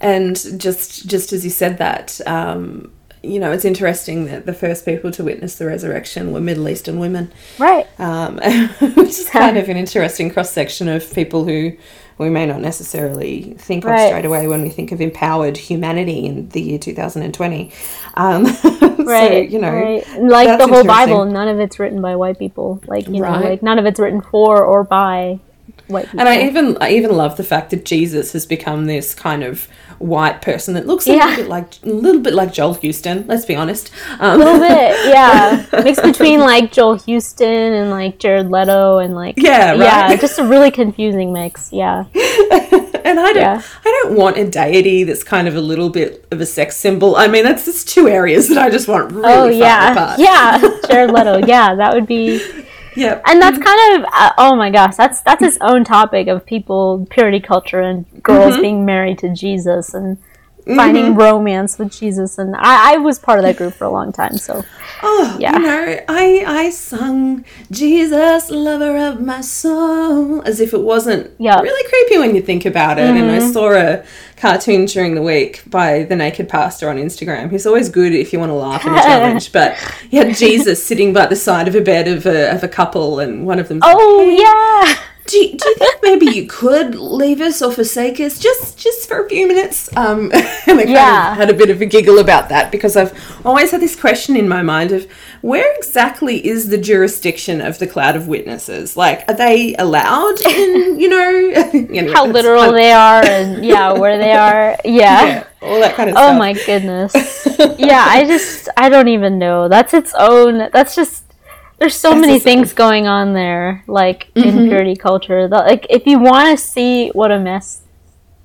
And 0.00 0.34
just 0.58 1.06
just 1.06 1.32
as 1.34 1.44
you 1.44 1.50
said 1.50 1.76
that, 1.78 2.20
um, 2.26 2.90
you 3.22 3.38
know, 3.38 3.52
it's 3.52 3.64
interesting 3.64 4.26
that 4.26 4.46
the 4.46 4.54
first 4.54 4.84
people 4.84 5.10
to 5.12 5.24
witness 5.24 5.56
the 5.56 5.66
resurrection 5.66 6.32
were 6.32 6.40
Middle 6.40 6.68
Eastern 6.68 6.98
women, 6.98 7.30
Right. 7.58 7.86
um, 7.98 8.36
which 8.80 9.08
is 9.18 9.28
kind 9.30 9.56
of 9.58 9.68
an 9.68 9.76
interesting 9.84 10.30
cross 10.30 10.50
section 10.50 10.88
of 10.88 11.12
people 11.12 11.44
who 11.44 11.72
we 12.18 12.28
may 12.28 12.44
not 12.44 12.60
necessarily 12.60 13.54
think 13.58 13.84
of 13.84 13.98
straight 13.98 14.26
away 14.26 14.46
when 14.46 14.60
we 14.62 14.68
think 14.68 14.92
of 14.92 15.00
empowered 15.00 15.56
humanity 15.56 16.26
in 16.26 16.48
the 16.50 16.60
year 16.60 16.78
2020. 16.78 17.72
Um, 18.14 18.46
Right. 19.00 19.48
so, 19.48 19.52
you 19.54 19.58
know, 19.58 19.72
right. 19.72 20.20
like 20.20 20.58
the 20.58 20.68
whole. 20.68 20.84
Bible, 20.84 21.24
none 21.24 21.48
of 21.48 21.58
it's 21.58 21.78
written 21.78 22.02
by 22.02 22.16
white 22.16 22.38
people. 22.38 22.82
Like 22.86 23.08
you 23.08 23.22
Right. 23.22 23.40
know, 23.40 23.48
like 23.48 23.62
none 23.62 23.78
of 23.78 23.86
it's 23.86 23.98
written 23.98 24.20
for 24.20 24.62
or 24.62 24.84
by 24.84 25.40
white 25.88 26.04
people. 26.04 26.20
And 26.20 26.28
I 26.28 26.42
even 26.46 26.76
I 26.82 26.90
even 26.92 27.16
love 27.16 27.36
the 27.38 27.42
fact 27.42 27.70
that 27.70 27.84
Jesus 27.86 28.32
has 28.34 28.44
become 28.44 28.84
this 28.84 29.14
kind 29.14 29.42
of 29.42 29.66
white 30.00 30.40
person 30.42 30.74
that 30.74 30.86
looks 30.86 31.06
a 31.06 31.12
Yeah. 31.14 31.26
little 31.26 31.36
bit 31.44 31.48
like 31.48 31.66
a 31.84 31.88
little 31.88 32.20
bit 32.20 32.34
like 32.34 32.52
Joel 32.52 32.74
Houston. 32.74 33.24
Let's 33.28 33.44
be 33.44 33.54
honest. 33.54 33.90
a 34.18 34.24
Um, 34.30 34.38
little 34.38 34.58
bit, 34.58 34.96
yeah. 35.06 35.64
Mixed 35.84 36.02
between 36.02 36.40
like 36.40 36.72
Joel 36.72 36.94
Houston 36.96 37.46
and 37.74 37.90
like 37.90 38.18
Jared 38.18 38.50
Leto 38.50 38.98
and 38.98 39.14
like 39.14 39.34
Yeah, 39.36 39.74
yeah, 39.74 40.16
just 40.16 40.38
a 40.38 40.44
really 40.44 40.70
confusing 40.70 41.32
mix. 41.32 41.68
Yeah, 41.72 42.04
and 43.04 43.20
I 43.20 43.32
don't 43.32 43.36
Yeah. 43.36 43.62
I 43.84 44.00
don't 44.02 44.16
want 44.16 44.36
a 44.38 44.48
deity 44.48 45.04
that's 45.04 45.22
kind 45.22 45.46
of 45.46 45.54
a 45.54 45.60
little 45.60 45.90
bit 45.90 46.26
of 46.30 46.40
a 46.40 46.46
sex 46.46 46.76
symbol. 46.76 47.16
I 47.16 47.26
mean, 47.28 47.44
that's 47.44 47.64
just 47.66 47.88
two 47.88 48.08
areas 48.08 48.48
that 48.48 48.58
I 48.58 48.70
just 48.70 48.88
want 48.88 49.12
really 49.12 49.28
oh 49.32 49.42
far 49.42 49.52
yeah, 49.52 49.92
apart. 49.92 50.18
yeah. 50.18 50.58
Jared 50.88 51.10
Leto, 51.12 51.46
yeah, 51.46 51.74
that 51.74 51.94
would 51.94 52.06
be. 52.06 52.40
Yeah. 53.00 53.20
And 53.26 53.40
that's 53.40 53.58
kind 53.58 53.82
of 54.04 54.10
uh, 54.12 54.32
oh 54.38 54.54
my 54.56 54.70
gosh, 54.70 54.96
that's 54.96 55.20
that's 55.22 55.42
its 55.42 55.58
own 55.60 55.84
topic 55.84 56.28
of 56.28 56.44
people 56.44 57.06
purity 57.10 57.40
culture 57.40 57.80
and 57.80 58.04
girls 58.22 58.52
Mm-hmm. 58.54 58.62
being 58.62 58.84
married 58.84 59.18
to 59.18 59.34
Jesus 59.34 59.94
and 59.94 60.18
finding 60.76 61.14
romance 61.14 61.78
with 61.78 61.92
Jesus. 61.92 62.38
And 62.38 62.54
I, 62.56 62.94
I 62.94 62.96
was 62.98 63.18
part 63.18 63.38
of 63.38 63.44
that 63.44 63.56
group 63.56 63.74
for 63.74 63.84
a 63.84 63.90
long 63.90 64.12
time, 64.12 64.36
so 64.38 64.64
Oh, 65.02 65.36
Yeah. 65.40 65.52
you 65.54 65.58
know, 65.66 66.00
I 66.08 66.44
I 66.46 66.70
sung 66.70 67.44
Jesus, 67.70 68.50
lover 68.50 68.96
of 68.98 69.20
my 69.20 69.40
soul, 69.40 70.42
as 70.42 70.60
if 70.60 70.74
it 70.74 70.82
wasn't 70.82 71.30
Yeah. 71.38 71.54
Mm-hmm. 71.54 71.62
really 71.64 71.88
creepy 71.88 72.18
when 72.18 72.34
you 72.34 72.42
think 72.42 72.66
about 72.66 72.98
it. 72.98 73.04
And 73.04 73.30
I 73.30 73.38
saw 73.50 73.72
a 73.72 74.02
cartoon 74.36 74.86
during 74.86 75.14
the 75.14 75.22
week 75.22 75.62
by 75.66 76.04
the 76.04 76.16
Naked 76.16 76.48
Pastor 76.48 76.88
on 76.90 76.96
Instagram. 76.96 77.50
He's 77.50 77.66
always 77.66 77.88
good 77.88 78.12
if 78.12 78.32
you 78.32 78.38
want 78.38 78.50
to 78.50 78.54
laugh 78.54 78.84
and 78.84 78.94
a 78.96 79.02
challenge. 79.10 79.52
But 79.52 79.76
he 80.10 80.16
had 80.18 80.34
Jesus 80.36 80.84
sitting 80.84 81.12
by 81.12 81.26
the 81.26 81.36
side 81.36 81.68
of 81.68 81.74
a 81.74 81.80
bed 81.80 82.06
of 82.08 82.26
a 82.26 82.50
of 82.54 82.62
a 82.62 82.68
couple, 82.68 83.20
and 83.20 83.46
one 83.46 83.58
of 83.58 83.68
them. 83.68 83.80
oh 83.82 84.20
yeah. 84.28 85.02
Do 85.30 85.36
you, 85.38 85.56
do 85.56 85.68
you 85.68 85.74
think 85.76 85.98
maybe 86.02 86.26
you 86.26 86.46
could 86.46 86.94
leave 86.94 87.40
us 87.40 87.62
or 87.62 87.70
forsake 87.72 88.18
us 88.20 88.38
just 88.38 88.76
just 88.78 89.08
for 89.08 89.24
a 89.24 89.28
few 89.28 89.46
minutes? 89.46 89.88
Um, 89.96 90.30
and 90.34 90.42
I 90.80 90.84
kind 90.84 90.88
Yeah. 90.90 91.30
of 91.32 91.36
had 91.38 91.50
a 91.50 91.54
bit 91.54 91.70
of 91.70 91.80
a 91.80 91.86
giggle 91.86 92.18
about 92.18 92.48
that 92.48 92.70
because 92.72 92.96
I've 92.96 93.12
always 93.46 93.70
had 93.70 93.80
this 93.80 93.94
question 93.94 94.36
in 94.36 94.48
my 94.48 94.62
mind 94.62 94.92
of 94.92 95.06
where 95.40 95.72
exactly 95.76 96.44
is 96.46 96.68
the 96.68 96.78
jurisdiction 96.78 97.60
of 97.60 97.78
the 97.78 97.86
cloud 97.86 98.16
of 98.16 98.28
witnesses? 98.28 98.96
Like, 98.96 99.24
are 99.28 99.34
they 99.34 99.74
allowed 99.76 100.40
in, 100.42 100.98
you 101.00 101.08
know, 101.08 101.50
anyway, 101.72 102.12
How 102.12 102.26
literal 102.26 102.64
fun. 102.64 102.74
they 102.74 102.92
are 102.92 103.24
and 103.24 103.64
yeah, 103.64 103.92
where 103.92 104.18
they 104.18 104.32
are. 104.48 104.76
Yeah. 104.84 105.24
Yeah, 105.26 105.44
all 105.62 105.80
that 105.80 105.94
kind 105.94 106.10
of 106.10 106.16
Oh 106.16 106.20
stuff. 106.20 106.34
Oh 106.34 106.38
my 106.38 106.52
goodness. 106.54 107.12
yeah, 107.78 108.04
I 108.08 108.24
just 108.26 108.68
I 108.76 108.88
don't 108.88 109.08
even 109.08 109.38
know. 109.38 109.68
That's 109.68 109.94
its 109.94 110.12
own. 110.18 110.68
That's 110.72 110.94
just 110.94 111.24
there's 111.80 111.96
so 111.96 112.10
That's 112.10 112.20
many 112.20 112.38
things 112.38 112.72
going 112.72 113.06
on 113.08 113.32
there, 113.32 113.82
like 113.88 114.30
in 114.36 114.42
Mm-hmm. 114.44 114.68
purity 114.68 114.94
culture. 114.96 115.48
The, 115.48 115.56
like 115.56 115.86
if 115.90 116.06
you 116.06 116.18
want 116.20 116.56
to 116.56 116.62
see 116.64 117.08
what 117.08 117.32
a 117.32 117.38
mess 117.40 117.82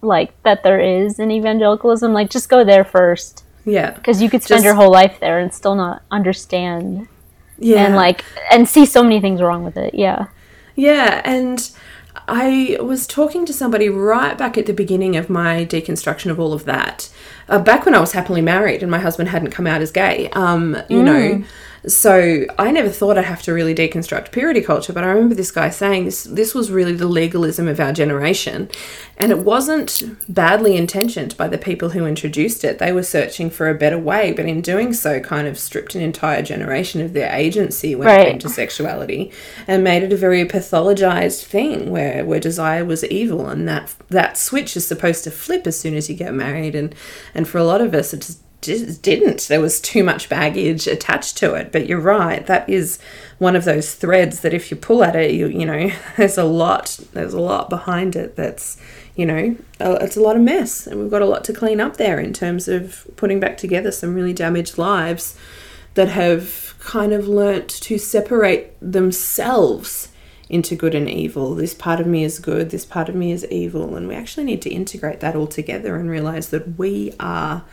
like 0.02 0.32
that 0.44 0.64
there 0.64 0.80
is 0.80 1.20
in 1.20 1.30
evangelicalism, 1.32 2.14
like 2.14 2.30
just 2.30 2.48
go 2.50 2.64
there 2.64 2.84
first 2.86 3.44
Yeah, 3.66 3.92
because 3.92 4.22
you 4.22 4.30
could 4.30 4.42
spend 4.44 4.60
Just- 4.60 4.66
your 4.66 4.76
whole 4.76 4.92
life 4.92 5.20
there 5.20 5.40
and 5.40 5.54
still 5.54 5.76
not 5.76 6.02
understand 6.12 7.08
yeah, 7.58 7.86
and 7.86 7.96
like 7.96 8.24
and 8.52 8.68
see 8.68 8.86
so 8.86 9.02
many 9.04 9.20
things 9.22 9.42
wrong 9.42 9.64
with 9.64 9.78
it. 9.78 9.94
Yeah. 9.94 10.28
Yeah, 10.76 11.22
and 11.24 11.70
I 12.28 12.78
was 12.82 13.08
talking 13.08 13.46
to 13.46 13.54
somebody 13.54 13.88
right 13.90 14.38
back 14.38 14.58
at 14.58 14.66
the 14.66 14.74
beginning 14.74 15.16
of 15.16 15.30
my 15.30 15.66
deconstruction 15.66 16.30
of 16.32 16.40
all 16.40 16.52
of 16.54 16.66
that, 16.66 17.10
uh, 17.48 17.60
back 17.60 17.86
when 17.86 17.96
I 17.96 18.00
was 18.00 18.12
happily 18.12 18.42
married 18.42 18.82
and 18.82 18.92
my 18.92 19.00
husband 19.00 19.30
hadn't 19.30 19.52
come 19.52 19.68
out 19.68 19.82
as 19.82 19.92
gay. 19.92 20.30
Um, 20.32 20.76
you 20.90 21.02
know, 21.04 21.44
so 21.88 22.46
I 22.58 22.72
never 22.72 22.90
thought 22.90 23.18
I'd 23.18 23.26
have 23.26 23.42
to 23.44 23.54
really 23.54 23.76
deconstruct 23.76 24.32
purity 24.32 24.62
culture, 24.62 24.94
but 24.94 25.04
I 25.04 25.08
remember 25.08 25.36
this 25.36 25.52
guy 25.52 25.70
saying 25.70 26.06
this. 26.06 26.24
This 26.24 26.56
was 26.56 26.72
really 26.72 26.94
the 26.94 27.08
legalism 27.08 27.68
of 27.68 27.80
our 27.80 27.94
generation, 27.94 28.70
and 29.18 29.32
it 29.32 29.40
wasn't 29.40 30.02
badly 30.28 30.76
intentioned 30.76 31.38
by 31.38 31.48
the 31.48 31.58
people 31.58 31.90
who 31.90 32.06
introduced 32.06 32.64
it. 32.64 32.80
They 32.80 32.92
were 32.92 33.04
searching 33.04 33.50
for 33.50 33.70
a 33.70 33.76
better 33.76 34.00
way, 34.00 34.32
but 34.32 34.46
in 34.46 34.62
doing 34.62 34.94
so, 34.94 35.20
kind 35.20 35.48
of 35.48 35.60
stripped 35.60 35.96
an 35.96 36.02
entire 36.02 36.42
generation 36.42 37.02
of 37.02 37.14
their 37.14 37.32
agency 37.34 37.96
when 37.96 38.08
it 38.08 38.26
came 38.26 38.40
to 38.40 38.50
sexuality 38.50 39.32
and 39.68 39.84
made 39.84 40.04
it 40.04 40.14
a 40.14 40.18
very 40.18 40.46
pathologized 40.46 41.44
thing 41.44 41.92
where 41.92 42.26
where 42.26 42.40
desire 42.40 42.86
was 42.86 43.04
evil 43.06 43.48
and 43.48 43.68
that 43.68 43.94
that 44.10 44.38
switch 44.38 44.76
is 44.76 44.86
supposed 44.86 45.24
to 45.24 45.32
flip 45.32 45.68
as 45.68 45.80
soon 45.80 45.96
as 45.96 46.10
you 46.10 46.16
get 46.16 46.34
married 46.34 46.76
and 46.76 46.96
and 47.34 47.48
for 47.48 47.58
a 47.58 47.64
lot 47.64 47.82
of 47.82 47.94
us 47.94 48.14
it 48.14 48.38
just 48.66 49.02
didn't. 49.02 49.48
There 49.48 49.62
was 49.62 49.80
too 49.80 50.04
much 50.04 50.30
baggage 50.30 50.88
attached 50.88 51.38
to 51.38 51.54
it. 51.56 51.72
But 51.72 51.88
you're 51.88 52.00
right 52.00 52.46
that 52.48 52.68
is 52.70 53.00
one 53.38 53.56
of 53.56 53.66
those 53.66 53.94
threads 53.94 54.42
that 54.42 54.54
if 54.54 54.72
you 54.72 54.78
pull 54.78 55.04
at 55.04 55.16
it 55.16 55.32
you 55.32 55.48
you 55.48 55.66
know 55.66 55.92
there's 56.18 56.38
a 56.38 56.44
lot 56.44 57.00
there's 57.14 57.34
a 57.34 57.42
lot 57.42 57.70
behind 57.70 58.16
it 58.16 58.36
that's 58.36 58.78
you 59.16 59.26
know 59.26 59.56
it's 59.80 60.18
a 60.18 60.22
lot 60.22 60.36
of 60.36 60.42
mess. 60.42 60.88
And 60.88 61.00
we've 61.00 61.12
got 61.12 61.22
a 61.22 61.26
lot 61.26 61.44
to 61.46 61.54
clean 61.54 61.80
up 61.80 61.98
there 61.98 62.20
in 62.20 62.34
terms 62.34 62.68
of 62.68 63.08
putting 63.16 63.40
back 63.40 63.58
together 63.58 63.92
some 63.92 64.16
really 64.16 64.34
damaged 64.34 64.78
lives 64.78 65.38
that 65.96 66.10
have 66.10 66.76
kind 66.80 67.14
of 67.14 67.28
learnt 67.28 67.70
to 67.70 67.98
separate 67.98 68.74
themselves 68.80 70.10
into 70.50 70.76
good 70.76 70.94
and 70.94 71.10
evil. 71.10 71.56
This 71.56 71.74
part 71.74 72.00
of 72.00 72.08
me 72.08 72.24
is 72.24 72.40
good, 72.40 72.70
this 72.70 72.86
part 72.86 73.10
of 73.10 73.16
me 73.16 73.32
is 73.32 73.46
evil, 73.50 73.96
and 73.96 74.08
we 74.08 74.16
actually 74.16 74.44
need 74.44 74.62
to 74.64 74.70
integrate 74.70 75.20
that 75.22 75.36
all 75.36 75.48
together 75.48 75.96
and 75.96 76.10
realize 76.10 76.50
that 76.50 76.78
we 76.78 77.14
are 77.20 77.64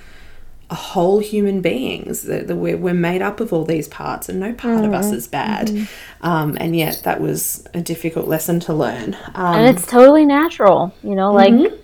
whole 0.75 1.19
human 1.19 1.61
beings 1.61 2.23
that, 2.23 2.47
that 2.47 2.57
we're, 2.57 2.77
we're 2.77 2.95
made 2.95 3.23
up 3.23 3.41
of 3.41 3.53
all 3.53 3.65
these 3.65 3.89
parts 3.89 4.29
and 4.29 4.39
no 4.41 4.53
part 4.53 4.85
of 4.85 4.93
us 4.93 5.13
is 5.13 5.27
bad 5.29 5.89
um, 6.23 6.57
and 6.61 6.75
yet 6.77 7.01
that 7.05 7.21
was 7.21 7.67
a 7.75 7.81
difficult 7.81 8.27
lesson 8.29 8.61
to 8.61 8.73
learn 8.73 9.17
um, 9.35 9.57
and 9.57 9.77
it's 9.77 9.87
totally 9.87 10.25
natural 10.25 10.95
you 11.03 11.15
know 11.15 11.33
like 11.33 11.53
Mm-hmm. 11.53 11.77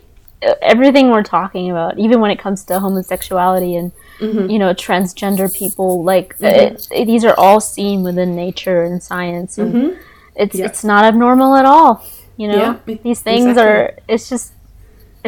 everything 0.63 1.11
we're 1.11 1.23
talking 1.25 1.71
about 1.71 1.99
even 1.99 2.21
when 2.21 2.31
it 2.31 2.39
comes 2.39 2.65
to 2.65 2.79
homosexuality 2.79 3.77
and 3.77 3.93
Mm-hmm. 4.21 4.51
you 4.51 4.59
know 4.59 4.75
transgender 4.75 5.53
people 5.55 6.03
like 6.03 6.35
it, 6.41 6.89
it- 6.91 7.05
these 7.07 7.25
are 7.25 7.35
all 7.39 7.61
seen 7.61 8.03
within 8.03 8.35
nature 8.35 8.83
and 8.83 9.01
science 9.01 9.59
and 9.59 9.97
it's 10.35 10.57
Yeah. 10.57 10.67
it's 10.67 10.83
not 10.83 11.05
abnormal 11.05 11.55
at 11.55 11.65
all 11.65 12.05
you 12.37 12.49
know 12.49 12.77
Yeah, 12.87 12.97
these 13.05 13.21
things 13.21 13.47
exactly. 13.47 13.63
are 13.63 13.95
it's 14.09 14.29
just 14.29 14.53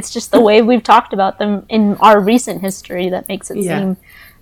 it's 0.01 0.11
just 0.17 0.33
the 0.33 0.41
way 0.49 0.57
we've 0.63 0.83
talked 0.93 1.13
about 1.13 1.39
them 1.39 1.53
in 1.69 1.97
our 2.09 2.19
recent 2.33 2.61
history 2.69 3.07
that 3.15 3.29
makes 3.29 3.51
it 3.51 3.59
Yeah. 3.59 3.79
seem 3.79 3.97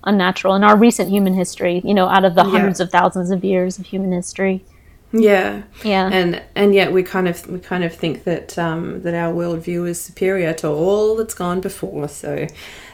unnatural 0.05 0.55
in 0.55 0.63
our 0.63 0.77
recent 0.87 1.07
human 1.09 1.33
history 1.33 1.81
you 1.83 1.93
know 1.93 2.07
out 2.07 2.23
of 2.29 2.33
the 2.33 2.43
hundreds 2.55 2.79
of 2.79 2.89
thousands 2.97 3.29
of 3.35 3.43
years 3.43 3.77
of 3.79 3.85
human 3.93 4.11
history 4.13 4.63
yeah 5.11 5.63
yeah 5.83 6.05
and 6.19 6.41
and 6.55 6.73
yet 6.79 6.93
we 6.93 7.01
kind 7.03 7.27
of 7.27 7.35
we 7.53 7.59
kind 7.59 7.83
of 7.83 7.91
think 7.93 8.23
that 8.29 8.57
um, 8.57 9.01
that 9.01 9.13
our 9.23 9.33
worldview 9.33 9.81
is 9.89 9.99
superior 10.09 10.53
to 10.53 10.67
all 10.67 11.15
that's 11.17 11.33
gone 11.33 11.59
before. 11.61 12.07
So 12.07 12.31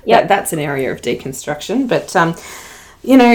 yeah, 0.05 0.21
that, 0.21 0.27
that's 0.29 0.53
an 0.53 0.59
area 0.59 0.91
of 0.93 1.01
deconstruction. 1.01 1.77
But 1.89 2.15
um, 2.15 2.35
you 3.03 3.17
know, 3.17 3.25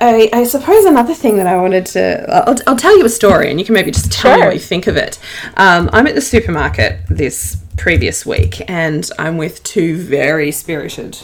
I, 0.00 0.30
I 0.32 0.44
suppose 0.44 0.84
another 0.84 1.14
thing 1.14 1.36
that 1.38 1.48
I 1.48 1.56
wanted 1.60 1.84
to 1.86 2.02
I'll, 2.48 2.56
I'll 2.68 2.76
tell 2.76 2.96
you 2.98 3.04
a 3.04 3.08
story, 3.22 3.50
and 3.50 3.58
you 3.58 3.66
can 3.66 3.74
maybe 3.74 3.90
just 3.90 4.12
tell 4.12 4.38
me 4.38 4.44
what 4.46 4.54
you 4.54 4.60
think 4.60 4.86
of 4.86 4.96
it. 4.96 5.18
Um, 5.56 5.90
I'm 5.92 6.06
at 6.06 6.14
the 6.14 6.20
supermarket 6.34 6.92
this 7.10 7.56
previous 7.78 8.26
week, 8.26 8.62
and 8.68 9.08
I'm 9.18 9.38
with 9.38 9.62
two 9.62 9.96
very 9.96 10.50
spirited 10.50 11.18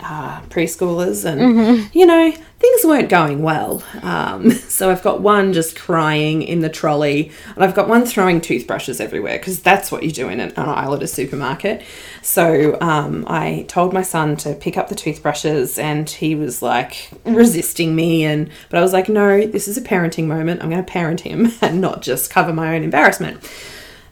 uh, 0.00 0.40
preschoolers, 0.42 1.24
and 1.24 1.94
you 1.94 2.06
know 2.06 2.32
things 2.58 2.84
weren't 2.84 3.08
going 3.08 3.42
well. 3.42 3.82
Um, 4.02 4.50
so 4.52 4.90
I've 4.90 5.02
got 5.02 5.20
one 5.20 5.52
just 5.52 5.76
crying 5.76 6.42
in 6.42 6.60
the 6.60 6.68
trolley, 6.68 7.32
and 7.54 7.64
I've 7.64 7.74
got 7.74 7.88
one 7.88 8.06
throwing 8.06 8.40
toothbrushes 8.40 9.00
everywhere 9.00 9.38
because 9.38 9.60
that's 9.60 9.90
what 9.90 10.02
you 10.02 10.10
do 10.10 10.28
in 10.28 10.40
an, 10.40 10.50
an 10.50 10.68
aisle 10.68 10.94
at 10.94 11.02
a 11.02 11.08
supermarket. 11.08 11.82
So 12.22 12.80
um, 12.80 13.24
I 13.28 13.64
told 13.68 13.92
my 13.92 14.02
son 14.02 14.36
to 14.38 14.54
pick 14.54 14.76
up 14.76 14.88
the 14.88 14.94
toothbrushes, 14.94 15.78
and 15.78 16.08
he 16.08 16.34
was 16.34 16.62
like 16.62 17.10
resisting 17.24 17.94
me, 17.94 18.24
and 18.24 18.50
but 18.70 18.78
I 18.78 18.82
was 18.82 18.92
like, 18.92 19.08
no, 19.08 19.46
this 19.46 19.68
is 19.68 19.76
a 19.76 19.82
parenting 19.82 20.26
moment. 20.26 20.62
I'm 20.62 20.70
going 20.70 20.84
to 20.84 20.90
parent 20.90 21.20
him 21.20 21.52
and 21.60 21.80
not 21.80 22.02
just 22.02 22.30
cover 22.30 22.52
my 22.52 22.74
own 22.76 22.82
embarrassment. 22.82 23.42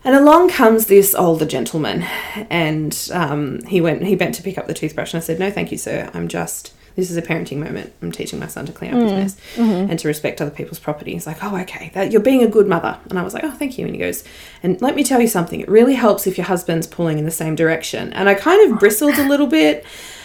And 0.07 0.15
along 0.15 0.51
comes 0.51 0.87
this 0.87 1.15
older 1.15 1.45
gentleman, 1.45 2.03
and 2.49 3.11
um, 3.13 3.63
he 3.65 3.81
went. 3.81 4.05
He 4.05 4.15
bent 4.15 4.37
to 4.37 4.43
pick 4.43 4.57
up 4.57 4.67
the 4.67 4.75
toothbrush, 4.75 5.13
and 5.13 5.21
I 5.21 5.25
said, 5.25 5.39
"No, 5.39 5.51
thank 5.51 5.73
you, 5.73 5.79
sir. 5.79 6.11
I'm 6.15 6.29
just 6.29 6.73
this 6.97 7.11
is 7.11 7.17
a 7.17 7.23
parenting 7.23 7.59
moment. 7.59 7.93
I'm 8.01 8.11
teaching 8.11 8.41
my 8.41 8.47
son 8.47 8.65
to 8.67 8.73
clean 8.73 8.95
up 8.95 9.03
his 9.03 9.13
mess 9.13 9.37
and 9.59 9.99
to 9.99 10.09
respect 10.09 10.41
other 10.41 10.51
people's 10.51 10.79
property. 10.79 11.13
He's 11.13 11.27
like, 11.27 11.45
oh, 11.45 11.55
okay, 11.59 11.91
that 11.93 12.11
you're 12.11 12.23
being 12.23 12.43
a 12.43 12.49
good 12.49 12.67
mother. 12.67 12.99
And 13.11 13.19
I 13.19 13.23
was 13.23 13.35
like, 13.35 13.45
oh, 13.45 13.51
thank 13.51 13.77
you. 13.79 13.85
And 13.85 13.95
he 13.95 14.01
goes, 14.01 14.25
and 14.63 14.81
let 14.81 14.97
me 14.97 15.05
tell 15.05 15.21
you 15.21 15.29
something. 15.29 15.61
It 15.61 15.69
really 15.69 15.95
helps 15.95 16.27
if 16.27 16.39
your 16.39 16.47
husband's 16.47 16.87
pulling 16.87 17.19
in 17.19 17.27
the 17.27 17.31
same 17.31 17.55
direction. 17.55 18.15
And 18.15 18.31
I 18.31 18.35
kind 18.35 18.73
of 18.73 18.79
bristled 18.79 19.19
a 19.19 19.29
little 19.29 19.47
bit 19.47 19.85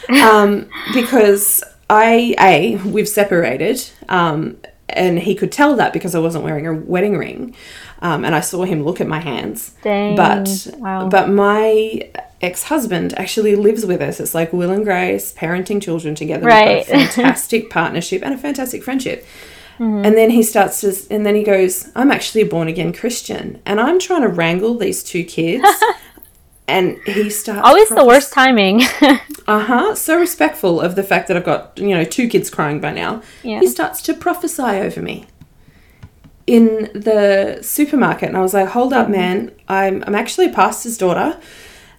um, 0.09 0.69
because 0.93 1.61
I, 1.89 2.35
a, 2.39 2.77
we've 2.89 3.09
separated. 3.09 3.83
Um, 4.07 4.57
and 4.87 5.19
he 5.19 5.35
could 5.35 5.51
tell 5.51 5.75
that 5.75 5.93
because 5.93 6.15
I 6.15 6.19
wasn't 6.19 6.43
wearing 6.43 6.67
a 6.67 6.73
wedding 6.73 7.17
ring, 7.17 7.55
um, 8.01 8.25
and 8.25 8.33
I 8.33 8.39
saw 8.39 8.63
him 8.63 8.83
look 8.83 8.99
at 8.99 9.07
my 9.07 9.19
hands. 9.19 9.73
Dang. 9.83 10.15
But 10.15 10.67
Wow. 10.77 11.07
but 11.09 11.29
my 11.29 12.09
ex 12.41 12.63
husband 12.63 13.13
actually 13.17 13.55
lives 13.55 13.85
with 13.85 14.01
us. 14.01 14.19
It's 14.19 14.33
like 14.33 14.51
Will 14.51 14.71
and 14.71 14.83
Grace 14.83 15.33
parenting 15.33 15.81
children 15.81 16.15
together. 16.15 16.47
Right. 16.47 16.81
A 16.81 16.85
fantastic 17.07 17.69
partnership 17.69 18.23
and 18.23 18.33
a 18.33 18.37
fantastic 18.37 18.83
friendship. 18.83 19.25
Mm-hmm. 19.79 20.05
And 20.05 20.17
then 20.17 20.29
he 20.29 20.43
starts 20.43 20.81
to, 20.81 20.93
and 21.09 21.25
then 21.25 21.35
he 21.35 21.43
goes, 21.43 21.89
"I'm 21.95 22.11
actually 22.11 22.41
a 22.41 22.45
born 22.45 22.67
again 22.67 22.93
Christian," 22.93 23.61
and 23.65 23.79
I'm 23.79 23.99
trying 23.99 24.21
to 24.21 24.27
wrangle 24.27 24.77
these 24.77 25.03
two 25.03 25.23
kids. 25.23 25.67
And 26.67 26.99
he 27.05 27.29
starts 27.29 27.67
Always 27.67 27.89
the 27.89 28.05
worst 28.05 28.31
timing. 28.31 28.81
uh 29.01 29.59
huh. 29.59 29.95
So 29.95 30.17
respectful 30.17 30.79
of 30.79 30.95
the 30.95 31.03
fact 31.03 31.27
that 31.27 31.35
I've 31.35 31.43
got, 31.43 31.77
you 31.77 31.89
know, 31.89 32.05
two 32.05 32.29
kids 32.29 32.49
crying 32.49 32.79
by 32.79 32.93
now. 32.93 33.23
Yeah. 33.43 33.59
He 33.59 33.67
starts 33.67 34.01
to 34.03 34.13
prophesy 34.13 34.61
over 34.61 35.01
me 35.01 35.25
in 36.47 36.89
the 36.93 37.59
supermarket. 37.61 38.29
And 38.29 38.37
I 38.37 38.41
was 38.41 38.53
like, 38.53 38.69
hold 38.69 38.93
up, 38.93 39.09
man. 39.09 39.51
I'm, 39.67 40.03
I'm 40.07 40.15
actually 40.15 40.47
a 40.47 40.53
pastor's 40.53 40.97
daughter. 40.97 41.39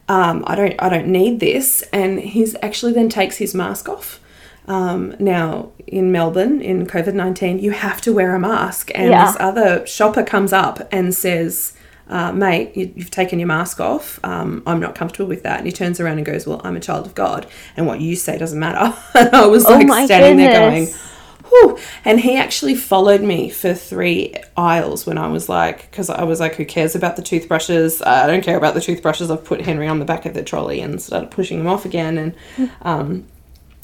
Um, 0.08 0.44
I 0.46 0.56
don't 0.56 0.74
I 0.82 0.88
don't 0.88 1.06
need 1.06 1.40
this. 1.40 1.82
And 1.92 2.20
he's 2.20 2.56
actually 2.62 2.92
then 2.92 3.08
takes 3.08 3.36
his 3.36 3.54
mask 3.54 3.88
off. 3.88 4.20
Um, 4.68 5.16
now 5.18 5.70
in 5.86 6.12
Melbourne 6.12 6.60
in 6.60 6.86
COVID 6.86 7.14
nineteen, 7.14 7.58
you 7.58 7.70
have 7.72 8.00
to 8.02 8.12
wear 8.12 8.34
a 8.34 8.38
mask, 8.38 8.90
and 8.94 9.10
Yeah. 9.10 9.26
this 9.26 9.36
other 9.40 9.86
shopper 9.86 10.22
comes 10.22 10.52
up 10.52 10.86
and 10.92 11.12
says, 11.14 11.72
uh, 12.08 12.30
"Mate, 12.32 12.76
you, 12.76 12.92
you've 12.94 13.10
taken 13.10 13.38
your 13.40 13.48
mask 13.48 13.80
off. 13.80 14.20
Um, 14.22 14.62
I'm 14.66 14.78
not 14.80 14.94
comfortable 14.94 15.28
with 15.28 15.42
that." 15.42 15.58
And 15.58 15.66
he 15.66 15.72
turns 15.72 15.98
around 15.98 16.18
and 16.18 16.26
goes, 16.26 16.46
"Well, 16.46 16.60
I'm 16.62 16.76
a 16.76 16.80
child 16.80 17.06
of 17.06 17.14
God, 17.14 17.46
and 17.76 17.86
what 17.88 18.00
you 18.00 18.14
say 18.14 18.38
doesn't 18.38 18.58
matter." 18.58 18.94
and 19.14 19.34
I 19.34 19.46
was 19.46 19.64
Oh 19.66 19.70
like 19.78 20.06
standing 20.06 20.36
there 20.36 20.52
going, 20.52 20.84
goodness. 20.84 21.11
Whew. 21.52 21.78
And 22.06 22.18
he 22.20 22.36
actually 22.36 22.74
followed 22.74 23.20
me 23.20 23.50
for 23.50 23.74
three 23.74 24.34
aisles 24.56 25.04
when 25.04 25.18
I 25.18 25.28
was 25.28 25.50
like, 25.50 25.90
because 25.90 26.08
I 26.08 26.24
was 26.24 26.40
like, 26.40 26.54
who 26.54 26.64
cares 26.64 26.94
about 26.94 27.16
the 27.16 27.22
toothbrushes? 27.22 28.00
Uh, 28.00 28.22
I 28.24 28.26
don't 28.26 28.42
care 28.42 28.56
about 28.56 28.72
the 28.72 28.80
toothbrushes. 28.80 29.30
I've 29.30 29.44
put 29.44 29.60
Henry 29.60 29.86
on 29.86 29.98
the 29.98 30.06
back 30.06 30.24
of 30.24 30.32
the 30.32 30.42
trolley 30.42 30.80
and 30.80 31.00
started 31.00 31.30
pushing 31.30 31.60
him 31.60 31.66
off 31.66 31.84
again. 31.84 32.16
And, 32.16 32.34
um, 32.80 33.26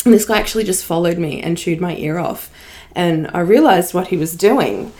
and 0.06 0.14
this 0.14 0.24
guy 0.24 0.38
actually 0.38 0.64
just 0.64 0.82
followed 0.82 1.18
me 1.18 1.42
and 1.42 1.58
chewed 1.58 1.78
my 1.78 1.94
ear 1.96 2.18
off. 2.18 2.50
And 2.94 3.30
I 3.34 3.40
realized 3.40 3.92
what 3.92 4.08
he 4.08 4.16
was 4.16 4.34
doing 4.34 4.90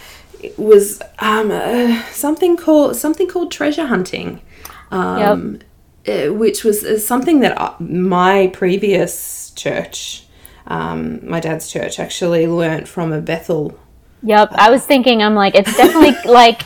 was 0.59 1.01
um, 1.21 1.51
uh, 1.51 2.03
something 2.13 2.59
called 2.59 2.97
something 2.97 3.29
called 3.29 3.51
treasure 3.51 3.87
hunting. 3.87 4.43
Um, 4.91 5.61
uh, 6.07 6.33
which 6.33 6.65
was 6.65 6.85
uh, 6.85 6.99
something 6.99 7.41
that 7.41 7.61
I, 7.61 7.75
my 7.81 8.51
previous 8.55 9.51
church, 9.51 10.25
um, 10.69 11.29
my 11.29 11.41
dad's 11.41 11.71
church, 11.71 11.99
actually 11.99 12.47
learnt 12.47 12.87
from 12.87 13.13
a 13.13 13.21
Bethel. 13.21 13.79
Yep, 14.23 14.53
I 14.53 14.71
was 14.71 14.85
thinking. 14.85 15.23
I'm 15.23 15.35
like, 15.35 15.55
it's 15.55 15.77
definitely 15.77 16.15
like 16.31 16.63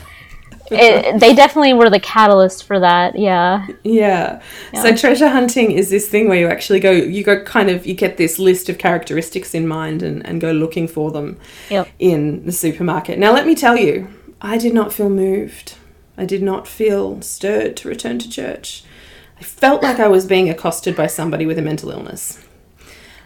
it, 0.73 1.21
they 1.21 1.35
definitely 1.35 1.75
were 1.75 1.91
the 1.91 2.01
catalyst 2.01 2.65
for 2.65 2.81
that. 2.81 3.19
Yeah, 3.19 3.67
Yeah. 3.85 4.41
So 4.75 4.95
treasure 4.95 5.29
hunting 5.29 5.73
is 5.73 5.91
this 5.91 6.09
thing 6.09 6.29
where 6.29 6.39
you 6.39 6.49
actually 6.49 6.81
go, 6.81 6.91
you 6.91 7.23
go 7.23 7.43
kind 7.45 7.71
of, 7.71 7.87
you 7.87 7.95
get 7.95 8.17
this 8.17 8.39
list 8.39 8.69
of 8.69 8.79
characteristics 8.79 9.55
in 9.55 9.67
mind 9.67 10.03
and, 10.03 10.25
and 10.27 10.41
go 10.41 10.53
looking 10.53 10.89
for 10.89 11.11
them 11.11 11.39
Yep. 11.71 11.89
in 11.99 12.45
the 12.47 12.53
supermarket. 12.53 13.19
Now, 13.19 13.33
let 13.33 13.47
me 13.47 13.55
tell 13.55 13.77
you, 13.77 14.09
I 14.41 14.59
did 14.59 14.75
not 14.75 14.93
feel 14.93 15.11
moved. 15.11 15.75
I 16.17 16.25
did 16.25 16.43
not 16.43 16.67
feel 16.67 17.21
stirred 17.23 17.77
to 17.79 17.89
return 17.89 18.19
to 18.21 18.29
church. 18.31 18.85
I 19.39 19.43
felt 19.45 19.83
like 19.83 19.99
I 19.99 20.09
was 20.09 20.27
being 20.27 20.49
accosted 20.49 20.95
by 20.97 21.07
somebody 21.07 21.47
with 21.47 21.59
a 21.59 21.63
mental 21.63 21.91
illness. 21.91 22.39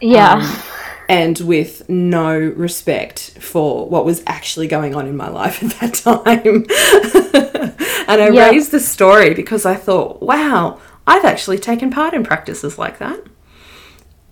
Yeah, 0.01 0.35
Um, 0.35 0.63
and 1.09 1.39
with 1.41 1.89
no 1.89 2.37
respect 2.39 3.39
for 3.41 3.89
what 3.89 4.05
was 4.05 4.23
actually 4.27 4.67
going 4.67 4.95
on 4.95 5.07
in 5.07 5.17
my 5.17 5.29
life 5.29 5.63
at 5.65 5.71
that 5.81 5.95
time. 5.95 6.67
and 8.09 8.23
I 8.23 8.31
Yeah. 8.31 8.51
raised 8.51 8.71
the 8.73 8.81
story 8.81 9.35
because 9.35 9.65
I 9.67 9.75
thought, 9.75 10.21
wow, 10.23 10.79
I've 11.07 11.25
actually 11.25 11.59
taken 11.59 11.91
part 11.91 12.13
in 12.15 12.25
practices 12.25 12.77
like 12.79 12.99
that. 12.99 13.21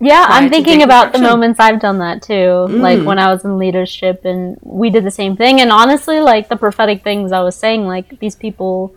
yeah. 0.01 0.27
I'm 0.29 0.51
thinking 0.51 0.83
about 0.83 1.13
the 1.13 1.19
moments 1.21 1.61
I've 1.61 1.81
done 1.81 1.99
that 2.01 2.23
too. 2.23 2.67
Like 2.71 3.05
when 3.05 3.19
I 3.19 3.29
was 3.33 3.45
in 3.45 3.57
leadership, 3.59 4.25
and 4.25 4.59
we 4.63 4.91
did 4.91 5.05
the 5.05 5.11
same 5.11 5.37
thing. 5.37 5.61
And 5.61 5.71
honestly, 5.71 6.21
like 6.21 6.49
the 6.49 6.57
prophetic 6.57 7.05
things 7.05 7.31
I 7.33 7.41
was 7.43 7.55
saying, 7.57 7.87
like 7.87 8.19
these 8.19 8.35
people, 8.35 8.95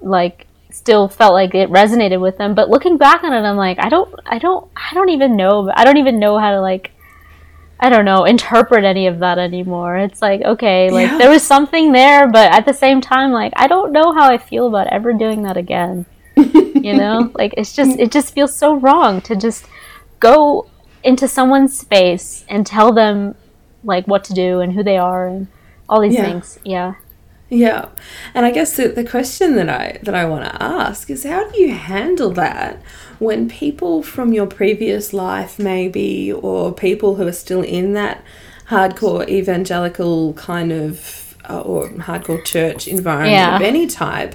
like 0.00 0.46
still 0.72 1.08
felt 1.08 1.32
like 1.34 1.54
it 1.54 1.70
resonated 1.70 2.20
with 2.20 2.38
them. 2.38 2.54
But 2.54 2.68
looking 2.70 2.96
back 2.96 3.22
on 3.22 3.32
it, 3.32 3.40
I'm 3.48 3.56
like, 3.56 3.78
I 3.78 3.88
don't, 3.88 4.12
I 4.26 4.38
don't, 4.38 4.68
I 4.76 4.94
don't 4.94 5.10
even 5.10 5.36
know. 5.36 5.70
I 5.74 5.84
don't 5.84 5.98
even 5.98 6.18
know 6.18 6.38
how 6.38 6.50
to 6.52 6.60
like. 6.60 6.90
I 7.84 7.88
don't 7.88 8.04
know, 8.04 8.24
interpret 8.24 8.84
any 8.84 9.08
of 9.08 9.18
that 9.18 9.38
anymore. 9.38 9.96
It's 9.96 10.22
like, 10.22 10.40
okay, 10.42 10.88
like 10.90 11.10
Yeah. 11.10 11.18
there 11.18 11.30
was 11.30 11.42
something 11.42 11.90
there, 11.90 12.28
but 12.30 12.52
at 12.52 12.64
the 12.64 12.72
same 12.72 13.00
time, 13.00 13.32
like 13.32 13.52
I 13.56 13.66
don't 13.66 13.90
know 13.90 14.12
how 14.12 14.30
I 14.30 14.38
feel 14.38 14.68
about 14.68 14.86
ever 14.86 15.12
doing 15.12 15.42
that 15.42 15.56
again. 15.56 16.06
you 16.36 16.94
know? 16.94 17.32
Like 17.34 17.54
it's 17.56 17.72
just 17.74 17.98
it 17.98 18.12
just 18.12 18.34
feels 18.34 18.54
so 18.54 18.76
wrong 18.76 19.20
to 19.22 19.34
just 19.34 19.66
go 20.20 20.66
into 21.02 21.26
someone's 21.26 21.76
space 21.76 22.44
and 22.48 22.64
tell 22.64 22.92
them 22.92 23.34
like 23.82 24.06
what 24.06 24.22
to 24.24 24.32
do 24.32 24.60
and 24.60 24.72
who 24.74 24.84
they 24.84 24.96
are 24.96 25.26
and 25.26 25.48
all 25.88 26.00
these 26.00 26.14
Yeah. 26.14 26.22
things. 26.24 26.60
Yeah. 26.64 26.94
Yeah. 27.54 27.88
And 28.32 28.46
I 28.46 28.50
guess 28.50 28.76
the, 28.76 28.88
the 28.88 29.04
question 29.04 29.56
that 29.56 29.68
I 29.68 29.98
that 30.04 30.14
I 30.14 30.24
want 30.24 30.44
to 30.46 30.62
ask 30.62 31.10
is 31.10 31.24
how 31.24 31.50
do 31.50 31.60
you 31.60 31.72
handle 31.74 32.30
that 32.30 32.80
when 33.18 33.46
people 33.46 34.02
from 34.02 34.32
your 34.32 34.46
previous 34.46 35.12
life 35.12 35.58
maybe 35.58 36.32
or 36.32 36.72
people 36.72 37.16
who 37.16 37.26
are 37.26 37.32
still 37.32 37.60
in 37.60 37.92
that 37.92 38.24
hardcore 38.70 39.28
evangelical 39.28 40.32
kind 40.32 40.72
of 40.72 41.36
uh, 41.50 41.60
or 41.60 41.90
hardcore 41.90 42.42
church 42.42 42.88
environment 42.88 43.32
Yeah. 43.32 43.56
of 43.56 43.60
any 43.62 43.86
type 43.86 44.34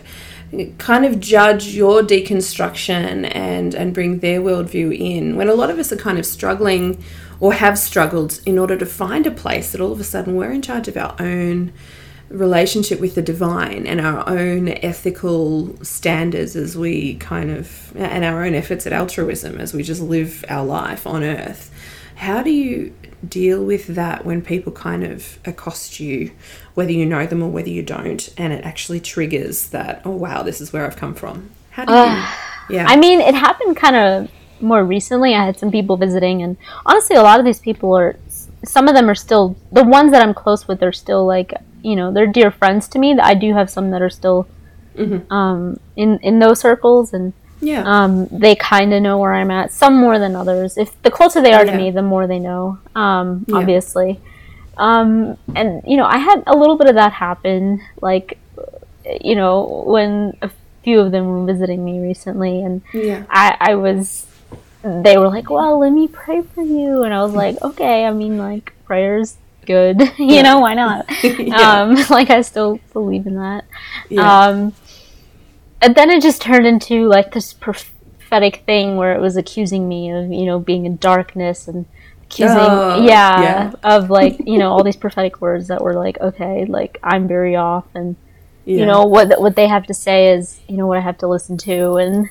kind 0.78 1.04
of 1.04 1.20
judge 1.20 1.70
your 1.70 2.04
deconstruction 2.04 3.30
and 3.34 3.74
and 3.74 3.94
bring 3.96 4.20
their 4.20 4.40
worldview 4.42 4.96
in 4.96 5.36
when 5.36 5.50
a 5.50 5.54
lot 5.56 5.72
of 5.72 5.80
us 5.80 5.92
are 5.92 5.98
kind 5.98 6.20
of 6.20 6.26
struggling 6.26 7.04
or 7.40 7.54
have 7.54 7.78
struggled 7.80 8.40
in 8.46 8.60
order 8.60 8.78
to 8.78 8.86
find 8.86 9.26
a 9.26 9.32
place 9.32 9.72
that 9.72 9.82
all 9.82 9.92
of 9.92 10.00
a 10.00 10.04
sudden 10.04 10.36
we're 10.36 10.52
in 10.52 10.62
charge 10.62 10.88
of 10.88 10.96
our 10.98 11.16
own 11.20 11.74
relationship 12.30 13.00
with 13.00 13.16
the 13.16 13.22
divine 13.22 13.88
and 13.88 14.02
our 14.02 14.28
own 14.28 14.68
ethical 14.68 15.76
standards 15.84 16.56
as 16.56 16.78
we 16.78 17.16
kind 17.16 17.50
of 17.50 17.96
and 17.96 18.26
our 18.26 18.44
own 18.44 18.54
efforts 18.54 18.86
at 18.86 18.94
altruism 18.94 19.60
as 19.60 19.74
we 19.74 19.82
just 19.82 20.02
live 20.02 20.44
our 20.50 20.66
life 20.66 21.08
on 21.08 21.24
earth. 21.24 21.72
How 22.16 22.42
do 22.44 22.50
you 22.50 22.94
deal 23.28 23.64
with 23.64 23.88
that 23.88 24.26
when 24.26 24.42
people 24.42 24.72
kind 24.72 25.04
of 25.04 25.40
accost 25.46 26.00
you 26.00 26.32
whether 26.76 26.92
you 26.92 27.06
know 27.06 27.26
them 27.26 27.42
or 27.42 27.50
whether 27.50 27.70
you 27.70 27.82
don't 27.82 28.30
and 28.38 28.54
it 28.54 28.64
actually 28.64 29.00
triggers 29.00 29.70
that 29.70 30.02
oh 30.06 30.12
wow 30.12 30.44
this 30.44 30.62
is 30.62 30.72
where 30.72 30.86
i've 30.86 30.98
come 30.98 31.14
from? 31.14 31.50
How 31.72 31.86
do 31.86 31.94
you 31.94 32.28
yeah. 32.70 32.86
I 32.88 32.98
mean, 32.98 33.22
it 33.22 33.36
happened 33.36 33.78
kind 33.78 33.96
of 33.96 34.32
more 34.62 34.84
recently. 34.84 35.36
I 35.36 35.46
had 35.46 35.60
some 35.60 35.72
people 35.72 35.98
visiting 35.98 36.42
and 36.42 36.58
honestly 36.86 37.16
a 37.16 37.22
lot 37.22 37.40
of 37.40 37.46
these 37.46 37.60
people 37.60 37.96
are 37.98 38.18
some 38.66 38.88
of 38.88 38.96
them 38.96 39.10
are 39.10 39.16
still 39.16 39.56
the 39.72 39.84
ones 39.84 40.12
that 40.12 40.24
I'm 40.24 40.34
close 40.34 40.68
with 40.68 40.82
are 40.82 40.92
still 40.92 41.26
like, 41.26 41.54
you 41.84 41.96
know, 41.96 42.12
they're 42.12 42.28
dear 42.28 42.52
friends 42.52 42.88
to 42.90 43.00
me. 43.00 43.18
I 43.20 43.34
do 43.34 43.54
have 43.54 43.70
some 43.70 43.92
that 43.92 44.02
are 44.02 44.10
still 44.10 44.48
um 45.30 45.80
in 45.96 46.18
in 46.24 46.40
those 46.40 46.60
circles 46.60 47.14
and 47.14 47.32
yeah 47.62 47.84
um, 47.86 48.28
they 48.32 48.56
kind 48.56 48.94
of 48.94 49.02
know 49.02 49.18
where 49.18 49.34
I'm 49.34 49.52
at. 49.52 49.72
Some 49.72 49.96
more 49.98 50.18
than 50.20 50.36
others. 50.36 50.78
If 50.78 51.00
the 51.04 51.12
closer 51.12 51.42
they 51.42 51.54
are 51.54 51.66
to 51.66 51.72
me, 51.78 51.92
the 51.92 52.02
more 52.02 52.28
they 52.28 52.40
know. 52.40 52.80
Um, 52.96 53.46
Yeah. 53.48 53.58
Obviously, 53.58 54.20
um, 54.78 55.38
and 55.56 55.82
you 55.86 55.98
know, 55.98 56.06
I 56.06 56.18
had 56.18 56.44
a 56.48 56.56
little 56.58 56.78
bit 56.78 56.88
of 56.90 56.96
that 56.96 57.14
happen. 57.14 57.82
Like, 58.02 58.38
you 59.22 59.36
know, 59.36 59.84
when 59.88 60.38
a 60.42 60.50
few 60.84 61.00
of 61.00 61.12
them 61.12 61.26
were 61.28 61.46
visiting 61.46 61.84
me 61.84 62.00
recently, 62.00 62.62
and 62.62 62.82
yeah 62.94 63.26
I, 63.30 63.58
I 63.60 63.76
was, 63.76 64.28
they 64.84 65.18
were 65.18 65.28
like, 65.30 65.50
"Well, 65.50 65.80
let 65.80 65.92
me 65.92 66.08
pray 66.08 66.42
for 66.44 66.62
you," 66.62 67.04
and 67.04 67.14
I 67.14 67.22
was 67.24 67.34
like, 67.34 67.62
"Okay." 67.62 68.06
I 68.06 68.12
mean, 68.12 68.38
like, 68.38 68.74
prayers 68.86 69.38
good. 69.68 70.02
you 70.18 70.36
Yeah. 70.36 70.42
know, 70.42 70.60
why 70.60 70.74
not? 70.74 71.06
Yeah. 71.24 71.82
Um, 71.82 71.96
like, 72.10 72.32
I 72.32 72.42
still 72.42 72.80
believe 72.94 73.28
in 73.28 73.36
that. 73.36 73.66
yeah 74.10 74.48
Um, 74.48 74.74
and 75.82 75.94
then 75.96 76.10
it 76.10 76.24
just 76.24 76.42
turned 76.42 76.66
into 76.66 77.08
like 77.08 77.34
this 77.34 77.54
prophetic 77.54 78.64
thing 78.66 78.96
where 78.96 79.14
it 79.14 79.22
was 79.22 79.38
accusing 79.38 79.88
me 79.88 80.10
of, 80.12 80.32
you 80.32 80.46
know, 80.46 80.60
being 80.60 80.86
in 80.86 80.98
darkness 80.98 81.68
and 81.68 81.86
accusing, 82.24 82.58
Oh, 82.58 83.06
yeah, 83.06 83.42
yeah. 83.42 83.72
of 83.84 84.10
like, 84.10 84.40
you 84.46 84.58
know, 84.58 84.72
all 84.72 84.84
these 84.84 84.96
prophetic 84.96 85.40
words 85.40 85.68
that 85.68 85.82
were 85.82 85.94
like, 85.94 86.20
okay, 86.20 86.66
like 86.66 86.98
I'm 87.04 87.28
very 87.28 87.56
off, 87.56 87.86
and 87.94 88.16
yeah. 88.66 88.80
you 88.80 88.86
know 88.86 89.04
what 89.06 89.40
what 89.40 89.56
they 89.56 89.68
have 89.68 89.86
to 89.88 89.94
say 89.94 90.34
is, 90.34 90.60
you 90.68 90.78
know, 90.78 90.88
what 90.88 90.98
I 90.98 91.02
have 91.02 91.20
to 91.20 91.28
listen 91.28 91.58
to, 91.60 91.96
and 91.98 92.28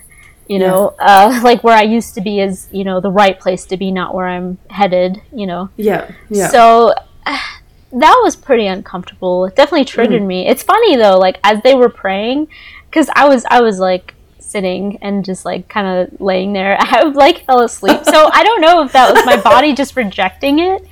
you 0.48 0.58
know, 0.58 0.94
uh, 0.98 1.40
like 1.42 1.64
where 1.64 1.76
I 1.76 1.82
used 1.82 2.14
to 2.14 2.20
be 2.20 2.40
is, 2.40 2.68
you 2.72 2.84
know, 2.84 3.00
the 3.00 3.10
right 3.10 3.38
place 3.38 3.64
to 3.66 3.76
be, 3.76 3.90
not 3.90 4.14
where 4.14 4.26
I'm 4.28 4.58
headed, 4.70 5.22
you 5.32 5.46
know. 5.46 5.70
Yeah. 5.76 6.10
Yeah. 6.28 6.48
So 6.48 6.92
that 7.92 8.20
was 8.22 8.36
pretty 8.36 8.66
uncomfortable. 8.66 9.44
It 9.46 9.56
definitely 9.56 9.84
triggered 9.84 10.22
Mm. 10.22 10.26
me. 10.26 10.48
It's 10.48 10.62
funny 10.62 10.96
though, 10.96 11.18
like 11.18 11.38
as 11.44 11.62
they 11.62 11.74
were 11.74 11.88
praying, 11.88 12.48
because 12.90 13.08
I 13.14 13.28
was 13.28 13.44
I 13.50 13.60
was 13.60 13.78
like 13.78 14.14
sitting 14.38 14.96
and 15.02 15.24
just 15.24 15.44
like 15.44 15.68
kind 15.68 15.86
of 16.08 16.20
laying 16.20 16.52
there. 16.52 16.76
I 16.80 17.02
like 17.04 17.44
fell 17.46 17.60
asleep. 17.60 18.04
So 18.04 18.30
I 18.32 18.42
don't 18.44 18.60
know 18.60 18.82
if 18.82 18.92
that 18.92 19.12
was 19.12 19.24
my 19.26 19.36
body 19.40 19.74
just 19.74 19.96
rejecting 19.96 20.58
it 20.60 20.82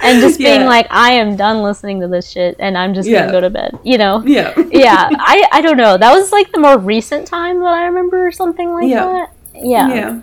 and 0.00 0.20
just 0.20 0.38
being 0.46 0.60
Yeah. 0.62 0.66
like, 0.68 0.86
I 0.90 1.12
am 1.12 1.36
done 1.36 1.62
listening 1.62 2.00
to 2.00 2.08
this 2.08 2.30
shit 2.30 2.56
and 2.58 2.78
I'm 2.78 2.94
just 2.94 3.08
Yeah. 3.08 3.20
gonna 3.22 3.32
go 3.32 3.40
to 3.40 3.50
bed. 3.50 3.78
You 3.84 3.98
know? 3.98 4.22
yeah. 4.24 4.54
yeah, 4.70 5.08
I, 5.12 5.44
I 5.52 5.60
don't 5.60 5.76
know. 5.76 5.96
That 5.98 6.12
was 6.12 6.30
like 6.32 6.52
the 6.52 6.60
more 6.60 6.78
recent 6.78 7.26
time 7.26 7.58
that 7.60 7.72
I 7.74 7.84
remember 7.86 8.26
or 8.26 8.32
something 8.32 8.72
like 8.72 8.88
Yeah. 8.88 9.04
that. 9.06 9.32
Yeah. 9.54 9.88
Yeah. 9.94 10.20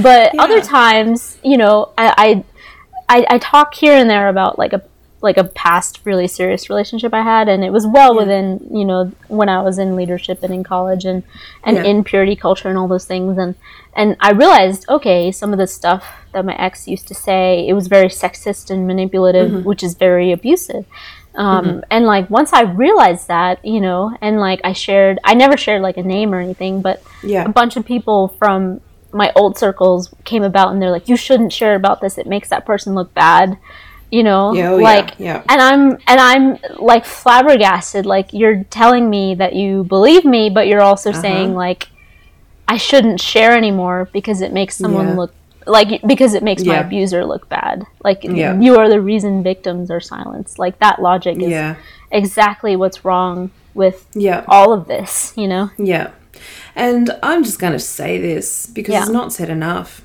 But 0.00 0.38
other 0.38 0.60
times, 0.60 1.38
you 1.42 1.56
know, 1.56 1.90
I, 1.98 2.14
I 2.16 2.44
I 3.18 3.26
I 3.30 3.38
talk 3.38 3.74
here 3.74 3.94
and 3.94 4.08
there 4.08 4.28
about 4.28 4.58
like 4.58 4.72
a 4.72 4.82
like 5.22 5.36
a 5.36 5.44
past 5.44 6.00
really 6.04 6.26
serious 6.26 6.68
relationship 6.68 7.14
I 7.14 7.22
had 7.22 7.48
and 7.48 7.62
it 7.64 7.70
was 7.72 7.86
well 7.86 8.16
within, 8.16 8.66
you 8.72 8.84
know, 8.84 9.12
when 9.28 9.48
I 9.48 9.62
was 9.62 9.78
in 9.78 9.94
leadership 9.96 10.42
and 10.42 10.52
in 10.52 10.64
college 10.64 11.04
and 11.04 11.22
and 11.64 11.76
Yeah. 11.76 11.84
in 11.84 12.02
purity 12.04 12.34
culture 12.36 12.68
and 12.68 12.76
all 12.76 12.88
those 12.88 13.04
things 13.06 13.38
and 13.38 13.54
and 13.94 14.16
I 14.20 14.32
realized, 14.32 14.86
okay, 14.88 15.30
some 15.30 15.52
of 15.52 15.58
the 15.58 15.66
stuff 15.66 16.04
that 16.32 16.44
my 16.44 16.56
ex 16.56 16.88
used 16.88 17.06
to 17.08 17.14
say, 17.14 17.66
it 17.68 17.74
was 17.74 17.86
very 17.88 18.08
sexist 18.08 18.70
and 18.70 18.86
manipulative, 18.86 19.50
Mm-hmm. 19.50 19.68
which 19.68 19.82
is 19.82 19.94
very 19.94 20.32
abusive. 20.32 20.84
Um, 21.34 21.82
and 21.90 22.04
like 22.04 22.28
once 22.28 22.52
I 22.52 22.62
realized 22.62 23.28
that, 23.28 23.64
you 23.64 23.80
know, 23.80 24.14
and 24.20 24.38
like 24.38 24.60
I 24.64 24.72
shared, 24.72 25.18
I 25.24 25.34
never 25.34 25.56
shared 25.56 25.80
like 25.82 25.96
a 25.96 26.02
name 26.02 26.34
or 26.34 26.40
anything, 26.40 26.82
but 26.82 27.02
Yeah. 27.22 27.44
a 27.44 27.48
bunch 27.48 27.76
of 27.76 27.84
people 27.86 28.28
from 28.38 28.80
my 29.12 29.30
old 29.36 29.56
circles 29.58 30.12
came 30.24 30.42
about 30.42 30.72
and 30.72 30.80
they're 30.82 30.90
like, 30.90 31.08
you 31.08 31.16
shouldn't 31.16 31.52
share 31.52 31.74
about 31.74 32.00
this. 32.00 32.18
It 32.18 32.26
makes 32.26 32.48
that 32.50 32.66
person 32.66 32.94
look 32.94 33.12
bad, 33.14 33.56
you 34.12 34.22
know, 34.22 34.52
Yeah, 34.52 34.70
oh, 34.72 34.78
yeah, 34.78 34.84
like, 34.84 35.10
yeah. 35.18 35.42
and 35.48 35.60
I'm, 35.60 35.92
and 36.06 36.20
I'm 36.20 36.58
like 36.78 37.04
flabbergasted. 37.06 38.04
Like 38.06 38.32
you're 38.32 38.62
telling 38.64 39.08
me 39.10 39.34
that 39.36 39.54
you 39.54 39.84
believe 39.84 40.24
me, 40.24 40.50
but 40.50 40.68
you're 40.68 40.82
also 40.82 41.10
Uh-huh. 41.10 41.20
saying 41.22 41.54
like, 41.54 41.88
I 42.68 42.76
shouldn't 42.76 43.20
share 43.20 43.56
anymore 43.56 44.08
because 44.12 44.40
it 44.42 44.52
makes 44.52 44.76
someone 44.76 45.08
Yeah. 45.08 45.14
look 45.14 45.34
like 45.66 46.02
because 46.06 46.34
it 46.34 46.42
makes 46.42 46.62
my 46.64 46.76
abuser 46.78 47.24
look 47.24 47.48
bad. 47.48 47.86
Like 48.04 48.22
Yeah. 48.24 48.58
you 48.60 48.76
are 48.78 48.88
the 48.88 49.00
reason 49.00 49.42
victims 49.42 49.90
are 49.90 50.00
silenced. 50.00 50.58
Like 50.58 50.78
that 50.80 51.00
logic 51.00 51.40
is 51.40 51.48
Yeah. 51.50 51.76
exactly 52.10 52.76
what's 52.76 53.04
wrong 53.04 53.50
with 53.74 54.06
Yeah. 54.14 54.42
all 54.48 54.72
of 54.74 54.88
this, 54.88 55.32
you 55.36 55.48
know? 55.48 55.70
Yeah. 55.78 56.08
And 56.76 57.16
I'm 57.22 57.44
just 57.44 57.58
going 57.58 57.72
to 57.74 57.78
say 57.78 58.18
this 58.20 58.66
because 58.66 58.92
Yeah. 58.92 59.02
it's 59.02 59.10
not 59.10 59.32
said 59.32 59.48
enough. 59.48 60.02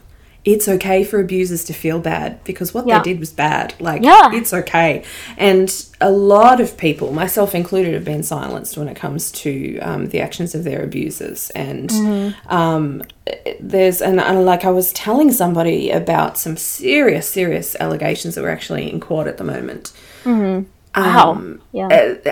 It's 0.54 0.68
okay 0.76 1.04
for 1.04 1.20
abusers 1.20 1.64
to 1.66 1.74
feel 1.74 2.00
bad 2.00 2.42
because 2.46 2.74
what 2.74 2.88
Yeah. 2.88 3.00
they 3.00 3.12
did 3.12 3.20
was 3.20 3.32
bad. 3.32 3.74
Like, 3.82 4.02
Yeah. 4.02 4.32
it's 4.34 4.54
okay. 4.54 5.04
And 5.38 5.70
a 6.00 6.10
lot 6.10 6.62
of 6.62 6.78
people, 6.78 7.12
myself 7.12 7.54
included, 7.54 7.94
have 7.94 8.06
been 8.06 8.24
silenced 8.24 8.78
when 8.78 8.88
it 8.88 8.96
comes 8.96 9.30
to 9.44 9.78
um, 9.80 10.08
the 10.08 10.22
actions 10.22 10.56
of 10.56 10.64
their 10.64 10.82
abusers. 10.84 11.50
And 11.54 11.90
Mm-hmm. 11.90 12.56
um, 12.60 13.04
there's, 13.60 14.02
and, 14.02 14.22
and 14.22 14.46
like 14.46 14.64
I 14.64 14.72
was 14.72 14.94
telling 14.94 15.34
somebody 15.34 15.92
about 15.92 16.38
some 16.38 16.56
serious, 16.56 17.28
serious 17.30 17.76
allegations 17.80 18.36
that 18.36 18.42
were 18.42 18.50
actually 18.58 18.90
in 18.90 19.02
court 19.02 19.28
at 19.28 19.38
the 19.38 19.44
moment. 19.44 19.92
Wow. 20.26 21.32
Um, 21.32 21.62
yeah. 21.74 21.88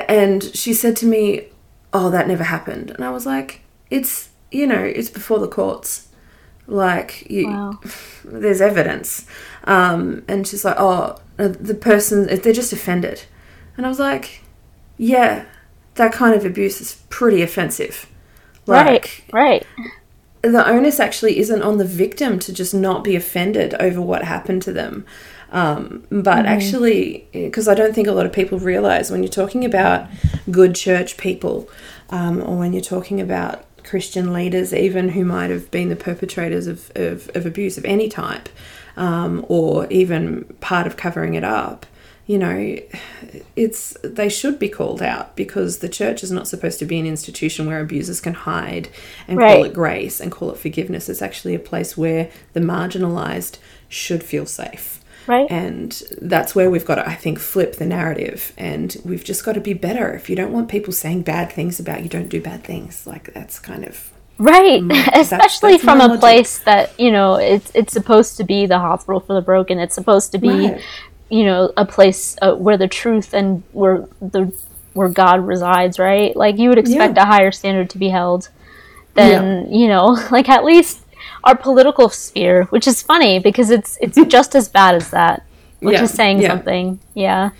and 0.08 0.42
she 0.56 0.74
said 0.74 0.96
to 0.98 1.06
me, 1.06 1.48
"Oh, 1.94 2.10
that 2.10 2.28
never 2.28 2.44
happened." 2.46 2.90
And 2.92 3.04
I 3.04 3.12
was 3.12 3.26
like, 3.26 3.62
"It's 3.92 4.30
you 4.52 4.66
know, 4.68 4.80
it's 5.00 5.10
before 5.10 5.40
the 5.40 5.48
courts. 5.50 6.05
Like 6.68 7.30
you, 7.30 7.48
Wow. 7.48 7.80
there's 8.26 8.62
evidence." 8.62 9.26
Um, 9.66 10.24
and 10.28 10.48
she's 10.48 10.66
like, 10.66 10.76
"Oh, 10.80 11.18
uh, 11.40 11.50
the 11.50 11.76
person 11.76 12.26
they're 12.26 12.54
just 12.54 12.74
offended," 12.74 13.24
and 13.78 13.86
I 13.86 13.90
was 13.90 14.00
like, 14.00 14.42
"Yeah, 14.98 15.46
that 15.96 16.12
kind 16.12 16.36
of 16.36 16.46
abuse 16.46 16.82
is 16.82 17.02
pretty 17.10 17.42
offensive." 17.42 18.08
right. 18.68 19.22
Right. 19.32 19.66
the 20.42 20.68
onus 20.68 21.00
actually 21.00 21.40
isn't 21.40 21.62
on 21.62 21.78
the 21.78 21.86
victim 21.86 22.38
to 22.40 22.54
just 22.54 22.74
not 22.74 23.04
be 23.04 23.16
offended 23.16 23.74
over 23.80 24.02
what 24.02 24.24
happened 24.24 24.62
to 24.64 24.72
them. 24.74 25.06
Um, 25.52 26.04
but 26.12 26.46
actually, 26.46 27.28
because 27.32 27.68
I 27.68 27.76
don't 27.76 27.94
think 27.96 28.08
a 28.08 28.12
lot 28.12 28.26
of 28.26 28.34
people 28.34 28.60
realize 28.60 29.10
when 29.12 29.24
you're 29.24 29.30
talking 29.32 29.64
about 29.64 30.08
good 30.52 30.76
church 30.76 31.18
people, 31.18 31.70
um, 32.10 32.42
or 32.44 32.58
when 32.58 32.74
you're 32.74 32.82
talking 32.82 33.22
about 33.22 33.64
Christian 33.86 34.34
leaders, 34.34 34.74
even 34.74 35.10
who 35.10 35.24
might 35.24 35.50
have 35.50 35.72
been 35.72 35.90
the 35.90 35.96
perpetrators 35.96 36.68
of, 36.68 36.92
of, 36.96 37.30
of 37.36 37.46
abuse 37.46 37.78
of 37.78 37.86
any 37.86 38.10
type, 38.10 38.50
um, 38.98 39.46
or 39.48 39.88
even 39.88 40.44
part 40.60 40.88
of 40.88 40.98
covering 40.98 41.36
it 41.36 41.44
up, 41.44 41.86
you 42.28 42.40
know, 42.40 42.76
it's 43.56 43.96
they 44.04 44.30
should 44.30 44.58
be 44.58 44.68
called 44.68 45.02
out 45.02 45.36
because 45.36 45.78
the 45.78 45.90
church 45.90 46.24
is 46.24 46.32
not 46.32 46.48
supposed 46.48 46.80
to 46.80 46.86
be 46.86 46.98
an 46.98 47.06
institution 47.06 47.68
where 47.68 47.80
abusers 47.80 48.20
can 48.20 48.34
hide 48.34 48.90
and 49.28 49.38
call 49.38 49.64
it 49.64 49.74
grace 49.74 50.20
and 50.20 50.32
call 50.32 50.50
it 50.50 50.58
forgiveness. 50.58 51.08
It's 51.08 51.22
actually 51.22 51.54
a 51.54 51.60
place 51.60 51.96
where 51.96 52.32
the 52.54 52.62
marginalized 52.62 53.60
should 53.90 54.24
feel 54.24 54.48
safe. 54.48 55.05
Right. 55.28 55.48
And 55.50 55.92
that's 56.22 56.54
where 56.56 56.70
we've 56.70 56.86
got 56.86 56.96
to, 56.96 57.08
I 57.08 57.16
think, 57.16 57.40
flip 57.40 57.76
the 57.78 57.86
narrative. 57.86 58.54
And 58.58 58.96
we've 59.04 59.24
just 59.24 59.44
got 59.44 59.54
to 59.54 59.62
be 59.62 59.74
better. 59.74 60.14
If 60.14 60.30
you 60.30 60.36
don't 60.36 60.52
want 60.54 60.70
people 60.70 60.94
saying 60.94 61.24
bad 61.24 61.52
things 61.52 61.80
about 61.80 62.04
you, 62.04 62.10
don't 62.10 62.30
do 62.30 62.42
bad 62.42 62.64
things. 62.64 63.06
Like, 63.08 63.34
that's 63.34 63.60
kind 63.60 63.86
of. 63.86 64.12
Right, 64.38 64.82
that's- 64.88 65.32
especially 65.32 65.72
that's 65.74 65.84
from 65.84 66.02
a 66.02 66.08
logic. 66.08 66.20
place 66.20 66.58
that 66.60 66.92
you 67.00 67.10
know 67.10 67.36
it's 67.36 67.72
it's 67.74 67.94
supposed 67.94 68.36
to 68.38 68.44
be 68.44 68.66
the 68.66 68.80
hospital 68.80 69.22
for 69.22 69.34
the 69.34 69.42
broken. 69.42 69.80
It's 69.80 69.96
supposed 69.96 70.34
to 70.34 70.38
be, 70.38 70.50
Right. 70.50 70.82
you 71.30 71.46
know, 71.46 71.72
a 71.78 71.86
place 71.86 72.36
uh, 72.42 72.54
where 72.54 72.78
the 72.78 72.90
truth 72.90 73.34
and 73.34 73.64
where 73.72 74.06
the 74.22 74.54
where 74.94 75.08
God 75.08 75.48
resides. 75.48 75.98
Right, 76.00 76.36
like 76.36 76.58
you 76.58 76.68
would 76.68 76.78
expect 76.78 77.16
Yeah. 77.16 77.24
a 77.24 77.26
higher 77.26 77.52
standard 77.54 77.90
to 77.92 77.98
be 77.98 78.10
held 78.10 78.50
than 79.14 79.72
you 79.74 79.88
know, 79.88 80.08
like 80.32 80.50
at 80.50 80.66
least 80.66 81.00
our 81.46 81.56
political 81.56 82.10
sphere, 82.10 82.66
which 82.66 82.88
is 82.88 83.02
funny 83.02 83.40
because 83.40 83.70
it's 83.70 83.98
it's 84.02 84.18
just 84.28 84.56
as 84.56 84.68
bad 84.70 84.96
as 84.96 85.12
that, 85.12 85.44
which 85.80 85.94
Yeah, 85.96 86.04
is 86.04 86.12
saying 86.12 86.42
yeah. 86.42 86.50
something. 86.50 87.00
Yeah. 87.14 87.52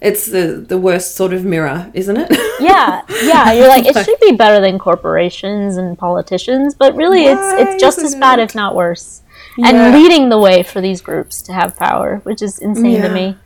It's 0.00 0.26
the, 0.26 0.62
the 0.68 0.76
worst 0.78 1.14
sort 1.16 1.32
of 1.32 1.44
mirror, 1.44 1.90
isn't 1.94 2.16
it? 2.18 2.28
yeah 2.60 3.02
yeah 3.24 3.52
you're 3.52 3.68
like 3.76 3.86
it 3.86 3.96
should 4.04 4.20
be 4.20 4.32
better 4.32 4.60
than 4.60 4.78
corporations 4.78 5.76
and 5.76 5.98
politicians 5.98 6.74
but 6.74 6.94
really 6.94 7.24
it's 7.26 7.40
Why 7.40 7.60
it's 7.62 7.82
just 7.82 7.98
as 7.98 8.14
bad 8.14 8.38
it? 8.38 8.42
if 8.44 8.54
not 8.54 8.74
worse 8.74 9.22
Yeah. 9.58 9.68
and 9.68 9.94
leading 9.94 10.28
the 10.30 10.38
way 10.38 10.62
for 10.62 10.80
these 10.80 11.00
groups 11.02 11.42
to 11.42 11.52
have 11.52 11.76
power 11.76 12.20
which 12.24 12.40
is 12.42 12.58
insane 12.58 13.02
to 13.02 13.08
me 13.10 13.36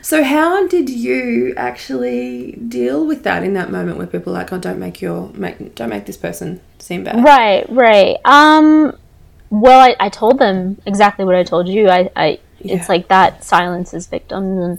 So 0.00 0.24
how 0.24 0.66
did 0.66 0.88
you 0.88 1.52
actually 1.56 2.52
deal 2.52 3.06
with 3.06 3.22
that 3.24 3.42
in 3.44 3.52
that 3.54 3.70
moment 3.70 3.98
where 3.98 4.06
people 4.06 4.32
are 4.32 4.38
like, 4.40 4.52
oh, 4.52 4.58
don't 4.58 4.78
make 4.78 5.00
your 5.02 5.28
make 5.34 5.74
don't 5.74 5.90
make 5.90 6.06
this 6.06 6.16
person 6.16 6.60
seem 6.78 7.04
bad? 7.04 7.22
right 7.24 7.64
right 7.70 8.16
um 8.24 8.96
well 9.52 9.78
I, 9.80 9.94
I 10.00 10.08
told 10.08 10.38
them 10.38 10.80
exactly 10.86 11.24
what 11.24 11.34
i 11.34 11.42
told 11.44 11.68
you. 11.68 11.88
I, 11.88 12.10
I 12.16 12.26
Yeah. 12.58 12.74
Mm. 12.74 12.78
it's 12.78 12.88
like 12.88 13.08
that 13.08 13.44
silences 13.44 14.06
victims 14.06 14.78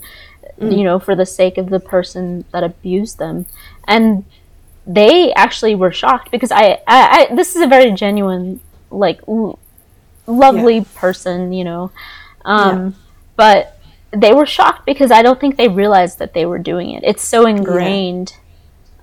and 0.59 0.73
you 0.77 0.83
know 0.83 0.99
for 0.99 1.15
the 1.15 1.25
sake 1.25 1.57
of 1.57 1.69
the 1.69 1.79
person 1.79 2.45
that 2.51 2.63
abused 2.63 3.17
them. 3.19 3.45
And 3.87 4.23
they 4.87 5.33
actually 5.33 5.75
were 5.75 5.91
shocked 5.91 6.31
because 6.31 6.51
I, 6.51 6.65
I, 6.87 6.99
I 7.29 7.35
this 7.35 7.55
is 7.55 7.61
a 7.61 7.67
very 7.67 7.91
genuine 7.91 8.59
like 8.89 9.19
l- 9.27 9.59
lovely 10.27 10.79
person 10.95 11.53
you 11.53 11.63
know. 11.63 11.91
Um 12.45 12.95
but 13.35 13.79
they 14.11 14.33
were 14.33 14.45
shocked 14.45 14.85
because 14.85 15.09
i 15.11 15.21
don't 15.23 15.39
think 15.39 15.57
they 15.57 15.67
realized 15.67 16.19
that 16.19 16.33
they 16.33 16.45
were 16.45 16.59
doing 16.59 16.89
it. 16.91 17.03
It's 17.03 17.25
so 17.27 17.45
ingrained 17.45 18.37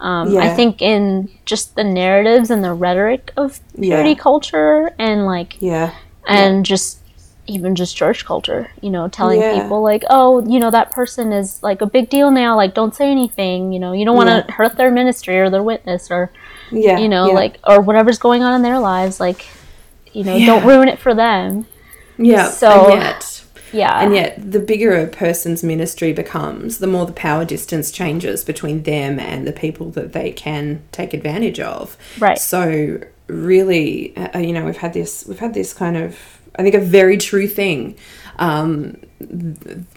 um, 0.01 0.37
i 0.39 0.49
think 0.55 0.81
in 0.83 1.29
just 1.45 1.77
the 1.77 1.85
narratives 1.85 2.51
and 2.51 2.65
the 2.65 2.73
rhetoric 2.73 3.33
of 3.37 3.61
purity 3.79 4.11
Yeah. 4.11 4.15
culture 4.15 4.93
and 4.99 5.27
like 5.27 5.57
Yeah. 5.61 5.93
and 6.27 6.65
just 6.65 6.99
even 7.47 7.75
just 7.75 7.97
church 7.97 8.25
culture 8.25 8.71
you 8.81 8.91
know 8.91 9.09
telling 9.09 9.41
Yeah. 9.41 9.61
people 9.63 9.83
like 9.83 10.05
oh 10.09 10.47
you 10.47 10.61
know 10.61 10.71
that 10.71 10.91
person 10.93 11.33
is 11.33 11.61
like 11.63 11.81
a 11.83 11.87
big 11.87 12.09
deal 12.09 12.31
now 12.31 12.55
like 12.57 12.75
don't 12.75 12.95
say 12.95 13.11
anything 13.11 13.73
you 13.73 13.81
know 13.81 13.93
you 13.93 14.05
don't 14.05 14.17
want 14.17 14.29
to 14.29 14.45
Yeah. 14.49 14.55
hurt 14.55 14.77
their 14.77 14.91
ministry 14.91 15.39
or 15.41 15.51
their 15.51 15.63
witness 15.63 16.11
or 16.11 16.31
Yeah. 16.71 16.99
you 16.99 17.09
know 17.09 17.29
yeah. 17.29 17.35
like 17.35 17.59
or 17.67 17.81
whatever's 17.81 18.19
going 18.19 18.43
on 18.43 18.55
in 18.55 18.63
their 18.63 18.79
lives 18.79 19.19
like 19.21 19.47
you 20.13 20.23
know 20.25 20.37
Yeah. 20.37 20.47
don't 20.47 20.65
ruin 20.67 20.89
it 20.89 20.99
for 20.99 21.13
them 21.15 21.67
yeah. 22.19 22.49
so- 22.49 22.89
yeah 23.73 24.01
and 24.03 24.15
yet 24.15 24.37
the 24.53 24.61
bigger 24.61 24.93
a 24.97 25.07
person's 25.07 25.63
ministry 25.63 26.13
becomes, 26.13 26.79
the 26.79 26.87
more 26.87 27.07
the 27.07 27.13
power 27.13 27.45
distance 27.45 27.91
changes 27.91 28.45
between 28.45 28.83
them 28.85 29.19
and 29.19 29.47
the 29.47 29.53
people 29.53 29.91
that 29.93 30.13
they 30.13 30.33
can 30.33 30.83
take 30.93 31.15
advantage 31.15 31.61
of. 31.61 31.97
Right. 32.19 32.39
So 32.39 33.01
really, 33.29 34.17
uh, 34.17 34.39
you 34.39 34.53
know, 34.53 34.65
we've 34.65 34.77
had 34.79 34.93
this 34.93 35.25
we've 35.27 35.39
had 35.39 35.55
this 35.55 35.73
kind 35.73 35.97
of 35.97 36.19
I 36.59 36.63
think 36.63 36.75
a 36.75 36.81
very 36.81 37.17
true 37.17 37.47
thing 37.47 37.97
um, 38.39 38.97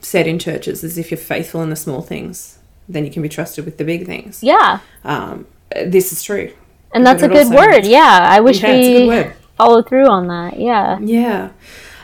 said 0.02 0.28
in 0.28 0.38
churches 0.40 0.84
is 0.84 0.98
if 0.98 1.12
you're 1.12 1.18
faithful 1.18 1.62
in 1.64 1.70
the 1.70 1.76
small 1.76 2.02
things, 2.02 2.60
then 2.88 3.06
you 3.06 3.12
can 3.12 3.22
be 3.22 3.30
trusted 3.30 3.66
with 3.66 3.78
the 3.78 3.86
big 3.86 4.06
things. 4.06 4.44
yeah 4.44 4.80
Um, 5.04 5.46
this 5.86 6.12
is 6.12 6.22
true. 6.24 6.52
and 6.94 7.06
that's 7.06 7.24
a 7.24 7.28
good 7.28 7.48
also 7.48 7.56
word 7.56 7.86
yeah 7.86 8.28
i 8.30 8.40
wish 8.40 8.62
Yeah, 8.62 8.70
it's 8.72 8.88
a 8.88 9.08
good 9.08 9.28
we 9.28 9.34
follow 9.58 9.82
through 9.82 10.08
on 10.08 10.28
that. 10.28 10.60
Yeah. 10.60 11.00
Yeah. 11.00 11.50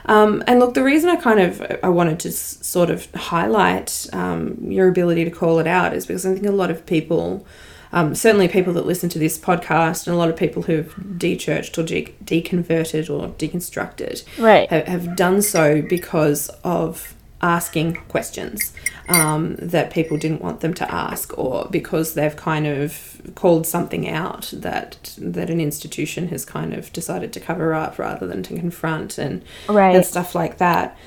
Um, 0.09 0.43
and 0.47 0.59
look, 0.59 0.73
the 0.73 0.83
reason 0.83 1.09
I 1.09 1.15
kind 1.15 1.39
of 1.39 1.61
I 1.83 1.89
wanted 1.89 2.19
to 2.21 2.29
s- 2.29 2.57
sort 2.61 2.89
of 2.89 3.07
highlight 3.13 4.07
um, 4.11 4.57
your 4.61 4.87
ability 4.89 5.23
to 5.25 5.31
call 5.31 5.59
it 5.59 5.67
out 5.67 5.93
is 5.93 6.05
because 6.05 6.25
I 6.25 6.33
think 6.33 6.45
a 6.47 6.51
lot 6.51 6.71
of 6.71 6.85
people, 6.85 7.45
um, 7.93 8.15
certainly 8.15 8.47
people 8.47 8.73
that 8.73 8.85
listen 8.87 9.07
to 9.09 9.19
this 9.19 9.37
podcast, 9.37 10.07
and 10.07 10.15
a 10.15 10.17
lot 10.17 10.29
of 10.29 10.35
people 10.35 10.63
who've 10.63 10.93
de-churched 11.19 11.77
or 11.77 11.83
de- 11.83 12.13
deconverted 12.23 13.07
or 13.09 13.29
deconstructed, 13.29 14.23
Right. 14.39 14.67
have, 14.69 14.87
have 14.87 15.15
done 15.15 15.41
so 15.43 15.81
because 15.83 16.49
of 16.63 17.13
asking 17.41 17.93
questions 18.09 18.73
um, 19.07 19.55
that 19.57 19.91
people 19.91 20.17
didn't 20.17 20.41
want 20.41 20.59
them 20.59 20.73
to 20.73 20.93
ask, 20.93 21.37
or 21.37 21.67
because 21.71 22.13
they've 22.13 22.35
kind 22.35 22.67
of 22.67 23.21
called 23.35 23.65
something 23.65 24.09
out 24.09 24.51
that 24.55 25.15
that 25.17 25.49
an 25.49 25.59
institution 25.61 26.27
has 26.29 26.45
kind 26.45 26.73
of 26.73 26.91
decided 26.93 27.31
to 27.33 27.39
cover 27.39 27.73
up 27.73 27.97
rather 27.99 28.27
than 28.27 28.43
to 28.43 28.55
confront 28.55 29.17
and 29.17 29.43
Right. 29.67 29.95
and 29.95 30.05
stuff 30.05 30.35
like 30.35 30.57
that. 30.57 30.97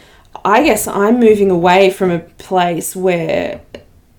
I 0.45 0.65
guess 0.65 0.87
I'm 0.87 1.21
moving 1.21 1.51
away 1.51 1.91
from 1.91 2.11
a 2.11 2.21
place 2.21 2.97
where 2.97 3.61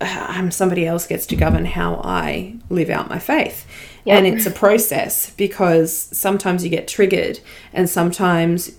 um, 0.01 0.51
somebody 0.51 0.85
else 0.85 1.07
gets 1.07 1.25
to 1.27 1.35
govern 1.35 1.65
how 1.65 1.95
I 2.03 2.55
live 2.69 2.89
out 2.89 3.09
my 3.09 3.19
faith. 3.19 3.65
Yep. 4.05 4.17
And 4.17 4.27
it's 4.27 4.45
a 4.45 4.51
process 4.51 5.31
because 5.31 5.93
sometimes 5.97 6.63
you 6.63 6.69
get 6.69 6.87
triggered 6.87 7.39
and 7.71 7.89
sometimes 7.89 8.71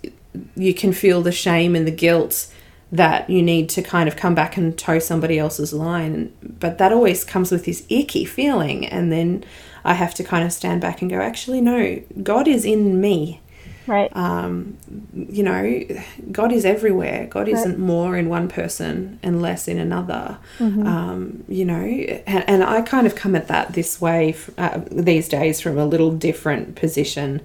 you 0.55 0.74
can 0.74 0.93
feel 0.93 1.22
the 1.22 1.32
shame 1.32 1.74
and 1.74 1.87
the 1.87 1.91
guilt 1.93 2.53
that 2.95 3.28
you 3.28 3.42
need 3.42 3.68
to 3.68 3.82
kind 3.82 4.09
of 4.09 4.14
come 4.16 4.34
back 4.34 4.57
and 4.57 4.78
toe 4.78 5.01
somebody 5.01 5.36
else's 5.38 5.72
line. 5.72 6.32
But 6.42 6.78
that 6.78 6.92
always 6.92 7.24
comes 7.24 7.51
with 7.51 7.64
this 7.64 7.84
icky 7.88 8.24
feeling. 8.24 8.86
And 8.86 9.11
then 9.11 9.45
I 9.84 9.95
have 9.95 10.14
to 10.14 10.24
kind 10.24 10.45
of 10.45 10.53
stand 10.53 10.80
back 10.80 11.03
and 11.03 11.11
go, 11.11 11.20
actually, 11.20 11.61
no, 11.61 12.01
God 12.22 12.47
is 12.47 12.64
in 12.64 13.01
me 13.01 13.40
Right. 13.86 14.14
um, 14.16 14.78
you 15.12 15.42
know, 15.42 15.84
God 16.32 16.53
is 16.53 16.64
everywhere. 16.64 17.26
God 17.26 17.49
isn't 17.49 17.78
more 17.78 18.16
in 18.16 18.30
one 18.30 18.49
person 18.49 19.18
and 19.22 19.42
less 19.42 19.68
in 19.68 19.78
another. 19.78 20.38
Um, 20.86 21.45
you 21.49 21.66
know, 21.66 21.82
and, 22.26 22.49
and 22.49 22.64
I 22.64 22.80
kind 22.80 23.07
of 23.07 23.14
come 23.14 23.36
at 23.36 23.49
that 23.49 23.74
this 23.74 24.01
way 24.01 24.36
uh, 24.57 24.80
these 24.90 25.28
days 25.28 25.61
from 25.61 25.76
a 25.76 25.84
little 25.84 26.12
different 26.12 26.76
position. 26.76 27.42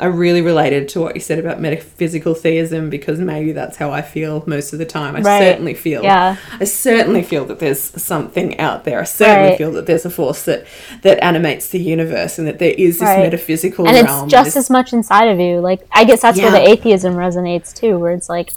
I 0.00 0.06
really 0.06 0.40
related 0.40 0.88
to 0.90 1.00
what 1.00 1.14
you 1.14 1.20
said 1.20 1.38
about 1.38 1.60
metaphysical 1.60 2.34
theism 2.34 2.88
because 2.88 3.20
maybe 3.20 3.52
that's 3.52 3.76
how 3.76 3.90
I 3.90 4.00
feel 4.02 4.42
most 4.46 4.72
of 4.72 4.78
the 4.78 4.86
time. 4.86 5.14
I 5.14 5.20
Right. 5.20 5.38
certainly 5.38 5.74
feel, 5.74 6.02
Yeah. 6.02 6.36
I 6.58 6.64
certainly 6.64 7.22
feel 7.22 7.44
that 7.44 7.58
there's 7.58 7.78
something 8.02 8.58
out 8.58 8.84
there. 8.84 9.00
I 9.00 9.04
certainly 9.04 9.50
Right. 9.50 9.58
feel 9.58 9.70
that 9.72 9.86
there's 9.86 10.06
a 10.06 10.10
force 10.10 10.42
that 10.44 10.64
that 11.02 11.22
animates 11.22 11.68
the 11.68 11.78
universe 11.78 12.38
and 12.38 12.48
that 12.48 12.58
there 12.58 12.74
is 12.76 12.98
this 13.00 13.06
Right. 13.08 13.18
metaphysical 13.20 13.86
and 13.86 14.06
realm. 14.06 14.24
it's 14.24 14.32
just 14.32 14.56
as 14.56 14.70
much 14.70 14.92
inside 14.94 15.28
of 15.28 15.38
you. 15.38 15.60
Like 15.60 15.80
I 15.92 16.04
guess 16.04 16.22
that's 16.22 16.40
where 16.40 16.50
the 16.50 16.68
atheism 16.68 17.14
resonates 17.14 17.72
too, 17.74 17.98
where 17.98 18.12
it's 18.12 18.28
like, 18.30 18.50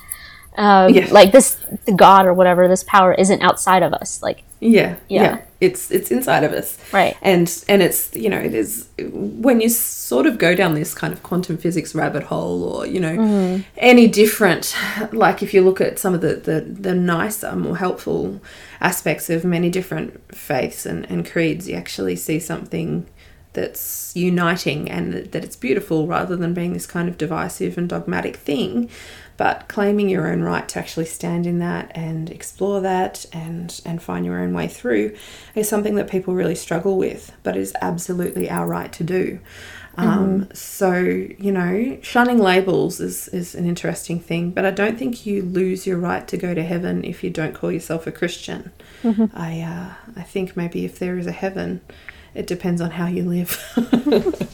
um, 0.57 0.89
Yes. 0.93 1.11
like 1.11 1.31
this 1.33 1.57
the 1.85 1.91
God 1.91 2.25
or 2.25 2.33
whatever, 2.33 2.67
this 2.69 2.83
power 2.83 3.13
isn't 3.13 3.41
outside 3.41 3.83
of 3.83 3.93
us. 3.93 4.21
Like 4.23 4.43
Yeah, 4.61 4.95
yeah, 5.09 5.21
Yeah. 5.21 5.37
It's 5.65 5.91
it's 5.91 6.09
inside 6.11 6.43
of 6.43 6.53
us, 6.53 6.77
Right. 6.93 7.15
And 7.21 7.47
and 7.67 7.81
it's 7.81 8.15
you 8.15 8.29
know 8.29 8.39
is 8.39 8.87
when 8.97 9.61
you 9.61 9.69
sort 9.69 10.25
of 10.25 10.37
go 10.37 10.55
down 10.55 10.73
this 10.75 10.93
kind 10.93 11.11
of 11.13 11.23
quantum 11.23 11.57
physics 11.57 11.93
rabbit 11.95 12.23
hole, 12.23 12.63
or 12.63 12.85
you 12.85 12.99
know 12.99 13.15
Mm-hmm. 13.17 13.61
any 13.77 14.07
different, 14.07 14.75
like 15.11 15.41
if 15.43 15.53
you 15.53 15.61
look 15.61 15.81
at 15.81 15.99
some 15.99 16.13
of 16.13 16.21
the 16.21 16.35
the, 16.35 16.61
the 16.61 16.93
nicer, 16.93 17.55
more 17.55 17.77
helpful 17.77 18.39
aspects 18.81 19.29
of 19.29 19.43
many 19.43 19.69
different 19.69 20.09
faiths 20.35 20.85
and, 20.85 21.05
and 21.11 21.29
creeds, 21.29 21.67
you 21.67 21.75
actually 21.75 22.15
see 22.15 22.39
something 22.39 23.05
that's 23.53 24.11
uniting 24.15 24.91
and 24.91 25.13
that 25.31 25.43
it's 25.45 25.55
beautiful 25.55 26.07
rather 26.07 26.35
than 26.35 26.53
being 26.53 26.73
this 26.73 26.85
kind 26.85 27.07
of 27.07 27.17
divisive 27.17 27.77
and 27.77 27.87
dogmatic 27.87 28.35
thing 28.35 28.89
but 29.37 29.67
claiming 29.67 30.09
your 30.09 30.27
own 30.31 30.41
right 30.41 30.67
to 30.69 30.79
actually 30.79 31.05
stand 31.05 31.45
in 31.45 31.59
that 31.59 31.91
and 31.95 32.29
explore 32.29 32.81
that 32.81 33.25
and 33.33 33.81
and 33.85 34.01
find 34.01 34.25
your 34.25 34.39
own 34.39 34.53
way 34.53 34.67
through 34.67 35.15
is 35.55 35.67
something 35.67 35.95
that 35.95 36.09
people 36.09 36.33
really 36.33 36.55
struggle 36.55 36.97
with 36.97 37.31
but 37.43 37.55
is 37.57 37.73
absolutely 37.81 38.49
our 38.49 38.67
right 38.67 38.91
to 38.93 39.03
do 39.03 39.39
um, 39.97 40.49
so 40.53 40.93
you 40.95 41.51
know 41.53 41.97
shunning 42.01 42.37
labels 42.37 42.99
is 42.99 43.29
is 43.29 43.55
an 43.55 43.65
interesting 43.65 44.19
thing 44.19 44.51
but 44.51 44.65
i 44.65 44.71
don't 44.71 44.97
think 44.99 45.25
you 45.25 45.41
lose 45.41 45.87
your 45.87 45.97
right 45.97 46.27
to 46.27 46.35
go 46.37 46.53
to 46.53 46.63
heaven 46.63 47.03
if 47.05 47.23
you 47.23 47.29
don't 47.29 47.53
call 47.55 47.71
yourself 47.71 48.05
a 48.05 48.11
christian 48.11 48.71
i 49.33 49.61
uh, 49.61 49.93
i 50.19 50.21
think 50.23 50.57
maybe 50.57 50.83
if 50.83 50.99
there 50.99 51.17
is 51.17 51.27
a 51.27 51.31
heaven 51.31 51.79
it 52.33 52.47
depends 52.47 52.81
on 52.81 52.91
how 52.91 53.07
you 53.07 53.23
live. 53.23 53.57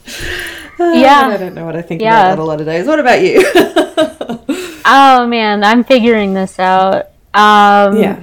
Yeah. 0.79 1.29
I 1.33 1.37
don't 1.37 1.53
know 1.53 1.65
what 1.65 1.75
I 1.75 1.81
think 1.81 2.01
Yeah. 2.01 2.19
about 2.19 2.35
that 2.35 2.41
a 2.41 2.43
lot 2.43 2.59
of 2.59 2.65
days. 2.65 2.87
What 2.87 2.99
about 2.99 3.21
you? 3.21 3.41
oh 4.85 5.27
man, 5.27 5.63
I'm 5.63 5.83
figuring 5.83 6.33
this 6.33 6.59
out. 6.59 7.07
Um, 7.33 7.97
yeah. 7.97 8.19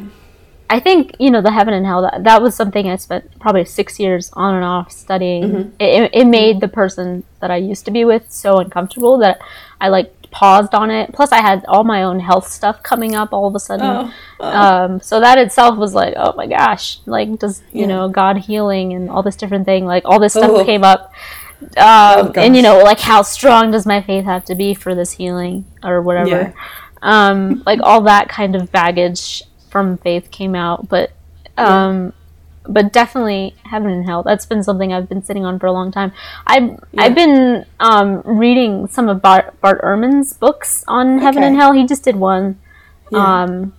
I 0.70 0.80
think 0.80 1.16
you 1.18 1.30
know 1.30 1.40
the 1.40 1.50
heaven 1.52 1.72
and 1.72 1.86
hell. 1.86 2.02
That 2.02 2.24
that 2.24 2.42
was 2.42 2.54
something 2.54 2.88
I 2.88 2.96
spent 2.96 3.38
probably 3.40 3.64
six 3.64 3.98
years 3.98 4.30
on 4.34 4.54
and 4.54 4.64
off 4.64 4.92
studying. 4.92 5.42
Mm-hmm. 5.44 5.68
It, 5.78 6.10
it, 6.12 6.26
made 6.26 6.60
the 6.60 6.68
person 6.68 7.24
that 7.40 7.50
I 7.50 7.56
used 7.56 7.86
to 7.86 7.90
be 7.90 8.04
with 8.04 8.30
so 8.30 8.58
uncomfortable 8.58 9.16
that 9.18 9.40
I 9.80 9.88
like 9.88 10.12
paused 10.30 10.74
on 10.74 10.90
it. 10.90 11.12
Plus, 11.14 11.32
I 11.32 11.40
had 11.40 11.64
all 11.68 11.84
my 11.84 12.02
own 12.02 12.20
health 12.20 12.48
stuff 12.48 12.82
coming 12.82 13.14
up 13.14 13.32
all 13.32 13.46
of 13.46 13.54
a 13.54 13.60
sudden. 13.60 13.86
Oh, 13.86 14.14
oh. 14.40 14.46
Um, 14.46 15.00
so 15.00 15.20
that 15.20 15.38
itself 15.38 15.78
was 15.78 15.94
like, 15.94 16.12
oh 16.18 16.34
my 16.36 16.46
gosh, 16.46 16.98
like 17.06 17.38
does 17.38 17.62
you 17.72 17.82
Yeah. 17.82 17.86
know 17.86 18.08
God 18.10 18.36
healing 18.36 18.92
and 18.92 19.08
all 19.08 19.22
this 19.22 19.36
different 19.36 19.64
thing, 19.64 19.86
like 19.86 20.02
all 20.04 20.20
this 20.20 20.34
stuff 20.34 20.50
Oh. 20.50 20.64
came 20.66 20.84
up. 20.84 21.12
Um, 21.60 21.68
Oh, 21.76 22.32
and 22.36 22.56
you 22.56 22.62
know, 22.62 22.78
like 22.82 23.00
how 23.00 23.22
strong 23.22 23.70
does 23.70 23.86
my 23.86 24.00
faith 24.00 24.24
have 24.24 24.44
to 24.46 24.54
be 24.54 24.74
for 24.74 24.94
this 24.94 25.12
healing 25.12 25.64
or 25.82 26.02
whatever? 26.02 26.28
Yeah. 26.28 26.52
Um, 27.02 27.62
like 27.66 27.80
all 27.82 28.02
that 28.02 28.28
kind 28.28 28.54
of 28.54 28.70
baggage 28.72 29.42
from 29.70 29.98
faith 29.98 30.30
came 30.30 30.54
out, 30.54 30.88
but 30.88 31.12
um, 31.56 32.12
but 32.68 32.92
definitely 32.92 33.56
heaven 33.64 33.90
and 33.90 34.04
hell. 34.04 34.22
That's 34.22 34.46
been 34.46 34.62
something 34.62 34.92
I've 34.92 35.08
been 35.08 35.22
sitting 35.22 35.44
on 35.44 35.58
for 35.58 35.66
a 35.66 35.72
long 35.72 35.90
time. 35.90 36.12
I've 36.46 36.78
I've 36.96 37.14
been 37.14 37.64
um, 37.80 38.22
reading 38.24 38.86
some 38.88 39.08
of 39.08 39.22
Bart, 39.22 39.60
Bart 39.60 39.80
Ehrman's 39.82 40.34
books 40.34 40.84
on 40.86 41.18
heaven 41.18 41.42
and 41.42 41.56
hell. 41.56 41.72
He 41.72 41.86
just 41.86 42.04
did 42.04 42.16
one. 42.16 42.58
Yeah. 43.10 43.42
Um, 43.42 43.74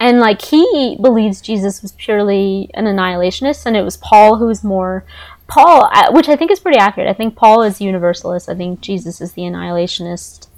and 0.00 0.18
like 0.18 0.42
he 0.42 0.98
believes 1.00 1.40
Jesus 1.40 1.80
was 1.80 1.92
purely 1.92 2.68
an 2.74 2.86
annihilationist, 2.86 3.64
and 3.66 3.76
it 3.76 3.82
was 3.82 3.96
Paul 3.96 4.36
who 4.38 4.46
was 4.46 4.64
more 4.64 5.04
Paul, 5.52 5.90
which 6.12 6.28
I 6.30 6.36
think 6.36 6.50
is 6.50 6.60
pretty 6.60 6.78
accurate. 6.78 7.08
I 7.08 7.12
think 7.12 7.36
Paul 7.36 7.62
is 7.62 7.78
universalist. 7.80 8.48
I 8.48 8.54
think 8.54 8.80
Jesus 8.80 9.20
is 9.20 9.32
the 9.34 9.42
annihilationist. 9.42 10.48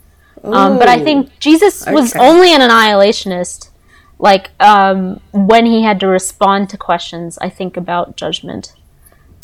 Um, 0.45 0.79
but 0.79 0.89
I 0.89 1.03
think 1.03 1.37
Jesus 1.41 1.85
was 1.87 2.15
only 2.17 2.53
an 2.55 2.61
annihilationist, 2.61 3.71
like 4.19 4.51
um, 4.61 5.21
when 5.33 5.67
he 5.67 5.83
had 5.83 5.99
to 6.01 6.07
respond 6.07 6.69
to 6.71 6.77
questions. 6.77 7.39
I 7.39 7.49
think 7.49 7.77
about 7.77 8.17
judgment. 8.17 8.75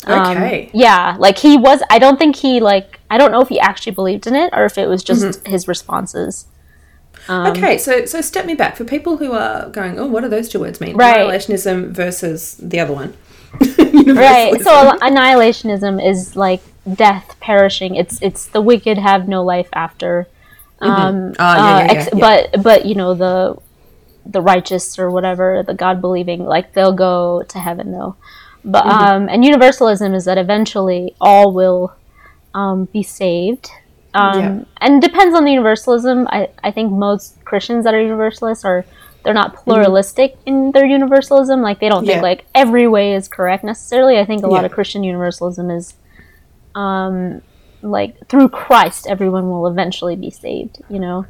Um, 0.05 0.37
Okay. 0.37 0.69
yeah, 0.73 1.15
like 1.19 1.37
he 1.37 1.57
was. 1.57 1.81
I 1.89 1.99
don't 1.99 2.17
think 2.17 2.37
he 2.37 2.59
like. 2.59 2.99
I 3.09 3.17
don't 3.17 3.31
know 3.31 3.41
if 3.41 3.49
he 3.49 3.59
actually 3.59 3.93
believed 3.93 4.27
in 4.27 4.35
it 4.35 4.53
or 4.53 4.63
if 4.65 4.77
it 4.77 4.87
was 4.87 5.03
just 5.03 5.23
Mm-hmm. 5.23 5.51
his 5.51 5.67
responses. 5.67 6.45
Um, 7.27 7.47
okay, 7.51 7.77
so 7.77 8.05
so 8.05 8.21
step 8.21 8.45
me 8.45 8.55
back 8.55 8.75
for 8.77 8.83
people 8.85 9.17
who 9.17 9.33
are 9.33 9.69
going, 9.69 9.99
oh, 9.99 10.07
what 10.07 10.21
do 10.21 10.29
those 10.29 10.49
two 10.49 10.59
words 10.59 10.79
mean? 10.79 10.95
Right. 10.95 11.17
Annihilationism 11.17 11.89
versus 11.91 12.55
the 12.57 12.79
other 12.79 12.93
one. 12.93 13.13
right. 14.15 14.61
So 14.61 14.91
annihilationism 15.01 16.05
is 16.05 16.35
like 16.35 16.65
death 16.95 17.35
perishing. 17.41 17.95
It's 17.95 18.19
it's 18.21 18.49
the 18.49 18.61
wicked 18.61 18.97
have 18.97 19.27
no 19.27 19.43
life 19.43 19.69
after 19.73 20.29
um 20.81 21.35
Ah, 21.39 21.57
yeah, 21.57 21.71
uh, 21.71 21.83
yeah, 21.83 21.89
ex- 21.89 22.09
yeah, 22.13 22.29
but 22.29 22.49
but 22.63 22.85
you 22.85 22.95
know 22.95 23.13
the 23.15 23.55
the 24.25 24.41
righteous 24.41 24.97
or 24.99 25.11
whatever 25.11 25.63
the 25.65 25.73
god 25.73 26.01
believing 26.01 26.43
like 26.45 26.73
they'll 26.73 26.95
go 26.95 27.43
to 27.49 27.59
heaven 27.59 27.91
though. 27.91 28.17
But 28.63 28.85
Mm-hmm. 28.85 29.03
um 29.03 29.29
and 29.29 29.43
universalism 29.43 30.13
is 30.13 30.25
that 30.25 30.37
eventually 30.37 31.15
all 31.19 31.53
will 31.53 31.95
um 32.53 32.87
be 32.91 33.03
saved. 33.03 33.69
Um 34.13 34.65
Yeah. 34.65 34.75
and 34.79 35.01
depends 35.01 35.35
on 35.35 35.43
the 35.45 35.51
universalism. 35.51 36.27
I 36.29 36.49
i 36.63 36.71
think 36.71 36.91
most 36.91 37.43
christians 37.45 37.83
that 37.85 37.93
are 37.93 38.01
universalists 38.01 38.65
are 38.65 38.87
they're 39.23 39.33
not 39.33 39.55
pluralistic 39.55 40.35
in 40.45 40.71
their 40.71 40.85
universalism 40.85 41.61
like 41.61 41.79
they 41.79 41.89
don't 41.89 42.05
think 42.05 42.17
Mm-hmm. 42.17 42.25
Yeah. 42.25 42.31
like 42.31 42.45
every 42.55 42.87
way 42.87 43.13
is 43.13 43.27
correct 43.27 43.63
necessarily 43.63 44.17
i 44.19 44.25
think 44.25 44.43
a 44.43 44.47
lot 44.47 44.65
of 44.65 44.71
christian 44.71 45.03
universalism 45.03 45.69
is 45.69 45.93
um 46.75 47.41
like 47.81 48.15
through 48.27 48.49
christ 48.49 49.07
everyone 49.07 49.49
will 49.49 49.67
eventually 49.67 50.15
be 50.15 50.29
saved 50.29 50.81
you 50.89 50.99
know 50.99 51.25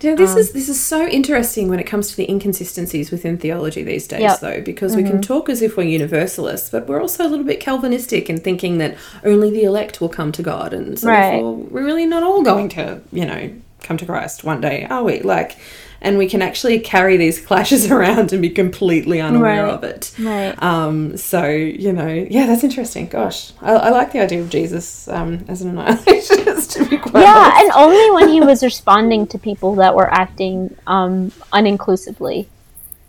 Yeah, 0.00 0.14
this 0.14 0.32
Um, 0.32 0.38
is 0.38 0.52
this 0.52 0.68
is 0.68 0.78
so 0.78 1.06
interesting 1.08 1.68
when 1.70 1.80
it 1.80 1.86
comes 1.86 2.08
to 2.10 2.16
the 2.16 2.28
inconsistencies 2.30 3.10
within 3.10 3.38
theology 3.38 3.82
these 3.82 4.06
days, 4.06 4.20
Yep. 4.20 4.30
Mm-hmm. 4.36 4.46
though, 4.46 4.60
because 4.60 4.94
we 4.94 5.02
can 5.02 5.22
talk 5.22 5.48
as 5.48 5.62
if 5.62 5.70
we're 5.76 5.88
universalists, 6.00 6.68
but 6.70 6.86
we're 6.86 7.00
also 7.00 7.24
a 7.26 7.30
little 7.32 7.46
bit 7.46 7.60
Calvinistic 7.60 8.28
in 8.28 8.36
thinking 8.38 8.76
that 8.76 8.92
only 9.24 9.50
the 9.50 9.64
elect 9.64 9.94
will 10.00 10.10
come 10.10 10.32
to 10.32 10.42
God, 10.42 10.74
and 10.74 10.98
so 10.98 11.08
Right. 11.08 11.30
therefore 11.30 11.54
we're 11.72 11.82
really 11.90 12.04
not 12.04 12.22
all 12.22 12.42
going 12.42 12.68
to, 12.76 13.00
you 13.10 13.24
know, 13.24 13.42
come 13.86 13.96
to 13.96 14.04
Christ 14.04 14.44
one 14.44 14.60
day, 14.60 14.86
are 14.90 15.02
we? 15.02 15.20
Like, 15.22 15.56
and 16.00 16.18
we 16.18 16.28
can 16.28 16.42
actually 16.42 16.78
carry 16.78 17.16
these 17.16 17.40
clashes 17.40 17.90
around 17.90 18.32
and 18.32 18.42
be 18.42 18.50
completely 18.50 19.20
unaware 19.20 19.64
Right. 19.64 19.72
of 19.74 19.84
it. 19.84 20.12
Right. 20.18 20.62
Um, 20.62 21.16
so 21.16 21.46
you 21.46 21.92
know, 21.92 22.08
yeah, 22.08 22.46
that's 22.46 22.64
interesting. 22.64 23.06
Gosh, 23.08 23.52
I, 23.60 23.72
I 23.72 23.90
like 23.90 24.12
the 24.12 24.20
idea 24.20 24.40
of 24.40 24.50
Jesus 24.50 25.08
um, 25.08 25.44
as 25.48 25.62
an 25.62 25.74
annihilationist. 25.76 26.72
To 26.72 26.84
be 26.88 26.98
quite 26.98 27.22
yeah, 27.22 27.34
honest. 27.54 27.62
and 27.64 27.72
only 27.72 28.10
when 28.12 28.28
he 28.28 28.40
was 28.40 28.62
responding 28.72 29.26
to 29.28 29.38
people 29.38 29.74
that 29.76 29.94
were 29.94 30.12
acting 30.12 30.76
um, 30.86 31.32
uninclusively. 31.52 32.48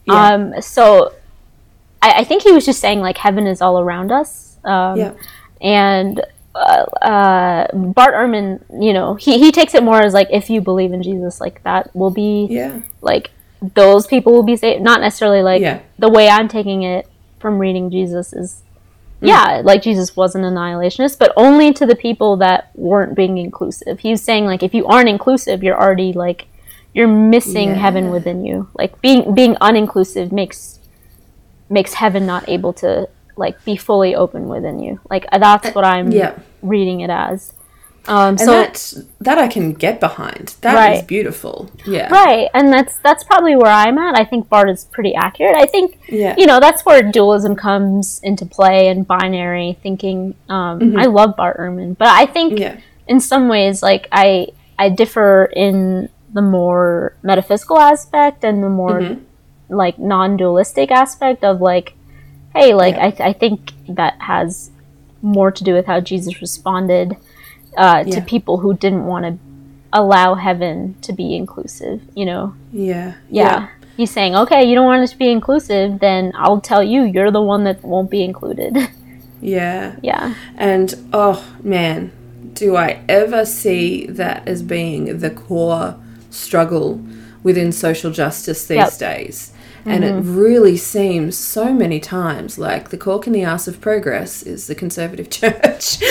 Yeah. 0.06 0.34
Um, 0.34 0.62
so 0.62 1.14
I, 2.02 2.20
I 2.20 2.24
think 2.24 2.44
he 2.44 2.52
was 2.52 2.66
just 2.66 2.80
saying 2.80 3.00
like 3.02 3.18
heaven 3.18 3.46
is 3.48 3.62
all 3.62 3.80
around 3.80 4.12
us. 4.12 4.58
Um, 4.64 4.98
yeah, 4.98 5.14
and 5.62 6.22
uh, 6.58 6.86
uh, 7.06 7.68
Bart 7.74 8.14
Ehrman, 8.14 8.62
you 8.84 8.94
know, 8.94 9.16
he, 9.16 9.38
he 9.40 9.52
takes 9.52 9.74
it 9.74 9.84
more 9.84 10.02
as 10.02 10.14
like 10.14 10.28
if 10.32 10.50
you 10.50 10.62
believe 10.62 10.92
in 10.94 11.04
Jesus, 11.04 11.40
like 11.40 11.62
that 11.64 11.96
will 11.96 12.12
be 12.12 12.48
yeah, 12.50 12.82
like 13.02 13.32
those 13.76 14.08
people 14.08 14.34
will 14.34 14.44
be 14.44 14.56
saved. 14.56 14.82
Not 14.84 15.02
necessarily 15.02 15.42
like 15.42 15.62
Yeah. 15.62 15.80
the 15.98 16.10
way 16.10 16.30
I'm 16.30 16.48
taking 16.48 16.84
it 16.84 17.08
from 17.40 17.60
reading 17.60 17.90
Jesus 17.92 18.34
is, 18.34 18.62
Mm. 19.22 19.30
yeah, 19.30 19.62
like 19.64 19.82
Jesus 19.82 20.16
was 20.16 20.36
an 20.36 20.44
annihilationist, 20.44 21.18
but 21.18 21.34
only 21.36 21.74
to 21.74 21.86
the 21.88 21.96
people 21.96 22.38
that 22.38 22.70
weren't 22.76 23.16
being 23.16 23.40
inclusive. 23.40 24.00
He's 24.00 24.22
saying 24.22 24.46
like 24.46 24.62
if 24.62 24.74
you 24.76 24.86
aren't 24.86 25.10
inclusive, 25.10 25.64
you're 25.64 25.80
already 25.80 26.14
like 26.14 26.46
you're 26.94 27.08
missing 27.08 27.76
heaven 27.76 28.10
within 28.12 28.46
you. 28.46 28.70
Like 28.76 29.02
being 29.02 29.34
being 29.34 29.56
uninclusive 29.56 30.32
makes 30.32 30.80
makes 31.70 31.96
heaven 31.96 32.26
not 32.28 32.48
able 32.48 32.74
to 32.74 33.10
like 33.38 33.64
be 33.66 33.76
fully 33.78 34.16
open 34.16 34.48
within 34.48 34.80
you. 34.80 35.00
Like 35.10 35.26
that's 35.32 35.74
what 35.76 35.86
I'm 35.86 36.12
yeah. 36.12 36.38
reading 36.62 37.02
it 37.02 37.10
as. 37.10 37.54
Um, 38.10 38.30
And 38.30 38.40
so 38.40 38.52
that 38.52 38.94
that 39.20 39.38
I 39.38 39.48
can 39.50 39.74
get 39.74 40.00
behind. 40.00 40.56
That 40.62 40.72
is 40.76 41.00
Right. 41.00 41.08
beautiful. 41.08 41.70
Yeah, 41.86 42.08
Right, 42.10 42.48
and 42.54 42.72
that's 42.72 42.96
that's 43.04 43.24
probably 43.26 43.56
where 43.58 43.72
I'm 43.72 43.98
at. 43.98 44.18
I 44.18 44.24
think 44.24 44.48
Bart 44.48 44.70
is 44.70 44.86
pretty 44.86 45.14
accurate. 45.14 45.58
I 45.58 45.66
think 45.66 46.00
Yeah. 46.08 46.34
you 46.38 46.46
know 46.46 46.60
that's 46.62 46.86
where 46.86 47.02
dualism 47.04 47.56
comes 47.58 48.22
into 48.24 48.46
play 48.46 48.88
and 48.88 49.06
binary 49.06 49.78
thinking. 49.84 50.36
Um, 50.48 50.96
I 50.98 51.06
love 51.08 51.36
Bart 51.36 51.58
Ehrman, 51.60 51.98
but 51.98 52.08
I 52.08 52.26
think 52.26 52.54
Mm-hmm. 52.54 52.62
Yeah. 52.62 52.76
in 53.08 53.20
some 53.20 53.50
ways, 53.50 53.84
like 53.84 54.08
I 54.12 54.48
I 54.80 54.88
differ 54.88 55.52
in 55.54 56.08
the 56.34 56.42
more 56.42 57.14
metaphysical 57.24 57.78
aspect 57.80 58.44
and 58.46 58.64
the 58.64 58.70
more 58.70 59.02
Mm-hmm. 59.02 59.76
like 59.76 60.00
non-dualistic 60.00 60.92
aspect 60.92 61.44
of 61.44 61.60
like, 61.60 61.94
hey, 62.60 62.74
like 62.74 62.96
Yeah. 62.96 63.06
I 63.24 63.30
I 63.30 63.34
think 63.34 63.72
that 63.90 64.14
has 64.22 64.72
more 65.22 65.52
to 65.52 65.64
do 65.64 65.74
with 65.74 65.86
how 65.86 66.00
Jesus 66.00 66.42
responded 66.42 67.16
uh, 67.76 68.04
to 68.04 68.22
people 68.22 68.58
who 68.58 68.74
didn't 68.76 69.06
want 69.06 69.24
to 69.26 69.38
allow 69.94 70.36
heaven 70.36 70.96
to 71.02 71.14
be 71.14 71.36
inclusive. 71.36 72.02
You 72.16 72.26
know, 72.26 72.54
Yeah. 72.72 73.14
yeah. 73.30 73.68
He's 73.96 74.12
saying, 74.12 74.36
okay, 74.36 74.64
you 74.64 74.76
don't 74.76 74.86
want 74.86 75.04
it 75.04 75.08
to 75.08 75.18
be 75.18 75.32
inclusive, 75.32 76.00
then 76.00 76.32
I'll 76.36 76.62
tell 76.62 76.84
you, 76.84 77.02
you're 77.04 77.32
the 77.32 77.42
one 77.42 77.64
that 77.64 77.84
won't 77.84 78.10
be 78.12 78.24
included. 78.24 78.78
Yeah. 79.40 79.96
yeah. 80.02 80.34
And 80.58 80.96
oh 81.14 81.44
man, 81.64 82.12
do 82.54 82.76
I 82.76 83.02
ever 83.08 83.46
see 83.46 84.08
that 84.08 84.48
as 84.48 84.64
being 84.64 85.20
the 85.20 85.30
core 85.30 85.96
struggle 86.32 87.00
within 87.44 87.72
social 87.72 88.12
justice 88.12 88.66
these 88.66 88.78
Yep. 88.78 88.98
days? 88.98 89.54
And 89.90 90.04
it 90.04 90.22
really 90.22 90.76
seems 90.78 91.38
so 91.38 91.74
many 91.74 92.00
times 92.00 92.58
like 92.58 92.90
the 92.90 92.98
cork 92.98 93.26
in 93.26 93.34
the 93.34 93.44
ass 93.44 93.68
of 93.68 93.80
progress 93.80 94.44
is 94.44 94.68
the 94.68 94.76
conservative 94.76 95.30
church. 95.40 96.02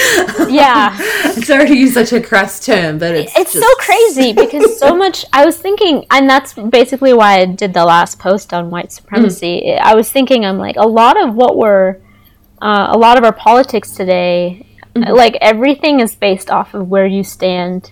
Yeah. 0.49 0.97
Sorry 1.43 1.69
to 1.69 1.75
use 1.77 1.95
such 1.95 2.13
a 2.13 2.21
crass 2.21 2.65
term, 2.65 2.99
but 2.99 3.15
it's 3.15 3.37
It's 3.37 3.53
just, 3.53 3.65
so 3.65 3.75
crazy 3.77 4.33
because 4.43 4.79
so 4.79 4.97
much. 4.97 5.25
I 5.33 5.45
was 5.45 5.59
thinking, 5.59 6.07
and 6.11 6.29
that's 6.29 6.55
basically 6.55 7.13
why 7.13 7.41
I 7.41 7.45
did 7.45 7.75
the 7.75 7.85
last 7.85 8.19
post 8.19 8.55
on 8.55 8.71
white 8.71 8.93
supremacy. 8.93 9.75
I 9.75 9.95
was 9.95 10.11
thinking, 10.11 10.45
I'm 10.45 10.59
like, 10.59 10.77
a 10.77 10.87
lot 10.87 11.21
of 11.23 11.35
what 11.35 11.57
we're, 11.57 11.99
uh, 12.63 12.89
a 12.91 12.99
lot 12.99 13.19
of 13.19 13.25
our 13.25 13.33
politics 13.33 13.93
today, 13.93 14.67
like 14.95 15.37
everything 15.43 16.01
is 16.01 16.15
based 16.15 16.51
off 16.51 16.73
of 16.73 16.89
where 16.89 17.07
you 17.07 17.23
stand 17.23 17.91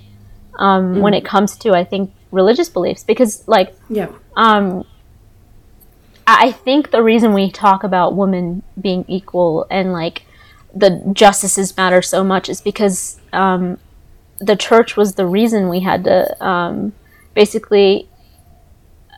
um, 0.58 1.00
when 1.00 1.12
it 1.12 1.24
comes 1.24 1.56
to, 1.58 1.74
I 1.74 1.84
think, 1.84 2.10
religious 2.30 2.70
beliefs. 2.70 3.04
Because, 3.04 3.46
like, 3.46 3.74
Yeah. 3.90 4.08
um, 4.36 4.84
I 6.26 6.52
think 6.52 6.90
the 6.90 7.02
reason 7.02 7.32
we 7.34 7.50
talk 7.50 7.84
about 7.84 8.16
women 8.16 8.62
being 8.80 9.04
equal 9.08 9.66
and 9.70 9.92
like 9.92 10.22
the 10.74 11.02
justices 11.12 11.76
matter 11.76 12.02
so 12.02 12.24
much 12.24 12.48
is 12.48 12.60
because 12.60 13.20
um, 13.32 13.78
the 14.38 14.56
church 14.56 14.96
was 14.96 15.14
the 15.14 15.26
reason 15.26 15.68
we 15.68 15.80
had 15.80 16.04
to 16.04 16.44
um, 16.44 16.92
basically 17.34 18.08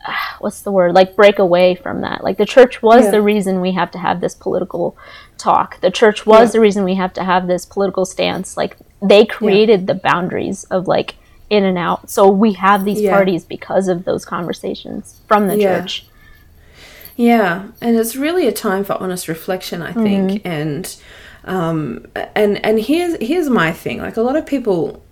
what's 0.39 0.61
the 0.61 0.71
word 0.71 0.93
like 0.93 1.15
break 1.15 1.39
away 1.39 1.75
from 1.75 2.01
that 2.01 2.23
like 2.23 2.37
the 2.37 2.45
church 2.45 2.81
was 2.81 3.05
Yeah. 3.05 3.11
the 3.11 3.21
reason 3.21 3.61
we 3.61 3.71
have 3.73 3.91
to 3.91 3.97
have 3.97 4.21
this 4.21 4.35
political 4.35 4.95
talk 5.37 5.79
the 5.81 5.91
church 5.91 6.25
was 6.25 6.49
Yeah. 6.49 6.53
the 6.53 6.59
reason 6.59 6.83
we 6.83 6.95
have 6.95 7.13
to 7.13 7.23
have 7.23 7.47
this 7.47 7.65
political 7.65 8.05
stance 8.05 8.55
like 8.57 8.77
they 9.01 9.25
created 9.25 9.87
the 9.87 9.95
boundaries 9.95 10.63
of 10.65 10.87
like 10.87 11.15
in 11.49 11.63
and 11.63 11.77
out 11.77 12.09
so 12.09 12.29
we 12.29 12.53
have 12.53 12.85
these 12.85 13.01
Yeah. 13.01 13.11
parties 13.11 13.43
because 13.45 13.87
of 13.87 14.03
those 14.05 14.25
conversations 14.25 15.21
from 15.27 15.47
the 15.47 15.57
Yeah. 15.57 15.79
church 15.81 16.05
Yeah, 17.17 17.67
and 17.81 17.97
it's 17.97 18.15
really 18.15 18.47
a 18.47 18.51
time 18.53 18.83
for 18.85 18.93
honest 18.93 19.27
reflection, 19.27 19.81
I 19.81 19.91
think. 19.91 20.41
And 20.45 20.95
um, 21.43 22.05
and 22.35 22.63
and 22.65 22.79
here's 22.79 23.17
here's 23.19 23.49
my 23.49 23.73
thing. 23.73 23.97
Like 23.97 24.15
a 24.15 24.21
lot 24.21 24.35
of 24.37 24.45
people, 24.45 25.03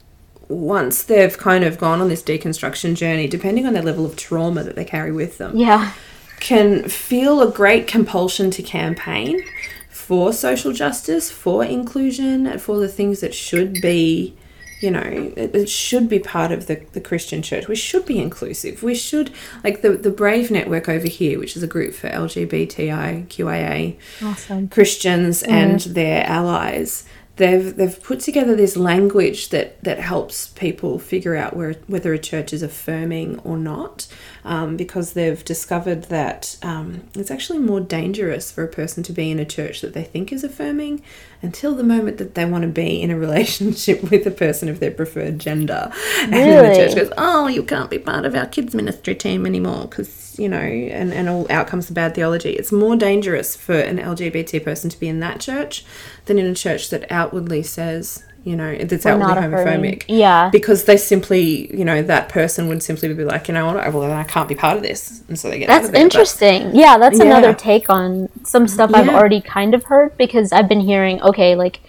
once 0.48 1.04
they've 1.04 1.38
kind 1.38 1.64
of 1.64 1.78
gone 1.78 2.00
on 2.00 2.08
this 2.08 2.24
deconstruction 2.24 2.96
journey, 2.96 3.28
depending 3.28 3.66
on 3.66 3.74
their 3.74 3.84
level 3.84 4.06
of 4.06 4.16
trauma 4.16 4.64
that 4.64 4.76
they 4.76 4.86
carry 4.86 5.12
with 5.12 5.38
them, 5.40 5.58
yeah 5.58 5.92
can 6.40 6.88
feel 6.88 7.42
a 7.42 7.52
great 7.52 7.88
compulsion 7.88 8.52
to 8.52 8.62
campaign 8.62 9.44
for 9.90 10.34
social 10.34 10.72
justice, 10.74 11.32
for 11.32 11.64
inclusion, 11.64 12.60
for 12.60 12.78
the 12.78 12.88
things 12.88 13.22
that 13.22 13.34
should 13.34 13.82
be, 13.82 14.36
you 14.82 14.92
know, 14.92 15.32
it, 15.36 15.56
it 15.56 15.70
should 15.70 16.10
be 16.10 16.20
part 16.20 16.52
of 16.52 16.68
the, 16.68 16.84
the 16.92 17.02
Christian 17.02 17.42
church. 17.42 17.68
We 17.68 17.76
should 17.76 18.06
be 18.06 18.20
inclusive. 18.20 18.84
We 18.84 18.96
should, 18.96 19.32
like 19.64 19.82
the, 19.82 19.92
the 19.92 20.10
Brave 20.10 20.52
Network 20.52 20.90
over 20.90 21.08
here, 21.08 21.40
which 21.40 21.56
is 21.56 21.64
a 21.64 21.68
group 21.68 21.94
for 21.94 22.10
LGBTIQIA 22.10 23.98
awesome 24.24 24.68
Christians 24.68 25.44
and 25.44 25.80
their 25.80 26.26
allies. 26.26 27.06
They've 27.38 27.76
they've 27.76 28.02
put 28.02 28.22
together 28.22 28.56
this 28.56 28.78
language 28.78 29.50
that 29.50 29.84
that 29.84 30.00
helps 30.00 30.48
people 30.48 31.00
figure 31.00 31.36
out 31.36 31.56
where 31.56 31.74
whether 31.88 32.14
a 32.14 32.20
church 32.20 32.54
is 32.54 32.64
affirming 32.64 33.40
or 33.40 33.58
not, 33.58 34.08
um, 34.46 34.78
because 34.78 35.14
they've 35.14 35.44
discovered 35.44 36.04
that 36.04 36.58
um, 36.64 37.04
it's 37.14 37.32
actually 37.32 37.60
more 37.60 37.82
dangerous 37.82 38.52
for 38.52 38.64
a 38.64 38.70
person 38.70 39.04
to 39.04 39.12
be 39.12 39.32
in 39.32 39.40
a 39.40 39.46
church 39.46 39.82
that 39.82 39.94
they 39.94 40.04
think 40.04 40.32
is 40.32 40.46
affirming 40.46 41.02
until 41.42 41.76
the 41.76 41.84
moment 41.84 42.20
that 42.20 42.36
they 42.36 42.46
want 42.46 42.62
to 42.62 42.70
be 42.70 43.02
in 43.02 43.12
a 43.12 43.18
relationship 43.26 44.10
with 44.10 44.26
a 44.26 44.32
person 44.32 44.70
of 44.70 44.80
their 44.80 44.92
preferred 44.92 45.38
gender, 45.38 45.92
and 46.22 46.32
then 46.32 46.70
the 46.70 46.76
church 46.76 46.96
goes, 46.96 47.12
"Oh, 47.18 47.48
you 47.48 47.64
can't 47.64 47.90
be 47.90 48.00
part 48.00 48.24
of 48.24 48.34
our 48.34 48.46
kids 48.46 48.74
ministry 48.74 49.14
team 49.14 49.46
anymore 49.46 49.88
because 49.90 50.25
you 50.40 50.50
know," 50.50 50.58
and 50.58 51.14
and 51.14 51.30
all 51.30 51.48
outcomes 51.50 51.90
of 51.90 51.96
bad 51.96 52.16
theology. 52.16 52.52
It's 52.52 52.72
more 52.72 52.96
dangerous 52.96 53.56
for 53.56 53.78
an 53.80 53.98
LGBT 53.98 54.64
person 54.64 54.90
to 54.90 55.00
be 55.00 55.08
in 55.08 55.20
that 55.22 55.40
church 55.40 55.86
than 56.26 56.40
in 56.40 56.46
a 56.46 56.56
church 56.56 56.90
that 56.90 57.10
outwardly 57.12 57.64
says, 57.64 58.24
you 58.44 58.56
know, 58.56 58.76
that's 58.78 59.06
We're 59.06 59.12
outwardly 59.14 59.42
homophobic. 59.58 60.04
Yeah. 60.08 60.50
Because 60.52 60.86
they 60.86 60.98
simply, 60.98 61.76
you 61.76 61.84
know, 61.84 62.02
that 62.04 62.30
person 62.30 62.68
would 62.68 62.84
simply 62.84 63.12
be 63.14 63.24
like, 63.24 63.48
you 63.48 63.54
know 63.56 63.66
what, 63.66 63.76
well, 63.92 64.02
then 64.02 64.12
I 64.12 64.24
can't 64.24 64.48
be 64.48 64.54
part 64.56 64.78
of 64.78 64.84
this, 64.84 65.24
and 65.28 65.38
so 65.40 65.50
they 65.50 65.60
get 65.60 65.70
out 65.70 65.74
That's 65.74 65.86
of 65.88 65.92
there. 65.94 66.02
But- 66.02 66.06
interesting. 66.06 66.76
Yeah, 66.76 66.98
that's 67.00 67.18
Yeah. 67.18 67.26
another 67.26 67.54
take 67.54 67.90
on 67.90 68.30
some 68.44 68.68
stuff 68.68 68.92
I've 68.94 69.10
already 69.10 69.42
kind 69.42 69.74
of 69.74 69.84
heard 69.86 70.16
because 70.18 70.52
I've 70.52 70.70
been 70.70 70.82
hearing, 70.82 71.22
okay, 71.24 71.56
like 71.56 71.80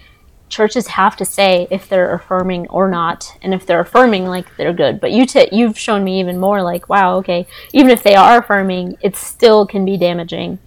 churches 0.48 0.86
have 0.88 1.16
to 1.16 1.24
say 1.24 1.66
if 1.70 1.88
they're 1.88 2.14
affirming 2.14 2.68
or 2.68 2.88
not, 2.88 3.36
and 3.42 3.52
if 3.52 3.66
they're 3.66 3.80
affirming, 3.80 4.26
like 4.26 4.56
they're 4.56 4.72
good. 4.72 5.00
But 5.00 5.10
you 5.12 5.26
t- 5.26 5.48
you've 5.52 5.78
shown 5.78 6.04
me 6.04 6.20
even 6.20 6.38
more, 6.38 6.62
like 6.62 6.88
wow, 6.88 7.16
okay, 7.18 7.46
even 7.72 7.90
if 7.90 8.02
they 8.02 8.14
are 8.14 8.38
affirming, 8.38 8.96
it 9.00 9.16
still 9.16 9.66
can 9.66 9.84
be 9.84 9.96
damaging. 9.96 10.58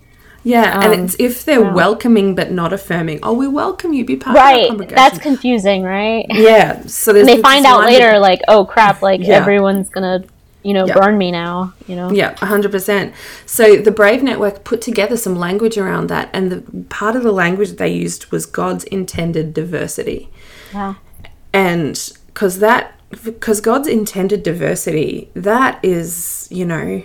Yeah, 0.41 0.77
Um, 0.79 0.91
and 0.93 1.03
it's 1.03 1.15
if 1.19 1.43
they're 1.43 1.61
wow. 1.61 1.73
welcoming 1.73 2.33
but 2.33 2.49
not 2.49 2.71
affirming. 2.71 3.19
Oh, 3.23 3.33
we 3.33 3.47
welcome 3.47 3.91
you. 3.93 4.05
Be 4.05 4.15
part 4.15 4.37
of 4.37 4.41
our 4.41 4.47
Right. 4.47 4.67
congregation. 4.69 4.95
That's 4.95 5.19
confusing, 5.19 5.83
right? 5.83 6.25
yeah. 6.29 6.81
So 6.87 7.11
there's 7.11 7.27
And 7.27 7.37
they 7.37 7.41
find 7.41 7.65
out 7.65 7.83
later, 7.85 8.11
that- 8.11 8.21
like, 8.21 8.41
oh 8.47 8.63
crap, 8.65 9.01
like 9.01 9.19
Yeah. 9.21 9.35
everyone's 9.35 9.89
gonna, 9.89 10.23
you 10.63 10.73
know, 10.73 10.85
Yeah. 10.85 10.93
burn 10.95 11.17
me 11.17 11.31
now. 11.31 11.73
You 11.87 11.95
know. 11.95 12.11
Yeah, 12.11 12.33
100%. 12.35 13.13
So 13.45 13.77
the 13.77 13.91
Brave 13.91 14.21
Network 14.23 14.63
put 14.63 14.81
together 14.81 15.17
some 15.17 15.35
language 15.35 15.77
around 15.77 16.07
that, 16.07 16.29
and 16.33 16.51
the 16.51 16.61
part 16.89 17.15
of 17.15 17.23
the 17.23 17.31
language 17.31 17.73
they 17.77 17.89
used 17.89 18.31
was 18.31 18.45
God's 18.45 18.83
intended 18.85 19.53
diversity. 19.53 20.29
Wow. 20.73 20.97
And 21.53 21.97
because 22.27 22.59
that, 22.59 22.93
because 23.23 23.59
God's 23.61 23.87
intended 23.87 24.43
diversity, 24.43 25.29
that 25.33 25.79
is, 25.83 26.47
you 26.51 26.65
know, 26.65 27.01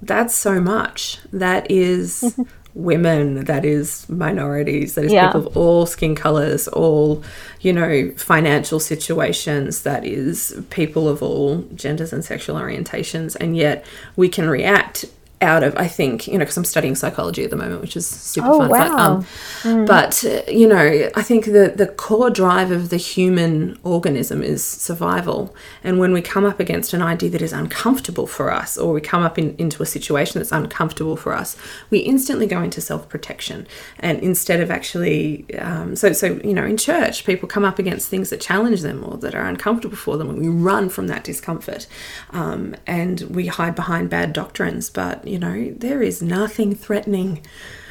that's 0.00 0.34
so 0.34 0.60
much. 0.60 1.18
That 1.32 1.70
is 1.70 2.36
women, 2.74 3.44
that 3.44 3.64
is 3.64 4.08
minorities, 4.08 4.94
that 4.94 5.04
is 5.04 5.12
Yeah. 5.12 5.26
people 5.26 5.46
of 5.46 5.56
all 5.56 5.86
skin 5.86 6.14
colors, 6.14 6.68
all, 6.68 7.22
you 7.60 7.72
know, 7.72 8.10
financial 8.16 8.80
situations, 8.80 9.82
that 9.82 10.04
is 10.06 10.56
people 10.70 11.08
of 11.08 11.22
all 11.22 11.64
genders 11.74 12.12
and 12.12 12.24
sexual 12.24 12.56
orientations. 12.56 13.36
And 13.38 13.56
yet 13.56 13.84
we 14.16 14.28
can 14.28 14.48
react 14.48 15.04
out 15.42 15.62
of, 15.62 15.76
I 15.76 15.88
think, 15.88 16.26
you 16.26 16.34
know, 16.34 16.38
because 16.40 16.56
I'm 16.56 16.64
studying 16.64 16.94
psychology 16.94 17.44
at 17.44 17.50
the 17.50 17.56
moment, 17.56 17.80
which 17.80 17.96
is 17.96 18.06
super 18.06 18.48
Oh, 18.50 18.58
fun. 18.60 18.70
But, 18.70 18.90
wow. 18.90 19.24
um, 19.64 19.84
but 19.84 20.24
uh, 20.24 20.42
you 20.50 20.66
know, 20.68 21.10
I 21.14 21.22
think 21.22 21.46
the 21.46 21.72
the 21.74 21.86
core 21.86 22.30
drive 22.30 22.70
of 22.70 22.88
the 22.90 22.96
human 22.96 23.78
organism 23.82 24.42
is 24.42 24.64
survival. 24.64 25.54
And 25.84 25.98
when 25.98 26.12
we 26.12 26.22
come 26.22 26.44
up 26.44 26.60
against 26.60 26.92
an 26.94 27.02
idea 27.02 27.30
that 27.30 27.42
is 27.42 27.52
uncomfortable 27.52 28.26
for 28.26 28.50
us, 28.52 28.76
or 28.78 28.92
we 28.92 29.00
come 29.00 29.22
up 29.22 29.38
in, 29.38 29.54
into 29.58 29.82
a 29.82 29.86
situation 29.86 30.38
that's 30.38 30.52
uncomfortable 30.52 31.16
for 31.16 31.32
us, 31.34 31.56
we 31.90 31.98
instantly 31.98 32.46
go 32.46 32.62
into 32.62 32.80
self 32.80 33.08
protection. 33.08 33.66
And 33.98 34.20
instead 34.20 34.60
of 34.60 34.70
actually, 34.70 35.44
um, 35.58 35.96
so 35.96 36.12
so 36.12 36.26
you 36.44 36.54
know, 36.54 36.64
in 36.64 36.76
church, 36.76 37.24
people 37.24 37.48
come 37.48 37.64
up 37.64 37.78
against 37.78 38.08
things 38.08 38.30
that 38.30 38.40
challenge 38.40 38.80
them 38.82 39.04
or 39.04 39.16
that 39.18 39.34
are 39.34 39.46
uncomfortable 39.46 39.96
for 39.96 40.16
them, 40.16 40.30
and 40.30 40.38
we 40.40 40.48
run 40.48 40.88
from 40.88 41.08
that 41.08 41.24
discomfort, 41.24 41.86
um, 42.30 42.74
and 42.86 43.20
we 43.22 43.46
hide 43.46 43.74
behind 43.74 44.10
bad 44.10 44.32
doctrines. 44.32 44.90
But 44.90 45.26
you 45.32 45.38
know, 45.38 45.72
there 45.76 46.02
is 46.02 46.20
nothing 46.20 46.74
threatening 46.74 47.44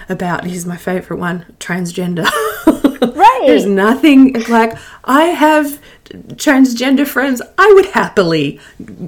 about 0.10 0.44
here's 0.46 0.66
my 0.66 0.78
favorite 0.78 1.20
one 1.20 1.46
transgender 1.60 2.26
Right. 3.16 3.44
there's 3.46 3.66
nothing 3.66 4.34
like 4.50 4.78
i 5.06 5.24
have 5.26 5.80
transgender 6.36 7.08
friends 7.08 7.42
i 7.58 7.72
would 7.76 7.86
happily 7.88 8.60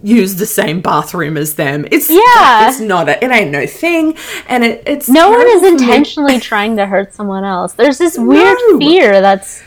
use 0.03 0.35
the 0.35 0.45
same 0.45 0.81
bathroom 0.81 1.35
as 1.35 1.55
them 1.55 1.85
it's 1.91 2.09
Yeah. 2.09 2.69
it's 2.69 2.79
not 2.79 3.09
a, 3.09 3.23
it 3.23 3.29
ain't 3.31 3.51
no 3.51 3.65
thing 3.67 4.15
and 4.47 4.63
it, 4.63 4.83
it's 4.87 5.09
no 5.09 5.29
one 5.31 5.47
is 5.47 5.63
intentionally 5.63 6.39
trying 6.39 6.77
to 6.77 6.85
hurt 6.85 7.13
someone 7.13 7.43
else. 7.43 7.73
There's 7.73 7.97
this 7.97 8.17
weird 8.17 8.57
No. 8.69 8.77
fear 8.79 9.19
that's 9.21 9.61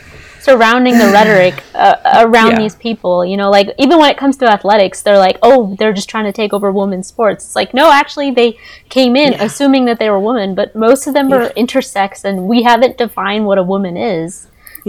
surrounding 0.46 0.94
the 1.02 1.08
rhetoric 1.18 1.54
uh, 1.74 1.96
around 2.24 2.52
Yeah. 2.52 2.58
these 2.64 2.76
people. 2.86 3.24
You 3.30 3.36
know, 3.40 3.50
like 3.58 3.68
even 3.84 3.98
when 4.00 4.10
it 4.14 4.16
comes 4.22 4.36
to 4.38 4.44
athletics, 4.56 5.02
they're 5.02 5.18
like, 5.28 5.36
"Oh, 5.42 5.58
they're 5.78 5.92
just 6.00 6.08
trying 6.08 6.24
to 6.30 6.32
take 6.42 6.52
over 6.56 6.68
women's 6.82 7.08
sports." 7.14 7.40
It's 7.46 7.56
like, 7.62 7.70
no, 7.80 7.86
actually, 8.00 8.30
they 8.40 8.50
came 8.88 9.12
in 9.24 9.32
Yeah. 9.32 9.42
assuming 9.48 9.84
that 9.88 9.98
they 9.98 10.08
were 10.14 10.20
women, 10.30 10.54
but 10.54 10.68
most 10.86 11.06
of 11.08 11.12
them 11.14 11.26
are 11.36 11.46
intersex, 11.62 12.10
and 12.28 12.36
we 12.52 12.58
haven't 12.70 12.94
defined 12.96 13.44
what 13.48 13.58
a 13.58 13.66
woman 13.74 13.96
is. 13.96 14.46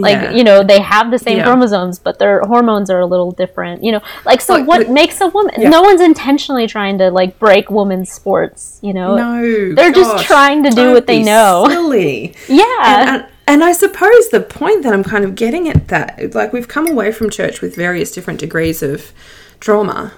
Like 0.07 0.21
Yeah. 0.21 0.31
you 0.37 0.43
know, 0.43 0.57
they 0.71 0.79
have 0.95 1.09
the 1.09 1.17
same 1.27 1.37
Yeah. 1.39 1.45
chromosomes, 1.47 1.97
but 1.97 2.19
their 2.19 2.41
hormones 2.51 2.87
are 2.93 2.99
a 3.07 3.09
little 3.13 3.31
different. 3.31 3.83
You 3.85 3.93
know, 3.93 4.01
like 4.29 4.41
so, 4.41 4.53
Like, 4.53 4.67
what 4.71 4.81
makes 5.01 5.19
a 5.21 5.27
woman? 5.37 5.55
Yeah. 5.57 5.69
No 5.69 5.81
one's 5.81 6.01
intentionally 6.11 6.67
trying 6.67 6.99
to 6.99 7.09
like 7.19 7.31
break 7.39 7.71
women's 7.71 8.11
sports. 8.19 8.77
You 8.87 8.93
know, 8.93 9.15
no 9.25 9.73
They're 9.77 9.91
just 10.03 10.15
trying 10.31 10.61
to 10.67 10.69
do 10.81 10.85
what 10.95 11.07
they 11.07 11.23
know. 11.23 11.65
silly 11.67 12.35
yeah, 12.47 12.63
and, 12.85 13.09
and, 13.09 13.25
and 13.47 13.63
I 13.63 13.71
suppose 13.71 14.29
the 14.29 14.41
point 14.41 14.83
that 14.83 14.93
I'm 14.93 15.03
kind 15.03 15.25
of 15.25 15.35
getting 15.35 15.67
at 15.69 15.87
that, 15.87 16.35
like 16.35 16.53
we've 16.53 16.67
come 16.67 16.87
away 16.87 17.11
from 17.11 17.29
church 17.29 17.61
with 17.61 17.75
various 17.75 18.11
different 18.11 18.39
degrees 18.39 18.83
of 18.83 19.11
trauma. 19.59 20.13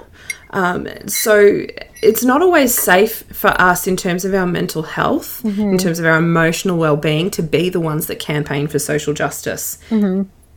Um, 0.52 0.88
so 1.08 1.62
it's 2.02 2.24
not 2.24 2.42
always 2.42 2.74
safe 2.74 3.22
for 3.32 3.50
us 3.62 3.86
in 3.86 3.96
terms 3.96 4.26
of 4.26 4.34
our 4.34 4.48
mental 4.48 4.82
health, 4.82 5.46
in 5.72 5.78
terms 5.78 6.00
of 6.00 6.06
our 6.08 6.18
emotional 6.18 6.78
well-being, 6.80 7.30
to 7.32 7.44
be 7.44 7.70
the 7.70 7.80
ones 7.80 8.08
that 8.08 8.18
campaign 8.18 8.68
for 8.68 8.80
social 8.80 9.14
justice 9.14 9.78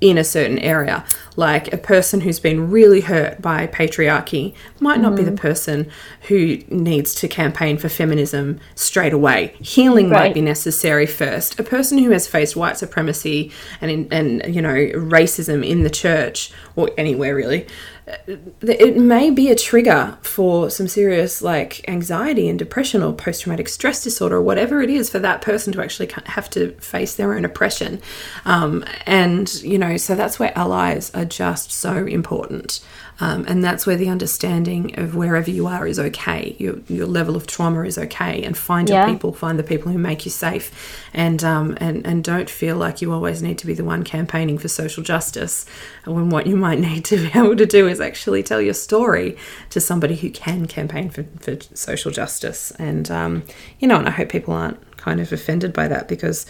in 0.03 0.19
a 0.19 0.25
certain 0.25 0.59
area. 0.59 1.05
Like 1.37 1.73
a 1.73 1.77
person 1.79 2.23
who's 2.23 2.41
been 2.41 2.71
really 2.71 3.03
hurt 3.03 3.41
by 3.41 3.69
patriarchy 3.69 4.53
might 4.81 5.01
not 5.01 5.15
be 5.15 5.23
the 5.23 5.33
person 5.33 5.91
who 6.23 6.59
needs 6.69 7.15
to 7.15 7.29
campaign 7.29 7.79
for 7.79 7.89
feminism 7.89 8.59
straight 8.75 9.13
away. 9.13 9.55
Healing 9.61 10.11
might 10.11 10.35
be 10.35 10.41
necessary 10.41 11.07
first. 11.07 11.59
A 11.59 11.63
person 11.63 11.99
who 11.99 12.11
has 12.11 12.27
faced 12.27 12.57
white 12.57 12.77
supremacy 12.77 13.53
and 13.81 13.91
in, 13.91 14.13
and 14.13 14.55
you 14.55 14.61
know 14.61 14.75
racism 14.75 15.67
in 15.67 15.85
the 15.85 15.91
church 15.91 16.51
or 16.75 16.91
anywhere 16.99 17.35
really, 17.37 17.67
uh, 18.09 18.17
it 18.63 18.97
may 18.97 19.31
be 19.31 19.51
a 19.51 19.55
trigger 19.55 20.19
for 20.33 20.71
some 20.71 20.89
serious 20.89 21.43
like 21.43 21.87
anxiety 21.89 22.49
and 22.49 22.59
depression 22.59 23.03
or 23.03 23.13
post 23.13 23.43
traumatic 23.43 23.69
stress 23.69 24.03
disorder 24.03 24.37
or 24.37 24.43
whatever 24.43 24.81
it 24.81 24.89
is 24.89 25.11
for 25.11 25.19
that 25.19 25.43
person 25.43 25.73
to 25.75 25.83
actually 25.83 26.11
have 26.25 26.49
to 26.49 26.73
face 26.81 27.15
their 27.15 27.35
own 27.35 27.45
oppression. 27.45 28.01
Um, 28.47 28.85
and 29.07 29.53
you 29.63 29.79
know, 29.79 29.99
so 29.99 30.15
that's 30.15 30.39
where 30.39 30.57
allies 30.57 31.15
are 31.15 31.27
just 31.27 31.71
so 31.71 32.07
important. 32.07 32.81
Um, 33.23 33.45
and 33.47 33.63
that's 33.63 33.87
where 33.87 33.95
the 33.95 34.09
understanding 34.09 34.99
of 34.99 35.15
wherever 35.15 35.49
you 35.49 35.69
are 35.69 35.87
is 35.87 36.01
okay. 36.01 36.57
Your, 36.59 36.81
your 36.89 37.07
level 37.07 37.37
of 37.37 37.47
trauma 37.47 37.83
is 37.83 37.97
okay, 37.97 38.43
and 38.43 38.59
find 38.59 38.91
your 38.91 39.07
people, 39.07 39.33
find 39.33 39.57
the 39.61 39.63
people 39.63 39.93
who 39.93 39.99
make 39.99 40.25
you 40.25 40.31
safe, 40.33 40.99
and 41.15 41.45
um, 41.45 41.79
and 41.81 42.05
and 42.05 42.25
don't 42.25 42.51
feel 42.51 42.77
like 42.77 43.01
you 43.01 43.13
always 43.13 43.41
need 43.41 43.59
to 43.59 43.67
be 43.69 43.75
the 43.75 43.85
one 43.85 44.03
campaigning 44.03 44.59
for 44.59 44.67
social 44.67 45.05
justice. 45.05 45.67
When 46.05 46.31
what 46.31 46.49
you 46.49 46.57
might 46.57 46.79
need 46.91 47.05
to 47.07 47.17
be 47.17 47.39
able 47.39 47.55
to 47.55 47.65
do 47.65 47.87
is 47.87 48.01
actually 48.01 48.43
tell 48.43 48.61
your 48.61 48.75
story 48.75 49.37
to 49.71 49.81
somebody 49.81 50.17
who 50.17 50.29
can 50.29 50.67
campaign 50.67 51.09
for, 51.09 51.23
for 51.39 51.57
social 51.75 52.11
justice. 52.11 52.73
And 52.73 53.09
um, 53.09 53.45
you 53.79 53.87
know, 53.87 53.99
and 54.01 54.09
I 54.09 54.11
hope 54.11 54.31
people 54.31 54.53
aren't 54.53 54.81
kind 54.97 55.21
of 55.21 55.33
offended 55.33 55.73
by 55.73 55.87
that 55.87 56.09
because 56.09 56.45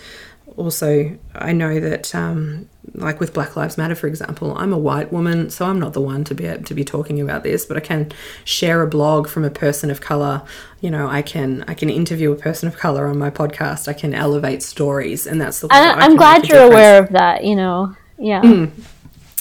also 0.57 1.17
I 1.35 1.53
know 1.53 1.81
that 1.81 2.15
um, 2.15 2.69
like 2.95 3.21
with 3.21 3.33
Black 3.33 3.57
Lives 3.57 3.79
Matter 3.79 3.95
for 3.95 4.07
example 4.07 4.57
I'm 4.57 4.73
a 4.73 4.79
white 4.79 5.13
woman 5.13 5.51
so 5.51 5.67
I'm 5.67 5.79
not 5.79 5.93
the 5.93 6.01
one 6.01 6.25
to 6.25 6.35
be 6.35 6.45
to 6.45 6.75
be 6.75 6.85
talking 6.85 7.21
about 7.21 7.43
this 7.43 7.65
but 7.65 7.77
I 7.77 7.81
can 7.81 8.13
share 8.45 8.83
a 8.83 8.87
blog 8.87 9.29
from 9.29 9.45
a 9.45 9.51
person 9.51 9.91
of 9.91 10.01
color 10.01 10.43
you 10.81 10.91
know 10.91 11.09
I 11.09 11.23
can 11.23 11.65
I 11.69 11.75
can 11.75 11.89
interview 11.91 12.33
a 12.33 12.37
person 12.37 12.69
of 12.69 12.77
color 12.77 13.07
on 13.07 13.19
my 13.19 13.31
podcast 13.31 13.89
I 13.89 13.93
can 13.95 14.15
elevate 14.15 14.63
stories 14.63 15.27
and 15.27 15.41
that's 15.41 15.61
the 15.61 15.69
way 15.69 15.77
I, 15.77 15.93
i'm 16.05 16.17
glad 16.17 16.47
you're 16.49 16.59
difference. 16.59 16.73
aware 16.73 17.03
of 17.03 17.09
that. 17.11 17.45
You 17.45 17.57
know, 17.57 17.97
yeah, 18.19 18.43
Mm. 18.43 18.71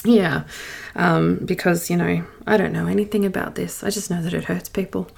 yeah 0.04 0.44
um, 0.94 1.36
because 1.44 1.88
you 1.90 1.96
know 1.96 2.24
I 2.46 2.56
don't 2.56 2.72
know 2.72 2.86
anything 2.86 3.24
about 3.24 3.54
this 3.54 3.82
I 3.84 3.90
just 3.90 4.10
know 4.10 4.20
that 4.22 4.34
it 4.34 4.44
hurts 4.44 4.68
people 4.68 5.10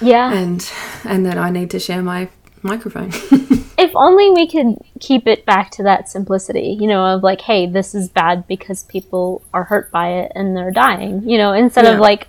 yeah. 0.00 0.32
and 0.32 0.70
and 1.04 1.24
that 1.26 1.38
I 1.38 1.50
need 1.50 1.70
to 1.70 1.78
share 1.80 2.02
my 2.02 2.28
microphone 2.66 3.08
if 3.78 3.90
only 3.94 4.30
we 4.30 4.48
could 4.48 4.76
keep 5.00 5.26
it 5.26 5.44
back 5.44 5.70
to 5.70 5.82
that 5.82 6.08
simplicity, 6.08 6.76
you 6.80 6.86
know, 6.86 7.04
of 7.14 7.22
like, 7.22 7.40
hey, 7.42 7.66
this 7.66 7.94
is 7.94 8.08
bad 8.08 8.46
because 8.46 8.84
people 8.84 9.42
are 9.52 9.64
hurt 9.64 9.90
by 9.92 10.08
it 10.08 10.32
and 10.34 10.56
they're 10.56 10.70
dying, 10.70 11.28
you 11.28 11.36
know, 11.38 11.52
instead 11.52 11.84
Yeah. 11.84 11.92
of 11.92 11.98
like 12.00 12.26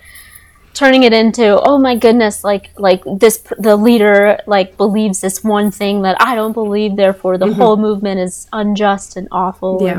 turning 0.73 1.03
it 1.03 1.13
into, 1.13 1.59
oh 1.61 1.77
my 1.79 1.95
goodness, 1.95 2.43
like 2.43 2.69
like 2.77 3.01
this 3.19 3.37
the 3.57 3.75
leader 3.77 4.39
like 4.45 4.77
believes 4.77 5.21
this 5.21 5.43
one 5.43 5.71
thing 5.71 6.01
that 6.03 6.17
I 6.21 6.35
don't 6.35 6.53
believe, 6.53 6.95
therefore 6.97 7.37
the 7.37 7.53
whole 7.53 7.77
movement 7.77 8.19
is 8.19 8.47
unjust 8.53 9.15
and 9.17 9.27
awful. 9.31 9.77
Mm-hmm. 9.77 9.85
Yeah. 9.85 9.93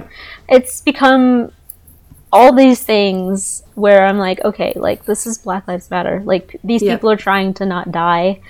And 0.49 0.63
it's 0.63 0.81
become 0.83 1.51
all 2.31 2.55
these 2.55 2.83
things 2.83 3.63
where 3.75 4.05
I'm 4.05 4.19
like, 4.19 4.45
okay, 4.45 4.75
like 4.77 5.07
this 5.07 5.27
is 5.27 5.39
Black 5.39 5.67
Lives 5.67 5.91
Matter. 5.91 6.21
Like 6.25 6.49
p- 6.49 6.59
these 6.63 6.83
Yeah. 6.83 6.95
people 6.97 7.11
are 7.11 7.17
trying 7.17 7.55
to 7.55 7.65
not 7.67 7.91
die. 7.91 8.41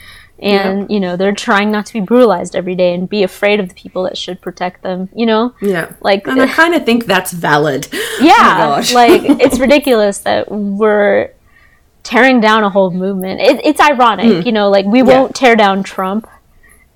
And 0.41 0.89
you 0.89 1.01
know 1.01 1.17
they're 1.17 1.33
trying 1.33 1.73
not 1.73 1.87
to 1.87 1.93
be 1.93 2.01
brutalized 2.01 2.55
every 2.55 2.77
day 2.77 2.95
and 2.95 3.09
be 3.09 3.25
afraid 3.25 3.59
of 3.59 3.69
the 3.69 3.75
people 3.75 4.05
that 4.05 4.17
should 4.17 4.41
protect 4.41 4.83
them. 4.83 5.09
You 5.15 5.27
know, 5.27 5.55
yeah. 5.61 5.93
Like 6.01 6.27
and 6.29 6.41
I 6.41 6.45
uh, 6.45 6.53
kind 6.53 6.75
of 6.75 6.85
think 6.85 7.07
that's 7.07 7.33
valid. 7.33 7.89
Oh 8.21 8.25
yeah, 8.25 8.83
oh 8.83 8.95
like 8.95 9.23
it's 9.41 9.61
ridiculous 9.61 10.19
that 10.19 10.51
we're 10.51 11.31
tearing 12.03 12.41
down 12.41 12.65
a 12.65 12.71
whole 12.71 12.91
movement. 12.91 13.41
It, 13.41 13.61
it's 13.65 13.81
ironic, 13.81 14.41
hmm. 14.41 14.47
you 14.47 14.53
know, 14.53 14.71
like 14.71 14.87
we 14.87 15.03
won't 15.03 15.37
tear 15.37 15.55
down 15.55 15.83
Trump, 15.83 16.27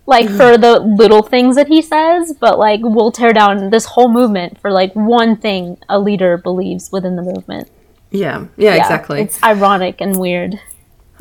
like 0.07 0.27
for 0.27 0.57
the 0.59 0.81
little 0.81 1.23
things 1.23 1.57
that 1.57 1.69
he 1.69 1.83
says, 1.83 2.35
but 2.41 2.59
like 2.59 2.81
we'll 2.83 3.13
tear 3.13 3.33
down 3.33 3.71
this 3.71 3.85
whole 3.85 4.11
movement 4.11 4.59
for 4.61 4.73
like 4.73 4.93
one 4.95 5.37
thing 5.37 5.77
a 5.89 5.99
leader 5.99 6.37
believes 6.39 6.91
within 6.91 7.17
the 7.17 7.23
movement. 7.23 7.71
yeah. 8.11 8.47
Yeah 8.57 8.75
Yeah, 8.75 8.83
exactly. 8.83 9.21
It's 9.21 9.43
ironic 9.43 10.01
and 10.01 10.19
weird. 10.19 10.59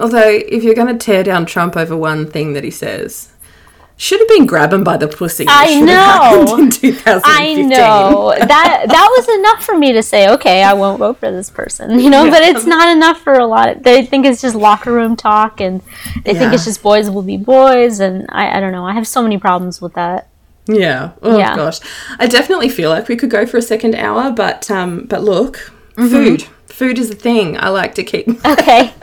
Although, 0.02 0.28
if 0.30 0.64
you're 0.64 0.76
going 0.76 0.88
to 0.98 0.98
tear 1.06 1.24
down 1.24 1.46
Trump 1.46 1.78
over 1.78 1.96
one 1.96 2.30
thing 2.30 2.54
that 2.54 2.64
he 2.64 2.72
says, 2.72 3.30
should 3.98 4.20
have 4.20 4.28
been 4.28 4.48
grab 4.48 4.74
him 4.74 4.84
by 4.84 4.98
the 4.98 5.08
pussy. 5.08 5.46
I 5.48 5.66
It 5.68 5.80
should 5.80 5.90
have 5.90 6.48
know. 6.48 6.58
In 6.58 6.72
2015. 6.72 7.22
I 7.24 7.54
know 7.70 8.34
that 8.36 8.86
that 8.88 9.14
was 9.18 9.30
enough 9.40 9.64
for 9.64 9.78
me 9.78 9.94
to 9.94 10.02
say, 10.02 10.28
okay, 10.30 10.64
I 10.64 10.74
won't 10.74 10.98
vote 10.98 11.20
for 11.20 11.30
this 11.32 11.52
person, 11.52 12.00
you 12.04 12.10
know. 12.10 12.28
But 12.30 12.42
it's 12.42 12.66
not 12.66 12.90
enough 12.90 13.22
for 13.22 13.34
a 13.34 13.46
lot. 13.46 13.70
Of, 13.70 13.84
they 13.84 14.04
think 14.04 14.26
it's 14.26 14.42
just 14.42 14.56
locker 14.56 14.92
room 14.92 15.16
talk, 15.16 15.62
and 15.62 15.82
they 16.26 16.34
think 16.34 16.52
it's 16.52 16.66
just 16.66 16.82
boys 16.82 17.12
will 17.12 17.22
be 17.22 17.38
boys, 17.38 18.00
and 18.00 18.26
I, 18.30 18.58
I 18.58 18.60
don't 18.60 18.72
know. 18.72 18.86
I 18.86 18.94
have 18.94 19.08
so 19.08 19.22
many 19.22 19.38
problems 19.38 19.82
with 19.82 19.94
that. 19.94 20.30
Yeah. 20.66 21.12
Oh 21.22 21.38
Yeah. 21.38 21.56
gosh, 21.56 21.80
I 22.18 22.26
definitely 22.26 22.70
feel 22.70 22.90
like 22.90 23.08
we 23.08 23.16
could 23.16 23.30
go 23.30 23.46
for 23.46 23.58
a 23.58 23.62
second 23.62 23.94
hour, 23.94 24.32
but 24.32 24.72
um, 24.72 25.06
but 25.06 25.24
look, 25.24 25.72
Mm-hmm. 25.98 26.08
food. 26.10 26.48
Food 26.72 26.98
is 26.98 27.10
a 27.10 27.16
thing 27.16 27.58
I 27.58 27.70
like 27.70 27.96
to 27.96 28.04
keep. 28.04 28.28
Okay, 28.46 28.94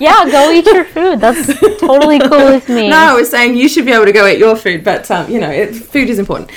yeah, 0.00 0.24
go 0.30 0.50
eat 0.50 0.66
your 0.66 0.84
food. 0.84 1.20
That's 1.20 1.46
totally 1.78 2.18
cool 2.18 2.46
with 2.46 2.68
me. 2.68 2.88
No, 2.88 2.96
I 2.96 3.14
was 3.14 3.30
saying 3.30 3.56
you 3.56 3.68
should 3.68 3.84
be 3.84 3.92
able 3.92 4.06
to 4.06 4.12
go 4.12 4.26
eat 4.26 4.38
your 4.38 4.56
food, 4.56 4.82
but 4.82 5.10
um, 5.10 5.30
you 5.30 5.38
know, 5.38 5.50
it, 5.50 5.74
food 5.74 6.08
is 6.08 6.18
important. 6.18 6.50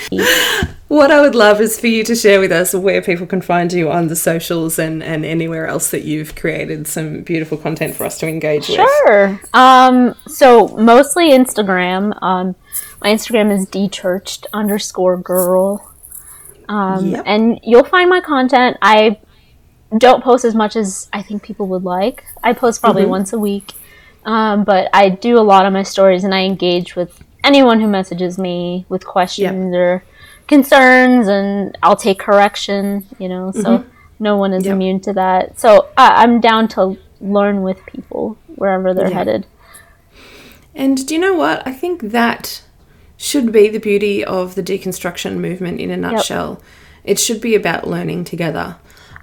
What 0.88 1.10
I 1.10 1.20
would 1.20 1.34
love 1.34 1.60
is 1.60 1.78
for 1.78 1.86
you 1.86 2.02
to 2.04 2.14
share 2.14 2.40
with 2.40 2.50
us 2.50 2.72
where 2.72 3.02
people 3.02 3.26
can 3.26 3.42
find 3.42 3.70
you 3.70 3.90
on 3.90 4.08
the 4.08 4.16
socials 4.16 4.78
and, 4.78 5.02
and 5.02 5.22
anywhere 5.24 5.66
else 5.66 5.90
that 5.90 6.04
you've 6.04 6.34
created 6.34 6.86
some 6.86 7.22
beautiful 7.22 7.58
content 7.58 7.94
for 7.94 8.06
us 8.06 8.18
to 8.20 8.26
engage 8.26 8.68
with. 8.68 8.76
Sure. 8.76 9.38
Um, 9.52 10.14
so 10.26 10.68
mostly 10.68 11.30
Instagram. 11.30 12.20
Um, 12.22 12.56
my 13.02 13.10
Instagram 13.10 13.52
is 13.52 13.66
dchurched 13.66 14.46
underscore 14.54 15.18
girl. 15.18 15.94
Um, 16.70 17.10
yep. 17.10 17.24
And 17.26 17.60
you'll 17.62 17.84
find 17.84 18.08
my 18.08 18.22
content. 18.22 18.78
I 18.80 19.18
don't 19.96 20.22
post 20.22 20.44
as 20.44 20.54
much 20.54 20.76
as 20.76 21.08
I 21.12 21.22
think 21.22 21.42
people 21.42 21.66
would 21.68 21.84
like. 21.84 22.24
I 22.42 22.52
post 22.52 22.80
probably 22.80 23.02
mm-hmm. 23.02 23.12
once 23.12 23.32
a 23.32 23.38
week. 23.38 23.72
Um, 24.24 24.64
but 24.64 24.90
I 24.92 25.08
do 25.08 25.38
a 25.38 25.40
lot 25.40 25.64
of 25.64 25.72
my 25.72 25.82
stories 25.82 26.24
and 26.24 26.34
I 26.34 26.42
engage 26.42 26.94
with 26.94 27.22
anyone 27.44 27.80
who 27.80 27.88
messages 27.88 28.36
me 28.38 28.84
with 28.88 29.06
questions 29.06 29.72
yep. 29.72 29.80
or 29.80 30.04
concerns 30.46 31.28
and 31.28 31.78
I'll 31.82 31.96
take 31.96 32.18
correction, 32.18 33.06
you 33.18 33.28
know, 33.28 33.52
so 33.52 33.78
mm-hmm. 33.78 33.90
no 34.18 34.36
one 34.36 34.52
is 34.52 34.66
yep. 34.66 34.74
immune 34.74 35.00
to 35.00 35.14
that. 35.14 35.58
So 35.58 35.88
uh, 35.96 36.12
I'm 36.14 36.40
down 36.40 36.68
to 36.68 36.98
learn 37.20 37.62
with 37.62 37.84
people 37.86 38.36
wherever 38.56 38.92
they're 38.92 39.08
yeah. 39.08 39.14
headed. 39.14 39.46
And 40.74 41.06
do 41.06 41.14
you 41.14 41.20
know 41.20 41.34
what? 41.34 41.66
I 41.66 41.72
think 41.72 42.02
that 42.02 42.62
should 43.16 43.50
be 43.50 43.68
the 43.68 43.80
beauty 43.80 44.24
of 44.24 44.54
the 44.54 44.62
deconstruction 44.62 45.38
movement 45.38 45.80
in 45.80 45.90
a 45.90 45.96
nutshell. 45.96 46.50
Yep. 46.50 46.62
It 47.04 47.18
should 47.18 47.40
be 47.40 47.54
about 47.54 47.88
learning 47.88 48.24
together 48.24 48.76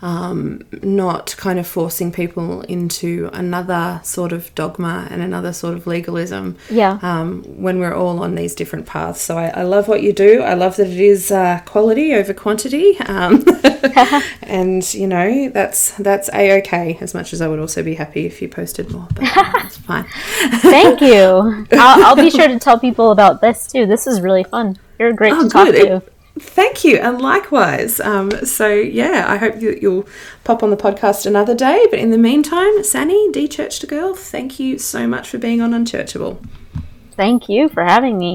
um, 0.05 0.61
not 0.83 1.35
kind 1.35 1.57
of 1.57 1.65
forcing 1.65 2.11
people 2.11 2.61
into 2.61 3.27
another 3.33 3.99
sort 4.03 4.31
of 4.31 4.53
dogma 4.53 5.07
and 5.09 5.23
another 5.23 5.51
sort 5.51 5.73
of 5.73 5.87
legalism. 5.87 6.57
Yeah. 6.69 6.99
Um, 7.01 7.41
when 7.59 7.79
we're 7.79 7.95
all 7.95 8.21
on 8.21 8.35
these 8.35 8.53
different 8.53 8.85
paths. 8.85 9.19
So 9.19 9.35
I, 9.35 9.47
I, 9.47 9.63
love 9.63 9.87
what 9.87 10.03
you 10.03 10.13
do. 10.13 10.43
I 10.43 10.53
love 10.53 10.75
that 10.75 10.89
it 10.89 10.99
is 10.99 11.31
uh, 11.31 11.59
quality 11.65 12.13
over 12.13 12.35
quantity. 12.35 12.99
Um, 12.99 13.43
and 14.43 14.93
you 14.93 15.07
know 15.07 15.49
that's 15.49 15.91
that's 15.97 16.29
a 16.33 16.59
okay. 16.59 16.99
As 17.01 17.15
much 17.15 17.33
as 17.33 17.41
I 17.41 17.47
would 17.47 17.59
also 17.59 17.81
be 17.81 17.95
happy 17.95 18.27
if 18.27 18.43
you 18.43 18.47
posted 18.47 18.91
more, 18.91 19.07
but 19.15 19.23
that's 19.35 19.77
fine. 19.77 20.05
Thank 20.59 21.01
you. 21.01 21.65
I'll, 21.71 22.05
I'll, 22.05 22.15
be 22.15 22.29
sure 22.29 22.47
to 22.47 22.59
tell 22.59 22.79
people 22.79 23.09
about 23.09 23.41
this 23.41 23.65
too. 23.65 23.87
This 23.87 24.05
is 24.05 24.21
really 24.21 24.43
fun. 24.43 24.77
You're 24.99 25.13
great 25.13 25.33
oh, 25.33 25.43
to 25.43 25.49
talk 25.49 25.67
good. 25.67 25.81
to. 25.81 25.95
It, 25.95 26.13
Thank 26.37 26.83
you, 26.83 26.97
and 26.97 27.21
likewise. 27.21 27.99
Um, 28.01 28.45
so 28.45 28.67
yeah, 28.67 29.25
I 29.27 29.37
hope 29.37 29.61
you, 29.61 29.79
will 29.81 30.07
pop 30.43 30.63
on 30.63 30.69
the 30.69 30.77
podcast 30.77 31.25
another 31.25 31.55
day. 31.55 31.87
But 31.89 31.99
in 31.99 32.11
the 32.11 32.17
meantime, 32.17 32.83
Sani, 32.83 33.31
D 33.31 33.47
Church 33.47 33.79
to 33.79 33.87
Girl, 33.87 34.13
thank 34.13 34.59
you 34.59 34.77
so 34.77 35.07
much 35.07 35.29
for 35.29 35.37
being 35.37 35.61
on 35.61 35.71
Unchurchable. 35.71 36.43
Thank 37.15 37.47
you 37.47 37.69
for 37.69 37.85
having 37.85 38.17
me. 38.17 38.23